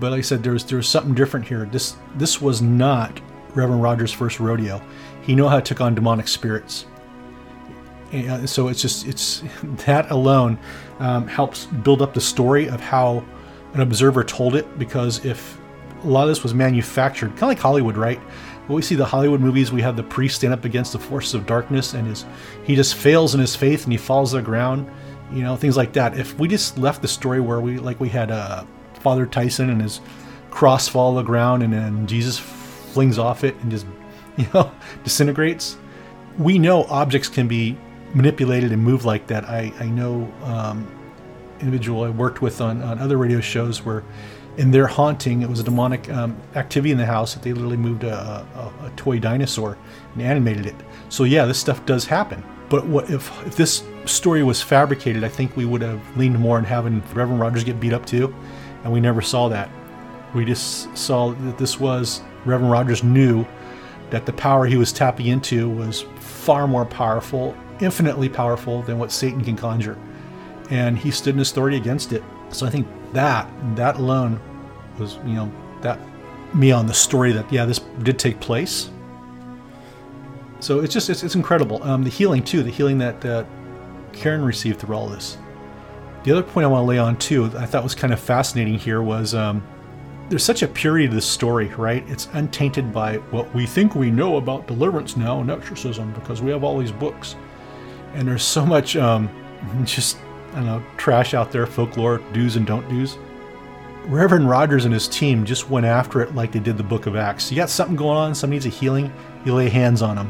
but 0.00 0.10
like 0.10 0.18
I 0.18 0.22
said, 0.22 0.42
there's 0.42 0.64
there's 0.64 0.88
something 0.88 1.14
different 1.14 1.46
here. 1.46 1.66
This 1.66 1.96
this 2.16 2.40
was 2.40 2.60
not 2.60 3.20
Reverend 3.54 3.82
Rogers' 3.82 4.12
first 4.12 4.40
rodeo. 4.40 4.82
He 5.22 5.34
knew 5.34 5.46
how 5.46 5.56
to 5.56 5.62
take 5.62 5.80
on 5.80 5.94
demonic 5.94 6.26
spirits. 6.26 6.86
And 8.12 8.50
so 8.50 8.68
it's 8.68 8.82
just 8.82 9.06
it's 9.06 9.44
that 9.86 10.10
alone 10.10 10.58
um, 10.98 11.28
helps 11.28 11.66
build 11.66 12.02
up 12.02 12.12
the 12.12 12.20
story 12.20 12.68
of 12.68 12.80
how 12.80 13.24
an 13.74 13.80
observer 13.80 14.24
told 14.24 14.54
it. 14.54 14.78
Because 14.78 15.24
if 15.24 15.58
a 16.02 16.06
lot 16.06 16.22
of 16.22 16.28
this 16.28 16.42
was 16.42 16.54
manufactured, 16.54 17.28
kind 17.30 17.44
of 17.44 17.48
like 17.48 17.58
Hollywood, 17.58 17.96
right? 17.96 18.18
When 18.66 18.76
we 18.76 18.82
see 18.82 18.94
the 18.94 19.04
Hollywood 19.04 19.40
movies, 19.40 19.72
we 19.72 19.82
have 19.82 19.96
the 19.96 20.02
priest 20.02 20.36
stand 20.36 20.52
up 20.52 20.64
against 20.64 20.92
the 20.92 20.98
forces 20.98 21.34
of 21.34 21.46
darkness, 21.46 21.94
and 21.94 22.06
his 22.06 22.24
he 22.64 22.76
just 22.76 22.94
fails 22.94 23.34
in 23.34 23.40
his 23.40 23.56
faith 23.56 23.84
and 23.84 23.92
he 23.92 23.98
falls 23.98 24.30
to 24.30 24.36
the 24.36 24.42
ground. 24.42 24.88
You 25.32 25.42
know, 25.42 25.56
things 25.56 25.76
like 25.76 25.92
that. 25.94 26.18
If 26.18 26.38
we 26.38 26.48
just 26.48 26.78
left 26.78 27.02
the 27.02 27.08
story 27.08 27.40
where 27.40 27.60
we 27.60 27.78
like 27.78 27.98
we 28.00 28.08
had 28.08 28.30
uh, 28.30 28.64
Father 29.00 29.26
Tyson 29.26 29.70
and 29.70 29.80
his 29.82 30.00
cross 30.50 30.88
fall 30.88 31.14
to 31.14 31.20
the 31.20 31.26
ground, 31.26 31.62
and 31.62 31.72
then 31.72 32.06
Jesus 32.06 32.38
flings 32.38 33.18
off 33.18 33.44
it 33.44 33.56
and 33.56 33.70
just 33.70 33.86
you 34.36 34.46
know 34.54 34.70
disintegrates. 35.04 35.76
We 36.38 36.58
know 36.58 36.84
objects 36.84 37.28
can 37.28 37.48
be 37.48 37.76
manipulated 38.14 38.72
and 38.72 38.82
moved 38.82 39.04
like 39.04 39.26
that. 39.28 39.44
I 39.44 39.72
I 39.80 39.86
know 39.86 40.32
um, 40.44 40.86
individual 41.60 42.04
I 42.04 42.10
worked 42.10 42.42
with 42.42 42.60
on, 42.60 42.82
on 42.82 42.98
other 42.98 43.16
radio 43.16 43.40
shows 43.40 43.84
where 43.84 44.02
in 44.56 44.70
their 44.70 44.86
haunting, 44.86 45.42
it 45.42 45.48
was 45.48 45.60
a 45.60 45.62
demonic 45.62 46.10
um, 46.10 46.36
activity 46.54 46.90
in 46.90 46.98
the 46.98 47.06
house 47.06 47.34
that 47.34 47.42
they 47.42 47.52
literally 47.52 47.76
moved 47.76 48.04
a, 48.04 48.14
a, 48.14 48.86
a, 48.86 48.90
toy 48.96 49.18
dinosaur 49.18 49.78
and 50.12 50.22
animated 50.22 50.66
it. 50.66 50.74
So 51.08 51.24
yeah, 51.24 51.46
this 51.46 51.58
stuff 51.58 51.84
does 51.86 52.04
happen. 52.04 52.44
But 52.68 52.86
what 52.86 53.10
if 53.10 53.30
if 53.46 53.56
this 53.56 53.84
story 54.04 54.42
was 54.42 54.62
fabricated? 54.62 55.24
I 55.24 55.28
think 55.28 55.56
we 55.56 55.64
would 55.64 55.82
have 55.82 56.00
leaned 56.16 56.38
more 56.38 56.58
on 56.58 56.64
having 56.64 57.00
Reverend 57.14 57.40
Rogers 57.40 57.64
get 57.64 57.80
beat 57.80 57.92
up 57.92 58.06
too, 58.06 58.34
and 58.84 58.92
we 58.92 59.00
never 59.00 59.22
saw 59.22 59.48
that. 59.48 59.70
We 60.34 60.44
just 60.44 60.96
saw 60.96 61.32
that 61.32 61.58
this 61.58 61.80
was 61.80 62.20
Reverend 62.44 62.70
Rogers 62.70 63.02
knew 63.02 63.46
that 64.10 64.26
the 64.26 64.32
power 64.32 64.66
he 64.66 64.76
was 64.76 64.92
tapping 64.92 65.26
into 65.26 65.68
was 65.68 66.02
far 66.18 66.68
more 66.68 66.84
powerful, 66.84 67.56
infinitely 67.80 68.28
powerful 68.28 68.82
than 68.82 68.98
what 68.98 69.10
Satan 69.10 69.42
can 69.42 69.56
conjure, 69.56 69.96
and 70.70 70.96
he 70.96 71.10
stood 71.10 71.34
in 71.34 71.40
authority 71.40 71.76
against 71.76 72.12
it. 72.12 72.22
So 72.50 72.66
I 72.66 72.70
think 72.70 72.86
that 73.12 73.48
that 73.76 73.96
alone 73.96 74.40
was 74.98 75.16
you 75.26 75.34
know 75.34 75.52
that 75.82 75.98
me 76.54 76.72
on 76.72 76.86
the 76.86 76.94
story 76.94 77.32
that 77.32 77.50
yeah 77.52 77.64
this 77.64 77.80
did 78.02 78.18
take 78.18 78.40
place. 78.40 78.90
So 80.60 80.80
it's 80.80 80.92
just 80.92 81.10
it's, 81.10 81.22
it's 81.22 81.34
incredible. 81.34 81.82
Um, 81.82 82.04
the 82.04 82.10
healing 82.10 82.42
too, 82.42 82.62
the 82.62 82.70
healing 82.70 82.98
that 82.98 83.20
that 83.20 83.46
Karen 84.12 84.44
received 84.44 84.80
through 84.80 84.94
all 84.94 85.08
this. 85.08 85.38
The 86.22 86.32
other 86.32 86.42
point 86.42 86.64
I 86.64 86.68
want 86.68 86.82
to 86.82 86.86
lay 86.86 86.98
on 86.98 87.16
too, 87.16 87.46
I 87.56 87.64
thought 87.64 87.82
was 87.82 87.94
kind 87.94 88.12
of 88.12 88.20
fascinating 88.20 88.78
here 88.78 89.00
was 89.00 89.34
um, 89.34 89.66
there's 90.28 90.44
such 90.44 90.62
a 90.62 90.68
purity 90.68 91.08
to 91.08 91.14
this 91.14 91.26
story, 91.26 91.68
right? 91.68 92.04
It's 92.08 92.28
untainted 92.34 92.92
by 92.92 93.16
what 93.16 93.52
we 93.54 93.66
think 93.66 93.94
we 93.94 94.10
know 94.10 94.36
about 94.36 94.66
deliverance 94.66 95.16
now 95.16 95.40
and 95.40 95.50
exorcism 95.50 96.12
because 96.12 96.42
we 96.42 96.50
have 96.50 96.62
all 96.62 96.78
these 96.78 96.92
books, 96.92 97.36
and 98.12 98.28
there's 98.28 98.42
so 98.42 98.66
much 98.66 98.96
um, 98.96 99.30
just 99.84 100.18
I 100.52 100.56
don't 100.56 100.66
know, 100.66 100.82
trash 100.96 101.34
out 101.34 101.52
there, 101.52 101.66
folklore, 101.66 102.18
do's 102.32 102.56
and 102.56 102.66
don't 102.66 102.88
do's. 102.88 103.16
Reverend 104.06 104.48
Rogers 104.48 104.84
and 104.84 104.94
his 104.94 105.06
team 105.06 105.44
just 105.44 105.70
went 105.70 105.86
after 105.86 106.20
it 106.20 106.34
like 106.34 106.52
they 106.52 106.58
did 106.58 106.76
the 106.76 106.82
book 106.82 107.06
of 107.06 107.16
Acts. 107.16 107.50
You 107.50 107.56
got 107.56 107.70
something 107.70 107.96
going 107.96 108.16
on, 108.16 108.34
somebody 108.34 108.56
needs 108.56 108.66
a 108.66 108.70
healing, 108.70 109.12
you 109.44 109.54
lay 109.54 109.68
hands 109.68 110.02
on 110.02 110.16
them. 110.16 110.28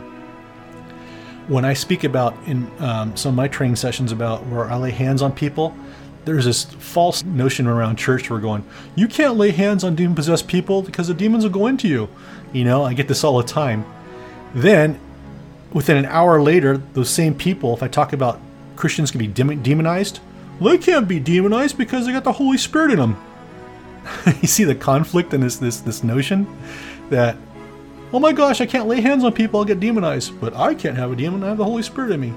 When 1.48 1.64
I 1.64 1.72
speak 1.72 2.04
about 2.04 2.36
in 2.46 2.70
um, 2.80 3.16
some 3.16 3.30
of 3.30 3.36
my 3.36 3.48
training 3.48 3.76
sessions 3.76 4.12
about 4.12 4.46
where 4.46 4.70
I 4.70 4.76
lay 4.76 4.90
hands 4.90 5.22
on 5.22 5.32
people, 5.32 5.74
there's 6.24 6.44
this 6.44 6.64
false 6.64 7.24
notion 7.24 7.66
around 7.66 7.96
church 7.96 8.30
we're 8.30 8.40
going, 8.40 8.64
you 8.94 9.08
can't 9.08 9.36
lay 9.36 9.50
hands 9.50 9.84
on 9.84 9.94
demon 9.94 10.14
possessed 10.14 10.46
people 10.46 10.82
because 10.82 11.08
the 11.08 11.14
demons 11.14 11.44
will 11.44 11.50
go 11.50 11.66
into 11.66 11.88
you. 11.88 12.08
You 12.52 12.64
know, 12.64 12.84
I 12.84 12.92
get 12.92 13.08
this 13.08 13.24
all 13.24 13.38
the 13.38 13.48
time. 13.48 13.84
Then, 14.54 15.00
within 15.72 15.96
an 15.96 16.06
hour 16.06 16.42
later, 16.42 16.76
those 16.76 17.08
same 17.08 17.34
people, 17.34 17.74
if 17.74 17.82
I 17.82 17.88
talk 17.88 18.12
about 18.12 18.40
Christians 18.80 19.10
can 19.10 19.18
be 19.18 19.26
demonized. 19.26 20.20
Well, 20.58 20.72
they 20.72 20.78
can't 20.78 21.06
be 21.06 21.20
demonized 21.20 21.76
because 21.76 22.06
they 22.06 22.12
got 22.12 22.24
the 22.24 22.32
Holy 22.32 22.56
Spirit 22.56 22.92
in 22.92 22.98
them. 22.98 23.22
you 24.40 24.48
see 24.48 24.64
the 24.64 24.74
conflict 24.74 25.34
in 25.34 25.42
this 25.42 25.56
this 25.56 25.80
this 25.80 26.02
notion 26.02 26.46
that 27.10 27.36
oh 28.12 28.18
my 28.18 28.32
gosh, 28.32 28.60
I 28.60 28.66
can't 28.66 28.88
lay 28.88 29.00
hands 29.00 29.22
on 29.22 29.32
people, 29.32 29.60
I'll 29.60 29.66
get 29.66 29.80
demonized, 29.80 30.40
but 30.40 30.56
I 30.56 30.74
can't 30.74 30.96
have 30.96 31.12
a 31.12 31.16
demon, 31.16 31.44
I 31.44 31.48
have 31.48 31.58
the 31.58 31.64
Holy 31.64 31.82
Spirit 31.82 32.10
in 32.10 32.20
me. 32.20 32.32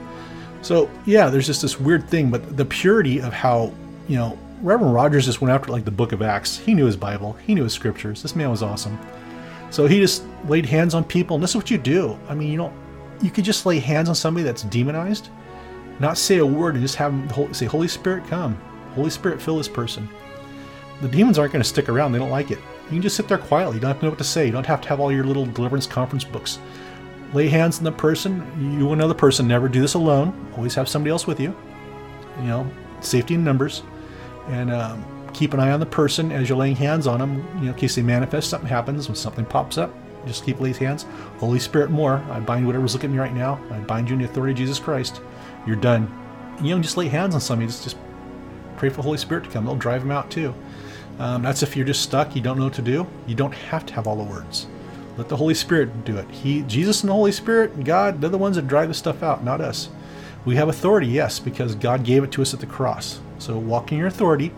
So 0.61 0.91
yeah, 1.05 1.29
there's 1.29 1.47
just 1.47 1.61
this 1.61 1.79
weird 1.79 2.09
thing, 2.09 2.29
but 2.29 2.57
the 2.57 2.65
purity 2.65 3.21
of 3.21 3.31
how 3.31 3.73
you 4.09 4.17
know 4.17 4.37
Reverend 4.61 4.93
Rogers 4.93 5.25
just 5.25 5.41
went 5.41 5.53
after 5.53 5.71
like 5.71 5.85
the 5.85 5.91
Book 5.91 6.11
of 6.11 6.21
Acts. 6.21 6.57
He 6.57 6.73
knew 6.73 6.85
his 6.85 6.97
Bible, 6.97 7.33
he 7.47 7.55
knew 7.55 7.63
his 7.63 7.73
scriptures. 7.73 8.21
This 8.21 8.35
man 8.35 8.51
was 8.51 8.61
awesome. 8.61 8.99
So 9.69 9.87
he 9.87 9.99
just 9.99 10.23
laid 10.49 10.65
hands 10.65 10.93
on 10.93 11.05
people, 11.05 11.35
and 11.35 11.43
this 11.43 11.51
is 11.51 11.55
what 11.55 11.71
you 11.71 11.77
do. 11.77 12.19
I 12.27 12.35
mean, 12.35 12.51
you 12.51 12.57
don't 12.57 12.73
you 13.21 13.31
could 13.31 13.45
just 13.45 13.65
lay 13.65 13.79
hands 13.79 14.09
on 14.09 14.15
somebody 14.15 14.43
that's 14.43 14.63
demonized 14.63 15.29
not 15.99 16.17
say 16.17 16.37
a 16.37 16.45
word 16.45 16.75
and 16.75 16.83
just 16.83 16.95
have 16.95 17.11
them 17.11 17.53
say, 17.53 17.65
Holy 17.65 17.87
Spirit, 17.87 18.25
come. 18.27 18.55
Holy 18.95 19.09
Spirit, 19.09 19.41
fill 19.41 19.57
this 19.57 19.67
person. 19.67 20.07
The 21.01 21.07
demons 21.07 21.37
aren't 21.37 21.53
going 21.53 21.63
to 21.63 21.67
stick 21.67 21.89
around. 21.89 22.11
They 22.11 22.19
don't 22.19 22.29
like 22.29 22.51
it. 22.51 22.59
You 22.85 22.91
can 22.91 23.01
just 23.01 23.15
sit 23.15 23.27
there 23.27 23.37
quietly. 23.37 23.75
You 23.75 23.81
don't 23.81 23.89
have 23.89 23.99
to 23.99 24.05
know 24.05 24.11
what 24.11 24.17
to 24.19 24.23
say. 24.23 24.45
You 24.45 24.51
don't 24.51 24.65
have 24.65 24.81
to 24.81 24.89
have 24.89 24.99
all 24.99 25.11
your 25.11 25.23
little 25.23 25.45
deliverance 25.45 25.87
conference 25.87 26.23
books. 26.23 26.59
Lay 27.33 27.47
hands 27.47 27.79
on 27.79 27.83
the 27.83 27.91
person. 27.91 28.37
You 28.77 28.91
and 28.91 29.01
another 29.01 29.13
person. 29.13 29.47
Never 29.47 29.67
do 29.67 29.81
this 29.81 29.95
alone. 29.95 30.51
Always 30.55 30.75
have 30.75 30.87
somebody 30.87 31.11
else 31.11 31.25
with 31.25 31.39
you. 31.39 31.55
You 32.39 32.47
know, 32.47 32.71
safety 33.01 33.33
in 33.33 33.43
numbers. 33.43 33.83
And 34.47 34.71
um, 34.71 35.03
keep 35.33 35.53
an 35.53 35.59
eye 35.59 35.71
on 35.71 35.79
the 35.79 35.85
person 35.85 36.31
as 36.31 36.47
you're 36.47 36.57
laying 36.57 36.75
hands 36.75 37.07
on 37.07 37.19
them. 37.19 37.45
You 37.55 37.65
know, 37.65 37.71
in 37.71 37.77
case 37.77 37.95
they 37.95 38.01
manifest, 38.01 38.49
something 38.49 38.69
happens, 38.69 39.07
when 39.07 39.15
something 39.15 39.45
pops 39.45 39.77
up. 39.77 39.93
Just 40.27 40.45
keep 40.45 40.59
laying 40.59 40.75
hands. 40.75 41.05
Holy 41.39 41.59
Spirit, 41.59 41.89
more. 41.89 42.17
I 42.29 42.39
bind 42.39 42.65
whatever's 42.65 42.93
looking 42.93 43.09
at 43.09 43.13
me 43.13 43.19
right 43.19 43.33
now. 43.33 43.59
I 43.71 43.79
bind 43.79 44.09
you 44.09 44.13
in 44.13 44.21
the 44.21 44.25
authority 44.25 44.51
of 44.53 44.57
Jesus 44.57 44.79
Christ 44.79 45.21
you're 45.65 45.75
done. 45.75 46.11
You 46.61 46.75
know, 46.75 46.81
just 46.81 46.97
lay 46.97 47.07
hands 47.07 47.35
on 47.35 47.41
somebody. 47.41 47.67
Just, 47.67 47.83
just 47.83 47.97
pray 48.77 48.89
for 48.89 48.97
the 48.97 49.01
Holy 49.03 49.17
Spirit 49.17 49.45
to 49.45 49.49
come. 49.49 49.65
They'll 49.65 49.75
drive 49.75 50.01
them 50.01 50.11
out 50.11 50.29
too. 50.29 50.53
Um, 51.19 51.43
that's 51.43 51.63
if 51.63 51.75
you're 51.75 51.85
just 51.85 52.01
stuck. 52.01 52.35
You 52.35 52.41
don't 52.41 52.57
know 52.57 52.65
what 52.65 52.73
to 52.73 52.81
do. 52.81 53.07
You 53.27 53.35
don't 53.35 53.53
have 53.53 53.85
to 53.87 53.93
have 53.93 54.07
all 54.07 54.15
the 54.15 54.23
words. 54.23 54.67
Let 55.17 55.29
the 55.29 55.37
Holy 55.37 55.53
Spirit 55.53 56.05
do 56.05 56.17
it. 56.17 56.29
He, 56.31 56.63
Jesus, 56.63 57.01
and 57.01 57.09
the 57.09 57.13
Holy 57.13 57.31
Spirit, 57.31 57.83
God, 57.83 58.19
they're 58.19 58.29
the 58.29 58.37
ones 58.37 58.55
that 58.55 58.67
drive 58.67 58.87
the 58.87 58.95
stuff 58.95 59.21
out, 59.21 59.43
not 59.43 59.61
us. 59.61 59.89
We 60.43 60.55
have 60.55 60.69
authority, 60.69 61.07
yes, 61.07 61.39
because 61.39 61.75
God 61.75 62.03
gave 62.03 62.23
it 62.23 62.31
to 62.31 62.41
us 62.41 62.53
at 62.53 62.59
the 62.59 62.65
cross. 62.65 63.19
So 63.37 63.57
walk 63.57 63.91
in 63.91 63.99
your 63.99 64.07
authority, 64.07 64.51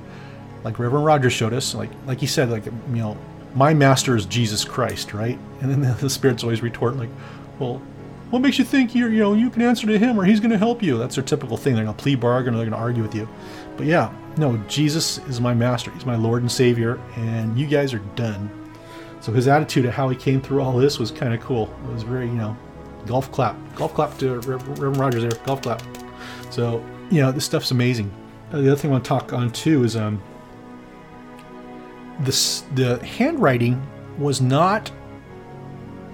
like 0.64 0.80
Reverend 0.80 1.06
Rogers 1.06 1.34
showed 1.34 1.54
us. 1.54 1.76
Like, 1.76 1.90
like 2.08 2.20
he 2.20 2.28
said, 2.28 2.50
like 2.50 2.66
you 2.66 2.74
know, 2.88 3.18
my 3.54 3.74
master 3.74 4.16
is 4.16 4.26
Jesus 4.26 4.64
Christ, 4.64 5.14
right? 5.14 5.38
And 5.62 5.72
then 5.72 5.98
the 6.00 6.10
spirits 6.10 6.44
always 6.44 6.62
retort, 6.62 6.96
like, 6.96 7.10
well, 7.60 7.82
what 8.30 8.42
makes 8.42 8.58
you 8.58 8.66
think 8.66 8.96
you're, 8.96 9.10
you 9.10 9.20
know, 9.20 9.34
you 9.34 9.50
can 9.50 9.62
answer 9.62 9.88
to 9.88 9.98
him 9.98 10.20
or 10.20 10.24
he's 10.24 10.40
going 10.40 10.52
to 10.52 10.58
help 10.58 10.82
you? 10.82 10.98
That's 10.98 11.16
their 11.16 11.24
typical 11.24 11.58
thing. 11.58 11.76
They're 11.76 11.84
going 11.84 11.96
to 11.96 12.02
plea 12.02 12.16
bargain 12.16 12.54
or 12.54 12.58
they're 12.58 12.66
going 12.66 12.78
to 12.78 12.84
argue 12.84 13.04
with 13.04 13.16
you. 13.16 13.28
But 13.78 13.86
yeah, 13.86 14.14
no, 14.38 14.58
Jesus 14.68 15.20
is 15.28 15.40
my 15.40 15.54
master. 15.54 15.92
He's 15.92 16.06
my 16.06 16.16
Lord 16.16 16.42
and 16.42 16.52
Savior, 16.52 17.00
and 17.16 17.58
you 17.58 17.68
guys 17.68 17.94
are 17.94 18.00
done. 18.16 18.50
So 19.22 19.32
his 19.32 19.48
attitude 19.48 19.86
of 19.86 19.94
how 19.94 20.10
he 20.10 20.16
came 20.16 20.42
through 20.42 20.62
all 20.62 20.78
this 20.78 21.00
was 21.00 21.12
kind 21.12 21.34
of 21.34 21.42
cool. 21.42 21.74
It 21.86 21.94
was 21.94 22.04
very, 22.04 22.26
you 22.26 22.34
know, 22.34 22.56
golf 23.06 23.32
clap, 23.32 23.56
golf 23.76 23.94
clap 23.94 24.18
to 24.20 24.40
Reverend 24.42 24.98
Rogers 24.98 25.24
there, 25.24 25.32
golf 25.46 25.62
clap. 25.62 25.82
So 26.50 26.84
you 27.10 27.22
know, 27.22 27.32
this 27.32 27.46
stuff's 27.46 27.72
amazing. 27.72 28.12
Uh, 28.52 28.62
the 28.62 28.72
other 28.72 28.76
thing 28.76 28.92
I 28.92 28.94
want 28.94 29.04
to 29.04 29.08
talk 29.08 29.34
on 29.34 29.52
too 29.52 29.84
is 29.84 29.96
um, 29.96 30.22
this 32.20 32.62
the 32.74 33.04
handwriting 33.06 33.86
was 34.18 34.42
not 34.42 34.92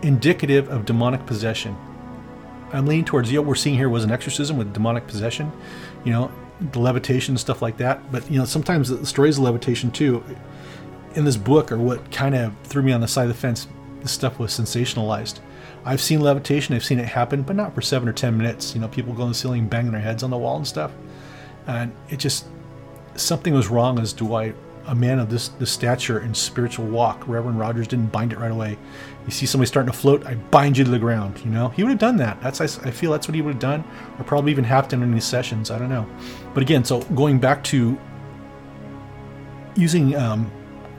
indicative 0.01 0.70
of 0.70 0.86
demonic 0.86 1.26
possession. 1.26 1.76
I'm 2.74 2.86
leaning 2.86 3.05
towards 3.05 3.32
you 3.32 3.38
know, 3.38 3.41
what 3.41 3.49
we're 3.49 3.55
seeing 3.55 3.76
here 3.76 3.89
was 3.89 4.03
an 4.03 4.11
exorcism 4.11 4.57
with 4.57 4.74
demonic 4.74 5.07
possession, 5.07 5.51
you 6.03 6.11
know, 6.11 6.32
the 6.72 6.80
levitation 6.80 7.38
stuff 7.38 7.61
like 7.61 7.78
that. 7.78 8.11
But 8.11 8.30
you 8.30 8.38
know, 8.39 8.45
sometimes 8.45 8.89
the 8.89 9.05
stories 9.05 9.38
of 9.38 9.43
levitation 9.43 9.91
too 9.91 10.24
in 11.15 11.26
this 11.26 11.38
book 11.38 11.72
are 11.72 11.78
what 11.78 12.11
kind 12.11 12.36
of 12.36 12.53
threw 12.63 12.82
me 12.84 12.91
on 12.91 13.01
the 13.01 13.07
side 13.07 13.24
of 13.24 13.30
the 13.30 13.34
fence. 13.34 13.67
This 14.01 14.11
stuff 14.11 14.39
was 14.39 14.51
sensationalized. 14.51 15.39
I've 15.84 16.01
seen 16.01 16.22
levitation, 16.22 16.76
I've 16.76 16.86
seen 16.86 16.99
it 16.99 17.07
happen, 17.07 17.41
but 17.41 17.55
not 17.55 17.74
for 17.74 17.82
seven 17.82 18.07
or 18.07 18.13
ten 18.13 18.38
minutes. 18.38 18.74
You 18.76 18.82
know, 18.82 18.88
people 18.88 19.13
go 19.13 19.24
on 19.24 19.30
the 19.30 19.36
ceiling, 19.36 19.67
banging 19.67 19.91
their 19.91 20.01
heads 20.01 20.24
on 20.24 20.30
the 20.30 20.38
wall 20.38 20.57
and 20.57 20.67
stuff. 20.67 20.91
And 21.67 21.91
it 22.09 22.17
just 22.17 22.45
something 23.15 23.53
was 23.53 23.67
wrong 23.67 23.99
as 23.99 24.13
to 24.13 24.26
why 24.26 24.53
a 24.88 24.95
man 24.95 25.19
of 25.19 25.29
this 25.29 25.49
this 25.49 25.71
stature 25.71 26.19
and 26.19 26.36
spiritual 26.36 26.86
walk, 26.86 27.27
Reverend 27.27 27.59
Rogers 27.59 27.88
didn't 27.88 28.11
bind 28.11 28.34
it 28.34 28.39
right 28.39 28.51
away. 28.51 28.77
You 29.25 29.32
see 29.32 29.45
somebody 29.45 29.67
starting 29.67 29.91
to 29.91 29.97
float, 29.97 30.25
I 30.25 30.36
bind 30.36 30.77
you 30.77 30.84
to 30.84 30.91
the 30.91 30.99
ground. 30.99 31.39
You 31.45 31.51
know, 31.51 31.69
he 31.69 31.84
would 31.84 31.89
have 31.89 31.99
done 31.99 32.17
that. 32.17 32.41
That's 32.41 32.61
I, 32.61 32.65
I 32.65 32.91
feel 32.91 33.11
that's 33.11 33.27
what 33.27 33.36
he 33.36 33.41
would 33.41 33.53
have 33.53 33.61
done, 33.61 33.84
or 34.17 34.23
probably 34.23 34.51
even 34.51 34.63
done 34.63 35.03
in 35.03 35.11
these 35.13 35.25
sessions. 35.25 35.71
I 35.71 35.77
don't 35.77 35.89
know. 35.89 36.07
But 36.53 36.63
again, 36.63 36.84
so 36.84 37.01
going 37.01 37.39
back 37.39 37.63
to 37.65 37.99
using 39.75 40.15
um, 40.15 40.51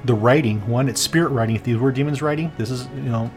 the 0.04 0.14
writing. 0.14 0.66
One, 0.68 0.88
it's 0.88 1.00
spirit 1.00 1.30
writing. 1.30 1.56
If 1.56 1.64
these 1.64 1.76
were 1.76 1.92
demons 1.92 2.22
writing, 2.22 2.52
this 2.58 2.70
is 2.70 2.86
you 2.94 3.02
know, 3.02 3.30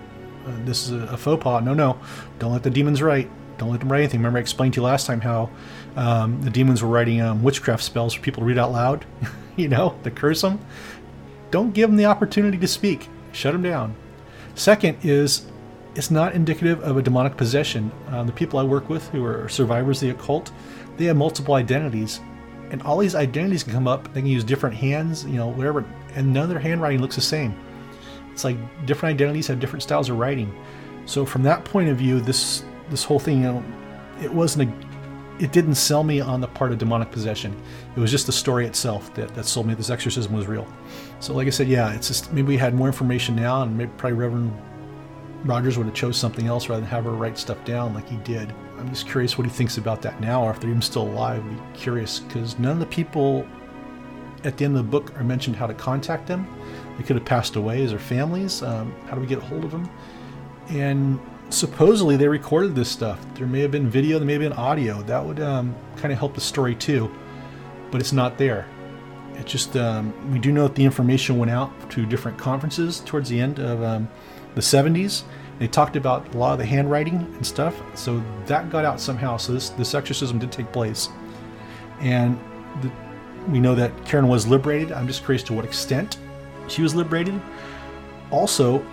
uh, 0.45 0.51
this 0.65 0.87
is 0.87 0.91
a, 0.91 1.13
a, 1.13 1.17
faux 1.17 1.43
pas. 1.43 1.63
No, 1.63 1.73
no, 1.73 1.99
don't 2.39 2.51
let 2.51 2.63
the 2.63 2.69
demons 2.69 3.01
write. 3.01 3.29
Don't 3.57 3.71
let 3.71 3.79
them 3.79 3.91
write 3.91 3.99
anything. 3.99 4.19
Remember, 4.19 4.37
I 4.37 4.41
explained 4.41 4.73
to 4.73 4.81
you 4.81 4.85
last 4.85 5.07
time 5.07 5.21
how 5.21 5.49
um, 5.95 6.41
the 6.41 6.49
demons 6.49 6.83
were 6.83 6.89
writing 6.89 7.21
um, 7.21 7.43
witchcraft 7.43 7.83
spells 7.83 8.13
for 8.13 8.21
people 8.21 8.41
to 8.41 8.45
read 8.45 8.57
out 8.57 8.71
loud. 8.71 9.05
you 9.55 9.67
know, 9.69 9.97
to 10.03 10.11
curse 10.11 10.41
them. 10.41 10.59
Don't 11.51 11.73
give 11.73 11.89
them 11.89 11.97
the 11.97 12.05
opportunity 12.05 12.57
to 12.57 12.67
speak. 12.67 13.07
Shut 13.31 13.53
them 13.53 13.61
down. 13.61 13.95
Second 14.55 14.97
is 15.03 15.45
it's 15.95 16.11
not 16.11 16.35
indicative 16.35 16.81
of 16.83 16.97
a 16.97 17.01
demonic 17.01 17.37
possession. 17.37 17.91
Uh, 18.09 18.23
the 18.23 18.31
people 18.31 18.59
I 18.59 18.63
work 18.63 18.89
with 18.89 19.07
who 19.09 19.23
are 19.23 19.47
survivors 19.47 20.01
of 20.01 20.09
the 20.09 20.15
occult, 20.15 20.51
they 20.97 21.05
have 21.05 21.15
multiple 21.15 21.55
identities 21.55 22.19
and 22.71 22.81
all 22.81 22.97
these 22.97 23.15
identities 23.15 23.63
can 23.63 23.73
come 23.73 23.87
up. 23.87 24.11
They 24.13 24.21
can 24.21 24.29
use 24.29 24.43
different 24.43 24.75
hands, 24.75 25.23
you 25.25 25.37
know, 25.37 25.47
whatever, 25.47 25.85
and 26.15 26.33
none 26.33 26.43
of 26.43 26.49
their 26.49 26.59
handwriting 26.59 26.99
looks 26.99 27.15
the 27.15 27.21
same. 27.21 27.55
It's 28.31 28.43
like 28.43 28.57
different 28.85 29.13
identities 29.13 29.47
have 29.47 29.59
different 29.59 29.83
styles 29.83 30.09
of 30.09 30.17
writing. 30.17 30.53
So 31.05 31.25
from 31.25 31.43
that 31.43 31.63
point 31.63 31.89
of 31.89 31.97
view, 31.97 32.19
this 32.19 32.63
this 32.89 33.03
whole 33.03 33.19
thing, 33.19 33.37
you 33.37 33.43
know, 33.43 33.63
it 34.21 34.33
wasn't 34.33 34.69
a, 34.69 34.94
it 35.39 35.51
didn't 35.51 35.75
sell 35.75 36.03
me 36.03 36.21
on 36.21 36.39
the 36.39 36.47
part 36.47 36.71
of 36.71 36.77
demonic 36.77 37.11
possession. 37.11 37.55
It 37.95 37.99
was 37.99 38.09
just 38.09 38.25
the 38.25 38.31
story 38.31 38.65
itself 38.65 39.13
that, 39.15 39.35
that 39.35 39.45
sold 39.45 39.67
me 39.67 39.73
this 39.73 39.89
exorcism 39.89 40.33
was 40.33 40.47
real. 40.47 40.67
So 41.19 41.33
like 41.33 41.47
I 41.47 41.49
said, 41.49 41.67
yeah, 41.67 41.93
it's 41.93 42.07
just 42.07 42.31
maybe 42.31 42.47
we 42.49 42.57
had 42.57 42.73
more 42.73 42.87
information 42.87 43.35
now, 43.35 43.63
and 43.63 43.77
maybe 43.77 43.91
probably 43.97 44.17
Reverend 44.17 44.53
Rogers 45.43 45.77
would 45.77 45.87
have 45.87 45.95
chose 45.95 46.17
something 46.17 46.47
else 46.47 46.69
rather 46.69 46.81
than 46.81 46.89
have 46.89 47.03
her 47.03 47.11
write 47.11 47.37
stuff 47.37 47.63
down 47.65 47.93
like 47.93 48.07
he 48.07 48.17
did. 48.17 48.53
I'm 48.77 48.89
just 48.89 49.07
curious 49.07 49.37
what 49.37 49.45
he 49.45 49.51
thinks 49.51 49.77
about 49.77 50.01
that 50.03 50.19
now, 50.21 50.43
or 50.43 50.51
if 50.51 50.59
they're 50.59 50.69
even 50.69 50.81
still 50.81 51.03
alive. 51.03 51.43
I'd 51.45 51.73
be 51.73 51.79
curious 51.79 52.19
because 52.19 52.57
none 52.57 52.71
of 52.71 52.79
the 52.79 52.85
people 52.85 53.47
at 54.43 54.57
the 54.57 54.65
end 54.65 54.77
of 54.77 54.85
the 54.85 54.89
book 54.89 55.17
are 55.17 55.23
mentioned 55.23 55.55
how 55.55 55.67
to 55.67 55.73
contact 55.73 56.27
them. 56.27 56.47
They 56.97 57.03
could 57.03 57.15
have 57.15 57.25
passed 57.25 57.55
away 57.55 57.83
as 57.83 57.89
their 57.89 57.99
families. 57.99 58.61
Um, 58.63 58.93
how 59.07 59.15
do 59.15 59.21
we 59.21 59.27
get 59.27 59.39
a 59.39 59.41
hold 59.41 59.65
of 59.65 59.71
them? 59.71 59.89
And 60.69 61.19
supposedly 61.55 62.17
they 62.17 62.27
recorded 62.27 62.75
this 62.75 62.89
stuff. 62.89 63.19
There 63.35 63.47
may 63.47 63.61
have 63.61 63.71
been 63.71 63.89
video, 63.89 64.19
there 64.19 64.25
may 64.25 64.33
have 64.33 64.41
been 64.41 64.53
audio. 64.53 65.01
That 65.03 65.25
would 65.25 65.39
um, 65.39 65.75
kind 65.95 66.11
of 66.11 66.19
help 66.19 66.35
the 66.35 66.41
story 66.41 66.75
too, 66.75 67.13
but 67.91 68.01
it's 68.01 68.13
not 68.13 68.37
there. 68.37 68.67
It 69.35 69.45
just 69.45 69.75
um, 69.75 70.31
we 70.31 70.39
do 70.39 70.51
know 70.51 70.67
that 70.67 70.75
the 70.75 70.83
information 70.83 71.37
went 71.37 71.51
out 71.51 71.89
to 71.91 72.05
different 72.05 72.37
conferences 72.37 73.01
towards 73.01 73.29
the 73.29 73.39
end 73.39 73.59
of 73.59 73.81
um, 73.83 74.09
the 74.53 74.61
70s 74.61 75.23
they 75.59 75.67
talked 75.67 75.95
about 75.95 76.33
a 76.33 76.37
lot 76.37 76.53
of 76.53 76.59
the 76.59 76.65
handwriting 76.65 77.15
and 77.15 77.45
stuff, 77.45 77.81
so 77.97 78.21
that 78.45 78.69
got 78.69 78.83
out 78.83 78.99
somehow. 78.99 79.37
So 79.37 79.53
this 79.53 79.69
this 79.69 79.93
exorcism 79.93 80.37
did 80.37 80.51
take 80.51 80.71
place, 80.71 81.09
and 82.01 82.37
the, 82.81 82.91
we 83.49 83.59
know 83.59 83.73
that 83.75 84.05
Karen 84.05 84.27
was 84.27 84.45
liberated. 84.45 84.91
I'm 84.91 85.07
just 85.07 85.23
curious 85.23 85.43
to 85.43 85.53
what 85.53 85.63
extent 85.63 86.17
she 86.67 86.81
was 86.81 86.93
liberated. 86.93 87.39
Also, 88.31 88.85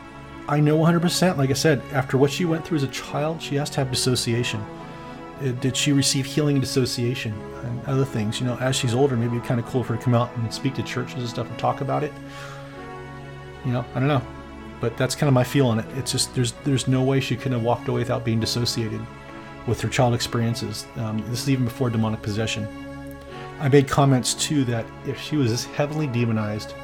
I 0.49 0.61
know 0.61 0.79
100%. 0.79 1.37
Like 1.37 1.51
I 1.51 1.55
said, 1.55 1.83
after 1.93 2.19
what 2.19 2.31
she 2.31 2.45
went 2.45 2.65
through 2.65 2.79
as 2.79 2.83
a 2.83 2.89
child, 2.89 3.41
she 3.41 3.55
has 3.57 3.71
to 3.71 3.77
have 3.79 3.91
dissociation. 3.91 4.61
Uh, 5.41 5.53
did 5.61 5.77
she 5.77 5.93
receive 5.93 6.27
healing 6.27 6.57
and 6.57 6.63
dissociation 6.63 7.33
and 7.65 7.87
other 7.87 8.05
things? 8.05 8.41
You 8.41 8.47
know, 8.47 8.57
as 8.59 8.77
she's 8.77 8.95
older, 8.95 9.17
maybe 9.17 9.33
it'd 9.33 9.43
be 9.43 9.49
kind 9.49 9.61
of 9.61 9.67
cool 9.67 9.83
for 9.83 9.95
her 9.95 9.99
to 9.99 10.05
come 10.05 10.15
out 10.15 10.35
and 10.37 10.53
speak 10.53 10.75
to 10.75 10.83
churches 10.83 11.19
and 11.19 11.29
stuff 11.29 11.49
and 11.49 11.59
talk 11.59 11.81
about 11.81 12.03
it. 12.03 12.13
You 13.65 13.73
know, 13.73 13.85
I 13.95 13.99
don't 13.99 14.09
know 14.09 14.23
but 14.83 14.97
that's 14.97 15.15
kind 15.15 15.29
of 15.29 15.33
my 15.33 15.45
feel 15.45 15.69
on 15.69 15.79
it. 15.79 15.87
It's 15.97 16.11
just 16.11 16.35
there's 16.35 16.53
there's 16.65 16.89
no 16.89 17.05
way 17.05 17.21
she 17.21 17.37
could 17.37 17.53
have 17.53 17.63
walked 17.63 17.87
away 17.87 18.01
without 18.01 18.25
being 18.25 18.41
dissociated 18.41 19.01
with 19.69 19.81
her 19.81 19.89
child 19.89 20.13
experiences. 20.13 20.87
Um, 20.97 21.25
this 21.29 21.41
is 21.43 21.49
even 21.49 21.65
before 21.65 21.89
demonic 21.89 22.21
possession. 22.21 22.67
I 23.61 23.69
made 23.69 23.87
comments 23.87 24.35
too 24.35 24.65
that 24.65 24.85
if 25.07 25.21
she 25.21 25.37
was 25.37 25.53
this 25.53 25.65
heavily 25.65 26.09
demonized, 26.09 26.75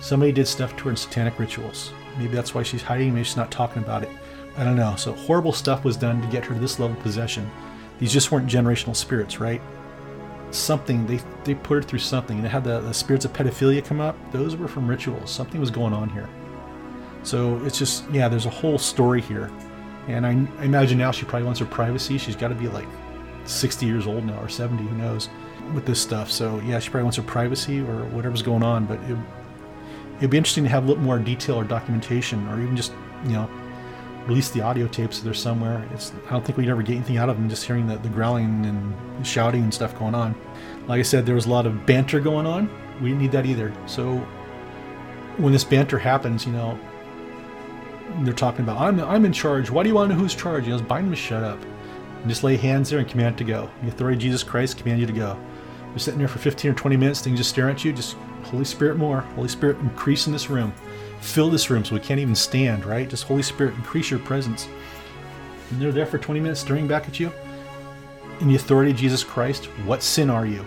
somebody 0.00 0.32
did 0.32 0.48
stuff 0.48 0.76
to 0.76 0.84
her 0.84 0.90
in 0.90 0.96
satanic 0.96 1.38
rituals. 1.38 1.92
Maybe 2.18 2.34
that's 2.34 2.54
why 2.54 2.62
she's 2.62 2.82
hiding. 2.82 3.14
Maybe 3.14 3.24
she's 3.24 3.36
not 3.36 3.50
talking 3.50 3.82
about 3.82 4.02
it. 4.02 4.10
I 4.56 4.64
don't 4.64 4.76
know. 4.76 4.94
So 4.96 5.12
horrible 5.12 5.52
stuff 5.52 5.84
was 5.84 5.96
done 5.96 6.22
to 6.22 6.28
get 6.28 6.44
her 6.44 6.54
to 6.54 6.60
this 6.60 6.78
level 6.78 6.96
of 6.96 7.02
possession. 7.02 7.50
These 7.98 8.12
just 8.12 8.30
weren't 8.30 8.46
generational 8.48 8.94
spirits, 8.94 9.40
right? 9.40 9.60
Something 10.50 11.06
they 11.06 11.20
they 11.44 11.54
put 11.54 11.74
her 11.74 11.82
through 11.82 11.98
something. 11.98 12.42
They 12.42 12.48
had 12.48 12.64
the, 12.64 12.80
the 12.80 12.94
spirits 12.94 13.24
of 13.24 13.32
pedophilia 13.32 13.84
come 13.84 14.00
up. 14.00 14.16
Those 14.32 14.56
were 14.56 14.68
from 14.68 14.86
rituals. 14.86 15.30
Something 15.30 15.60
was 15.60 15.70
going 15.70 15.92
on 15.92 16.08
here. 16.10 16.28
So 17.24 17.58
it's 17.64 17.78
just, 17.78 18.08
yeah, 18.10 18.28
there's 18.28 18.46
a 18.46 18.50
whole 18.50 18.78
story 18.78 19.20
here. 19.20 19.50
And 20.08 20.26
I, 20.26 20.30
I 20.60 20.64
imagine 20.64 20.98
now 20.98 21.10
she 21.10 21.24
probably 21.24 21.46
wants 21.46 21.58
her 21.60 21.66
privacy. 21.66 22.18
She's 22.18 22.36
got 22.36 22.48
to 22.48 22.54
be 22.54 22.68
like 22.68 22.86
60 23.46 23.86
years 23.86 24.06
old 24.06 24.24
now 24.24 24.38
or 24.40 24.48
70, 24.48 24.82
who 24.84 24.96
knows, 24.96 25.30
with 25.72 25.86
this 25.86 26.00
stuff. 26.00 26.30
So 26.30 26.60
yeah, 26.60 26.78
she 26.78 26.90
probably 26.90 27.04
wants 27.04 27.16
her 27.16 27.22
privacy 27.22 27.80
or 27.80 28.04
whatever's 28.06 28.42
going 28.42 28.62
on. 28.62 28.84
But 28.84 29.00
it, 29.10 29.16
it'd 30.18 30.30
be 30.30 30.36
interesting 30.36 30.64
to 30.64 30.70
have 30.70 30.84
a 30.84 30.86
little 30.86 31.02
more 31.02 31.18
detail 31.18 31.56
or 31.56 31.64
documentation 31.64 32.46
or 32.48 32.60
even 32.60 32.76
just, 32.76 32.92
you 33.24 33.32
know, 33.32 33.48
release 34.26 34.50
the 34.50 34.60
audio 34.60 34.86
tapes 34.86 35.18
if 35.18 35.24
they're 35.24 35.34
somewhere. 35.34 35.86
It's, 35.92 36.12
I 36.26 36.30
don't 36.30 36.44
think 36.44 36.56
we'd 36.56 36.68
ever 36.68 36.82
get 36.82 36.96
anything 36.96 37.18
out 37.18 37.28
of 37.28 37.36
them 37.36 37.48
just 37.48 37.64
hearing 37.64 37.86
the, 37.86 37.96
the 37.98 38.08
growling 38.08 38.64
and 38.64 39.26
shouting 39.26 39.62
and 39.62 39.74
stuff 39.74 39.98
going 39.98 40.14
on. 40.14 40.34
Like 40.86 40.98
I 40.98 41.02
said, 41.02 41.26
there 41.26 41.34
was 41.34 41.46
a 41.46 41.50
lot 41.50 41.66
of 41.66 41.86
banter 41.86 42.20
going 42.20 42.46
on. 42.46 42.70
We 43.00 43.08
didn't 43.08 43.22
need 43.22 43.32
that 43.32 43.46
either. 43.46 43.72
So 43.86 44.18
when 45.36 45.52
this 45.52 45.64
banter 45.64 45.98
happens, 45.98 46.46
you 46.46 46.52
know, 46.52 46.78
they're 48.20 48.32
talking 48.32 48.62
about, 48.62 48.80
I'm, 48.80 49.00
I'm 49.00 49.24
in 49.24 49.32
charge. 49.32 49.70
Why 49.70 49.82
do 49.82 49.88
you 49.88 49.94
want 49.94 50.10
to 50.10 50.14
know 50.14 50.20
who's? 50.20 50.34
He 50.34 50.70
goes, 50.70 50.82
bind 50.82 51.06
him 51.06 51.10
to 51.12 51.16
shut 51.16 51.42
up. 51.42 51.58
And 52.20 52.28
just 52.28 52.44
lay 52.44 52.56
hands 52.56 52.90
there 52.90 53.00
and 53.00 53.08
command 53.08 53.36
to 53.38 53.44
go. 53.44 53.70
The 53.82 53.88
authority 53.88 54.16
of 54.16 54.22
Jesus 54.22 54.42
Christ 54.42 54.78
command 54.78 55.00
you 55.00 55.06
to 55.06 55.12
go. 55.12 55.38
You're 55.90 55.98
sitting 55.98 56.18
there 56.18 56.28
for 56.28 56.38
15 56.38 56.70
or 56.70 56.74
20 56.74 56.96
minutes, 56.96 57.20
things 57.20 57.38
just 57.38 57.50
stare 57.50 57.68
at 57.68 57.84
you. 57.84 57.92
Just 57.92 58.16
Holy 58.44 58.64
Spirit 58.64 58.96
more. 58.96 59.20
Holy 59.20 59.48
Spirit 59.48 59.78
increase 59.78 60.26
in 60.26 60.32
this 60.32 60.50
room. 60.50 60.72
Fill 61.20 61.50
this 61.50 61.70
room 61.70 61.84
so 61.84 61.94
we 61.94 62.00
can't 62.00 62.20
even 62.20 62.34
stand, 62.34 62.84
right? 62.84 63.08
Just 63.08 63.24
Holy 63.24 63.42
Spirit 63.42 63.74
increase 63.74 64.10
your 64.10 64.20
presence. 64.20 64.68
And 65.70 65.80
they're 65.80 65.92
there 65.92 66.06
for 66.06 66.18
20 66.18 66.40
minutes 66.40 66.60
staring 66.60 66.86
back 66.86 67.08
at 67.08 67.18
you. 67.18 67.32
In 68.40 68.48
the 68.48 68.56
authority 68.56 68.90
of 68.90 68.96
Jesus 68.96 69.24
Christ, 69.24 69.66
what 69.86 70.02
sin 70.02 70.28
are 70.28 70.46
you? 70.46 70.64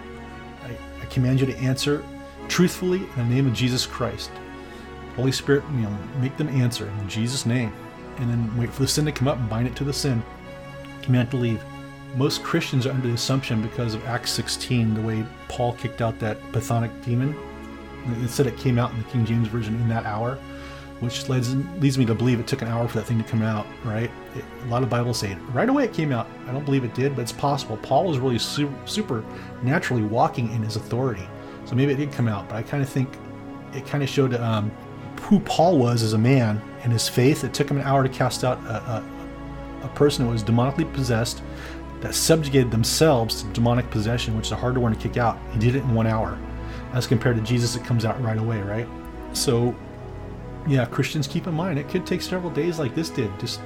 I, 0.64 0.72
I 1.02 1.06
command 1.06 1.40
you 1.40 1.46
to 1.46 1.58
answer 1.58 2.04
truthfully 2.48 3.00
in 3.00 3.30
the 3.30 3.36
name 3.36 3.48
of 3.48 3.54
Jesus 3.54 3.86
Christ. 3.86 4.32
Holy 5.16 5.32
Spirit, 5.32 5.64
you 5.74 5.82
know, 5.82 5.98
make 6.20 6.38
them 6.38 6.48
answer 6.50 6.88
in 6.88 7.10
Jesus' 7.10 7.46
name. 7.46 7.74
And 8.18 8.30
then 8.30 8.58
wait 8.58 8.72
for 8.72 8.82
the 8.82 8.88
sin 8.88 9.06
to 9.06 9.12
come 9.12 9.28
up 9.28 9.38
and 9.38 9.50
bind 9.50 9.68
it 9.68 9.76
to 9.76 9.84
the 9.84 9.94
sin. 9.94 10.24
Command 11.02 11.32
to 11.32 11.38
leave. 11.38 11.64
Most 12.16 12.42
Christians 12.42 12.88
are 12.88 12.92
under 12.92 13.08
the 13.08 13.14
assumption 13.14 13.62
because 13.62 13.94
of 13.94 14.06
Acts 14.06 14.32
16, 14.32 14.96
the 14.96 15.02
way 15.02 15.26
Paul 15.50 15.74
kicked 15.74 16.02
out 16.02 16.18
that 16.20 16.42
Pythonic 16.52 16.92
demon. 17.06 17.36
It 18.24 18.30
said 18.30 18.48
it 18.48 18.58
came 18.58 18.78
out 18.78 18.92
in 18.92 18.98
the 18.98 19.04
King 19.06 19.26
James 19.26 19.48
Version 19.48 19.76
in 19.76 19.90
that 19.90 20.06
hour, 20.06 20.38
which 21.00 21.30
leads, 21.30 21.56
leads 21.80 21.98
me 21.98 22.06
to 22.06 22.16
believe 22.16 22.40
it 22.40 22.48
took 22.48 22.62
an 22.62 22.68
hour 22.68 22.88
for 22.88 22.98
that 22.98 23.06
thing 23.06 23.22
to 23.22 23.30
come 23.30 23.42
out, 23.42 23.66
right? 23.84 24.10
It, 24.36 24.44
a 24.64 24.68
lot 24.68 24.84
of 24.84 24.90
Bibles 24.90 25.20
say 25.20 25.32
it. 25.32 25.38
Right 25.52 25.70
away 25.70 25.84
it 25.84 25.94
came 25.94 26.12
out. 26.12 26.28
I 26.48 26.52
don't 26.52 26.66
believe 26.66 26.84
it 26.84 26.94
did, 26.94 27.16
but 27.16 27.22
it's 27.22 27.32
possible. 27.32 27.78
Paul 27.78 28.06
was 28.06 28.20
really 28.20 28.40
super, 28.40 28.74
super 28.88 29.24
naturally 29.62 30.04
walking 30.04 30.52
in 30.54 30.64
his 30.64 30.76
authority. 30.76 31.28
So 31.66 31.76
maybe 31.76 31.94
it 31.94 31.98
did 31.98 32.12
come 32.12 32.28
out, 32.28 32.48
but 32.50 32.56
I 32.56 32.64
kind 32.64 32.82
of 32.82 32.90
think 32.90 33.10
it 33.74 33.86
kind 33.86 34.02
of 34.02 34.10
showed 34.10 34.34
um, 34.36 34.72
who 35.22 35.40
Paul 35.42 35.78
was 35.78 36.02
as 36.02 36.14
a 36.14 36.18
man 36.18 36.62
and 36.84 36.94
his 36.94 37.10
faith. 37.10 37.44
It 37.44 37.54
took 37.54 37.70
him 37.70 37.78
an 37.78 37.84
hour 37.84 38.04
to 38.04 38.10
cast 38.10 38.44
out 38.44 38.58
a, 38.60 38.76
a, 38.76 39.84
a 39.84 39.88
person 39.90 40.26
who 40.26 40.32
was 40.32 40.44
demonically 40.44 40.92
possessed 40.94 41.44
that 42.00 42.14
subjugated 42.16 42.72
themselves 42.72 43.42
to 43.42 43.50
demonic 43.50 43.90
possession, 43.90 44.38
which 44.38 44.48
is 44.48 44.52
a 44.52 44.56
harder 44.56 44.80
one 44.80 44.94
to 44.94 45.00
kick 45.00 45.18
out. 45.18 45.38
He 45.52 45.60
did 45.60 45.76
it 45.76 45.80
in 45.80 45.94
one 45.94 46.08
hour, 46.08 46.38
as 46.94 47.08
compared 47.08 47.36
to 47.36 47.42
Jesus, 47.42 47.76
it 47.76 47.84
comes 47.84 48.06
out 48.06 48.22
right 48.22 48.38
away, 48.38 48.62
right? 48.62 48.88
So 49.34 49.76
yeah, 50.68 50.86
Christians 50.86 51.28
keep 51.28 51.48
in 51.48 51.54
mind 51.54 51.80
it 51.80 51.88
could 51.90 52.06
take 52.06 52.22
several 52.22 52.52
days 52.52 52.80
like 52.80 52.94
this 52.94 53.10
did. 53.10 53.32
Just 53.40 53.62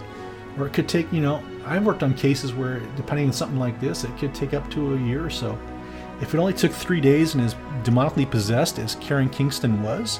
or 0.57 0.67
it 0.67 0.73
could 0.73 0.89
take, 0.89 1.11
you 1.13 1.21
know, 1.21 1.41
I've 1.65 1.85
worked 1.85 2.03
on 2.03 2.13
cases 2.13 2.53
where 2.53 2.79
depending 2.95 3.27
on 3.27 3.33
something 3.33 3.59
like 3.59 3.79
this, 3.79 4.03
it 4.03 4.15
could 4.17 4.35
take 4.35 4.53
up 4.53 4.69
to 4.71 4.95
a 4.95 4.97
year 4.97 5.25
or 5.25 5.29
so. 5.29 5.57
If 6.21 6.33
it 6.33 6.37
only 6.37 6.53
took 6.53 6.71
three 6.71 7.01
days 7.01 7.33
and 7.33 7.43
is 7.43 7.55
demonically 7.83 8.29
possessed 8.29 8.77
as 8.77 8.95
Karen 8.95 9.29
Kingston 9.29 9.81
was, 9.81 10.19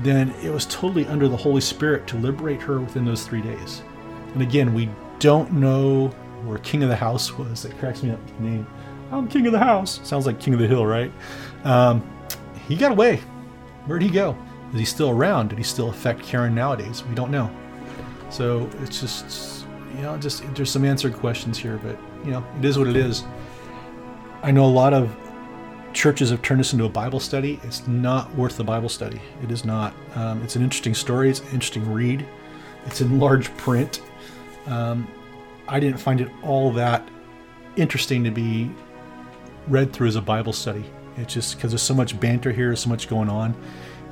then 0.00 0.30
it 0.42 0.50
was 0.50 0.66
totally 0.66 1.06
under 1.06 1.28
the 1.28 1.36
Holy 1.36 1.60
Spirit 1.60 2.06
to 2.08 2.16
liberate 2.16 2.60
her 2.62 2.80
within 2.80 3.04
those 3.04 3.24
three 3.24 3.40
days. 3.40 3.82
And 4.34 4.42
again, 4.42 4.74
we 4.74 4.90
don't 5.20 5.52
know 5.52 6.08
where 6.44 6.58
King 6.58 6.82
of 6.82 6.88
the 6.88 6.96
House 6.96 7.38
was. 7.38 7.62
That 7.62 7.78
cracks 7.78 8.02
me 8.02 8.10
up. 8.10 8.20
The 8.38 8.42
name. 8.42 8.66
I'm 9.10 9.28
King 9.28 9.46
of 9.46 9.52
the 9.52 9.58
House. 9.58 10.00
Sounds 10.02 10.26
like 10.26 10.40
King 10.40 10.54
of 10.54 10.60
the 10.60 10.66
Hill, 10.66 10.84
right? 10.84 11.12
Um, 11.64 12.02
he 12.68 12.76
got 12.76 12.92
away. 12.92 13.16
Where'd 13.86 14.02
he 14.02 14.10
go? 14.10 14.36
Is 14.72 14.78
he 14.78 14.84
still 14.84 15.10
around? 15.10 15.48
Did 15.48 15.58
he 15.58 15.64
still 15.64 15.90
affect 15.90 16.22
Karen 16.22 16.54
nowadays? 16.54 17.04
We 17.04 17.14
don't 17.14 17.30
know. 17.30 17.50
So 18.30 18.70
it's 18.80 19.00
just, 19.00 19.66
you 19.96 20.02
know, 20.02 20.16
just 20.16 20.42
there's 20.54 20.70
some 20.70 20.84
answered 20.84 21.14
questions 21.14 21.58
here, 21.58 21.78
but 21.82 21.98
you 22.24 22.30
know, 22.30 22.44
it 22.58 22.64
is 22.64 22.78
what 22.78 22.88
it 22.88 22.96
is. 22.96 23.24
I 24.42 24.50
know 24.50 24.64
a 24.64 24.66
lot 24.66 24.94
of 24.94 25.14
churches 25.92 26.30
have 26.30 26.40
turned 26.42 26.60
this 26.60 26.72
into 26.72 26.84
a 26.84 26.88
Bible 26.88 27.20
study. 27.20 27.60
It's 27.64 27.86
not 27.86 28.34
worth 28.34 28.56
the 28.56 28.64
Bible 28.64 28.88
study. 28.88 29.20
It 29.42 29.50
is 29.50 29.64
not. 29.64 29.94
Um, 30.14 30.42
it's 30.42 30.56
an 30.56 30.62
interesting 30.62 30.94
story. 30.94 31.28
It's 31.28 31.40
an 31.40 31.48
interesting 31.48 31.92
read. 31.92 32.26
It's 32.86 33.00
in 33.00 33.18
large 33.18 33.54
print. 33.58 34.00
Um, 34.66 35.06
I 35.68 35.78
didn't 35.80 35.98
find 35.98 36.20
it 36.20 36.30
all 36.42 36.72
that 36.72 37.06
interesting 37.76 38.24
to 38.24 38.30
be 38.30 38.70
read 39.68 39.92
through 39.92 40.08
as 40.08 40.16
a 40.16 40.22
Bible 40.22 40.52
study. 40.52 40.84
It's 41.16 41.34
just 41.34 41.56
because 41.56 41.70
there's 41.70 41.82
so 41.82 41.94
much 41.94 42.18
banter 42.18 42.52
here, 42.52 42.74
so 42.76 42.88
much 42.88 43.08
going 43.08 43.28
on. 43.28 43.54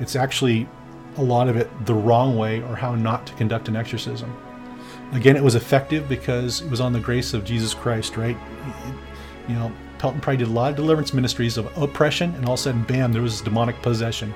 It's 0.00 0.16
actually 0.16 0.68
a 1.16 1.22
lot 1.22 1.48
of 1.48 1.56
it 1.56 1.68
the 1.86 1.94
wrong 1.94 2.36
way 2.36 2.62
or 2.62 2.76
how 2.76 2.94
not 2.94 3.26
to 3.26 3.32
conduct 3.34 3.68
an 3.68 3.76
exorcism. 3.76 4.34
Again, 5.12 5.36
it 5.36 5.42
was 5.42 5.54
effective 5.54 6.08
because 6.08 6.60
it 6.60 6.70
was 6.70 6.80
on 6.80 6.92
the 6.92 7.00
grace 7.00 7.34
of 7.34 7.44
Jesus 7.44 7.74
Christ, 7.74 8.16
right? 8.16 8.36
You 9.48 9.54
know, 9.54 9.72
Pelton 9.98 10.20
probably 10.20 10.38
did 10.38 10.48
a 10.48 10.52
lot 10.52 10.70
of 10.70 10.76
deliverance 10.76 11.12
ministries 11.12 11.56
of 11.56 11.76
oppression, 11.76 12.34
and 12.36 12.46
all 12.46 12.54
of 12.54 12.60
a 12.60 12.62
sudden, 12.62 12.84
bam, 12.84 13.12
there 13.12 13.20
was 13.20 13.40
demonic 13.40 13.80
possession. 13.82 14.32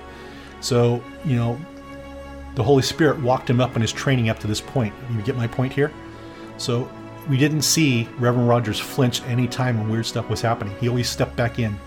So, 0.61 1.03
you 1.25 1.37
know, 1.37 1.59
the 2.55 2.63
Holy 2.63 2.83
Spirit 2.83 3.21
walked 3.21 3.49
him 3.49 3.61
up 3.61 3.77
in 3.77 3.83
his 3.83 3.93
training 3.93 4.29
up 4.29 4.39
to 4.41 4.47
this 4.47 4.61
point. 4.61 4.93
You 5.13 5.23
get 5.23 5.37
my 5.37 5.47
point 5.47 5.73
here? 5.73 5.93
So, 6.59 6.91
we 7.29 7.37
didn't 7.39 7.63
see 7.63 8.09
Reverend 8.19 8.49
Rogers 8.49 8.79
flinch 8.79 9.23
any 9.23 9.49
time 9.49 9.79
when 9.79 9.89
weird 9.89 10.07
stuff 10.07 10.29
was 10.29 10.43
happening. 10.43 10.75
He 10.81 10.89
always 10.89 11.09
stepped 11.09 11.37
back 11.37 11.59
in. 11.59 11.79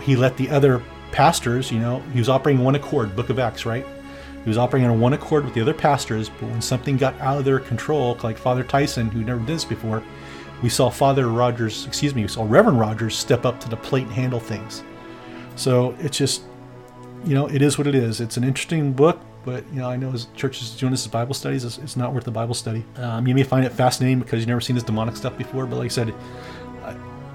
He 0.00 0.16
let 0.16 0.36
the 0.36 0.50
other 0.50 0.82
pastors, 1.12 1.70
you 1.70 1.78
know, 1.78 2.00
he 2.12 2.18
was 2.18 2.28
operating 2.28 2.62
one 2.62 2.74
accord, 2.74 3.14
Book 3.16 3.30
of 3.30 3.38
Acts, 3.38 3.66
right? 3.66 3.86
He 4.42 4.48
was 4.48 4.56
operating 4.56 4.88
on 4.88 5.00
one 5.00 5.12
accord 5.12 5.44
with 5.44 5.54
the 5.54 5.60
other 5.60 5.74
pastors, 5.74 6.28
but 6.28 6.48
when 6.48 6.62
something 6.62 6.96
got 6.96 7.18
out 7.20 7.38
of 7.38 7.44
their 7.44 7.58
control, 7.58 8.18
like 8.22 8.38
Father 8.38 8.64
Tyson, 8.64 9.10
who 9.10 9.22
never 9.22 9.40
did 9.40 9.48
this 9.48 9.64
before, 9.64 10.02
we 10.62 10.68
saw 10.68 10.90
Father 10.90 11.28
Rogers, 11.28 11.86
excuse 11.86 12.14
me, 12.14 12.22
we 12.22 12.28
saw 12.28 12.46
Reverend 12.48 12.78
Rogers 12.78 13.16
step 13.16 13.44
up 13.44 13.60
to 13.60 13.68
the 13.68 13.76
plate 13.76 14.04
and 14.04 14.12
handle 14.12 14.40
things. 14.40 14.82
So 15.56 15.94
it's 16.00 16.16
just, 16.16 16.42
you 17.24 17.34
know, 17.34 17.48
it 17.48 17.60
is 17.60 17.76
what 17.76 17.86
it 17.86 17.94
is. 17.94 18.20
It's 18.20 18.36
an 18.36 18.44
interesting 18.44 18.92
book, 18.92 19.20
but 19.44 19.64
you 19.72 19.80
know, 19.80 19.88
I 19.88 19.96
know 19.96 20.12
as 20.12 20.26
churches 20.36 20.70
doing 20.76 20.92
this 20.92 21.04
as 21.04 21.10
Bible 21.10 21.34
studies, 21.34 21.64
it's, 21.64 21.78
it's 21.78 21.96
not 21.96 22.14
worth 22.14 22.24
the 22.24 22.30
Bible 22.30 22.54
study. 22.54 22.84
Um, 22.96 23.26
you 23.26 23.34
may 23.34 23.42
find 23.42 23.64
it 23.64 23.72
fascinating 23.72 24.20
because 24.20 24.40
you've 24.40 24.48
never 24.48 24.60
seen 24.60 24.74
this 24.74 24.84
demonic 24.84 25.16
stuff 25.16 25.36
before, 25.36 25.66
but 25.66 25.76
like 25.76 25.86
I 25.86 25.88
said, 25.88 26.14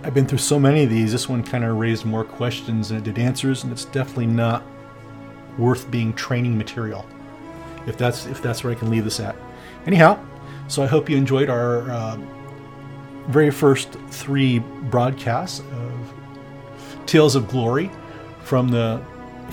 I've 0.06 0.14
been 0.14 0.28
through 0.28 0.38
so 0.38 0.60
many 0.60 0.84
of 0.84 0.92
these. 0.92 1.12
This 1.12 1.28
one 1.28 1.42
kind 1.42 1.64
of 1.64 1.78
raised 1.78 2.06
more 2.06 2.24
questions 2.24 2.90
than 2.90 3.00
it 3.00 3.04
did 3.06 3.18
answers, 3.18 3.64
and 3.64 3.74
it's 3.74 3.86
definitely 3.86 4.28
not 4.28 4.64
worth 5.58 5.90
being 5.90 6.14
training 6.14 6.56
material. 6.56 7.08
If 7.88 7.98
that's 7.98 8.28
if 8.28 8.40
that's 8.40 8.64
where 8.64 8.72
I 8.72 8.76
can 8.76 8.92
leave 8.92 9.04
this 9.04 9.20
at. 9.20 9.36
Anyhow, 9.88 10.24
so 10.68 10.84
I 10.84 10.86
hope 10.86 11.10
you 11.10 11.18
enjoyed 11.18 11.50
our 11.50 11.90
uh, 11.90 12.18
very 13.30 13.50
first 13.50 13.94
three 14.12 14.60
broadcasts 14.60 15.62
of 15.62 16.14
Tales 17.08 17.36
of 17.36 17.48
Glory 17.48 17.90
from 18.44 18.70
the 18.70 19.04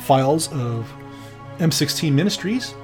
files 0.00 0.52
of 0.52 0.92
M16 1.60 2.12
Ministries. 2.12 2.74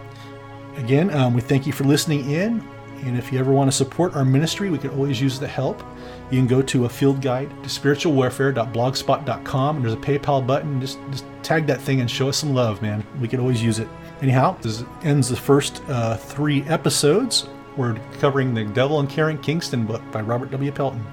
Again, 0.77 1.15
um, 1.15 1.35
we 1.35 1.43
thank 1.43 1.67
you 1.67 1.75
for 1.75 1.85
listening 1.85 2.31
in. 2.31 2.67
And 3.05 3.19
if 3.19 3.31
you 3.31 3.39
ever 3.39 3.53
want 3.53 3.71
to 3.71 3.77
support 3.77 4.17
our 4.17 4.25
ministry, 4.25 4.71
we 4.71 4.79
can 4.79 4.91
always 4.91 5.21
use 5.21 5.39
the 5.39 5.47
help. 5.47 5.83
You 6.31 6.39
can 6.39 6.47
go 6.47 6.61
to 6.61 6.85
a 6.85 6.89
field 6.89 7.23
guide 7.23 7.49
to 7.63 7.69
spiritualwarfare.blogspot.com 7.69 9.77
and 9.77 9.85
there's 9.85 9.95
a 9.95 9.97
PayPal 9.97 10.47
button. 10.47 10.81
Just, 10.81 10.99
just 11.11 11.25
tag 11.43 11.67
that 11.67 11.81
thing 11.81 12.01
and 12.01 12.11
show 12.11 12.29
us 12.29 12.37
some 12.37 12.55
love, 12.55 12.83
man. 12.83 13.05
We 13.21 13.29
could 13.29 13.41
always 13.41 13.63
use 13.63 13.79
it. 13.79 13.89
Anyhow, 14.21 14.59
this 14.61 14.85
ends 15.03 15.29
the 15.29 15.37
first 15.37 15.83
uh, 15.89 16.17
three 16.17 16.63
episodes. 16.65 17.49
We're 17.77 17.95
covering 18.19 18.53
the 18.53 18.65
Devil 18.65 19.01
and 19.01 19.09
Karen 19.09 19.39
Kingston 19.39 19.87
book 19.87 20.03
by 20.11 20.21
Robert 20.21 20.51
W. 20.51 20.71
Pelton. 20.71 21.05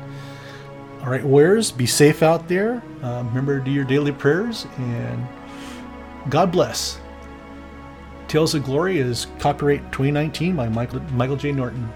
All 1.01 1.11
right, 1.11 1.23
warriors, 1.23 1.71
be 1.71 1.85
safe 1.85 2.23
out 2.23 2.47
there. 2.47 2.81
Uh, 3.03 3.23
remember 3.27 3.59
to 3.59 3.63
do 3.63 3.71
your 3.71 3.85
daily 3.85 4.11
prayers 4.11 4.65
and 4.77 5.25
God 6.29 6.51
bless. 6.51 6.99
Tales 8.27 8.55
of 8.55 8.63
Glory 8.63 8.97
is 8.97 9.27
copyright 9.39 9.83
2019 9.91 10.55
by 10.55 10.67
Michael, 10.67 10.99
Michael 11.13 11.37
J. 11.37 11.51
Norton. 11.51 11.87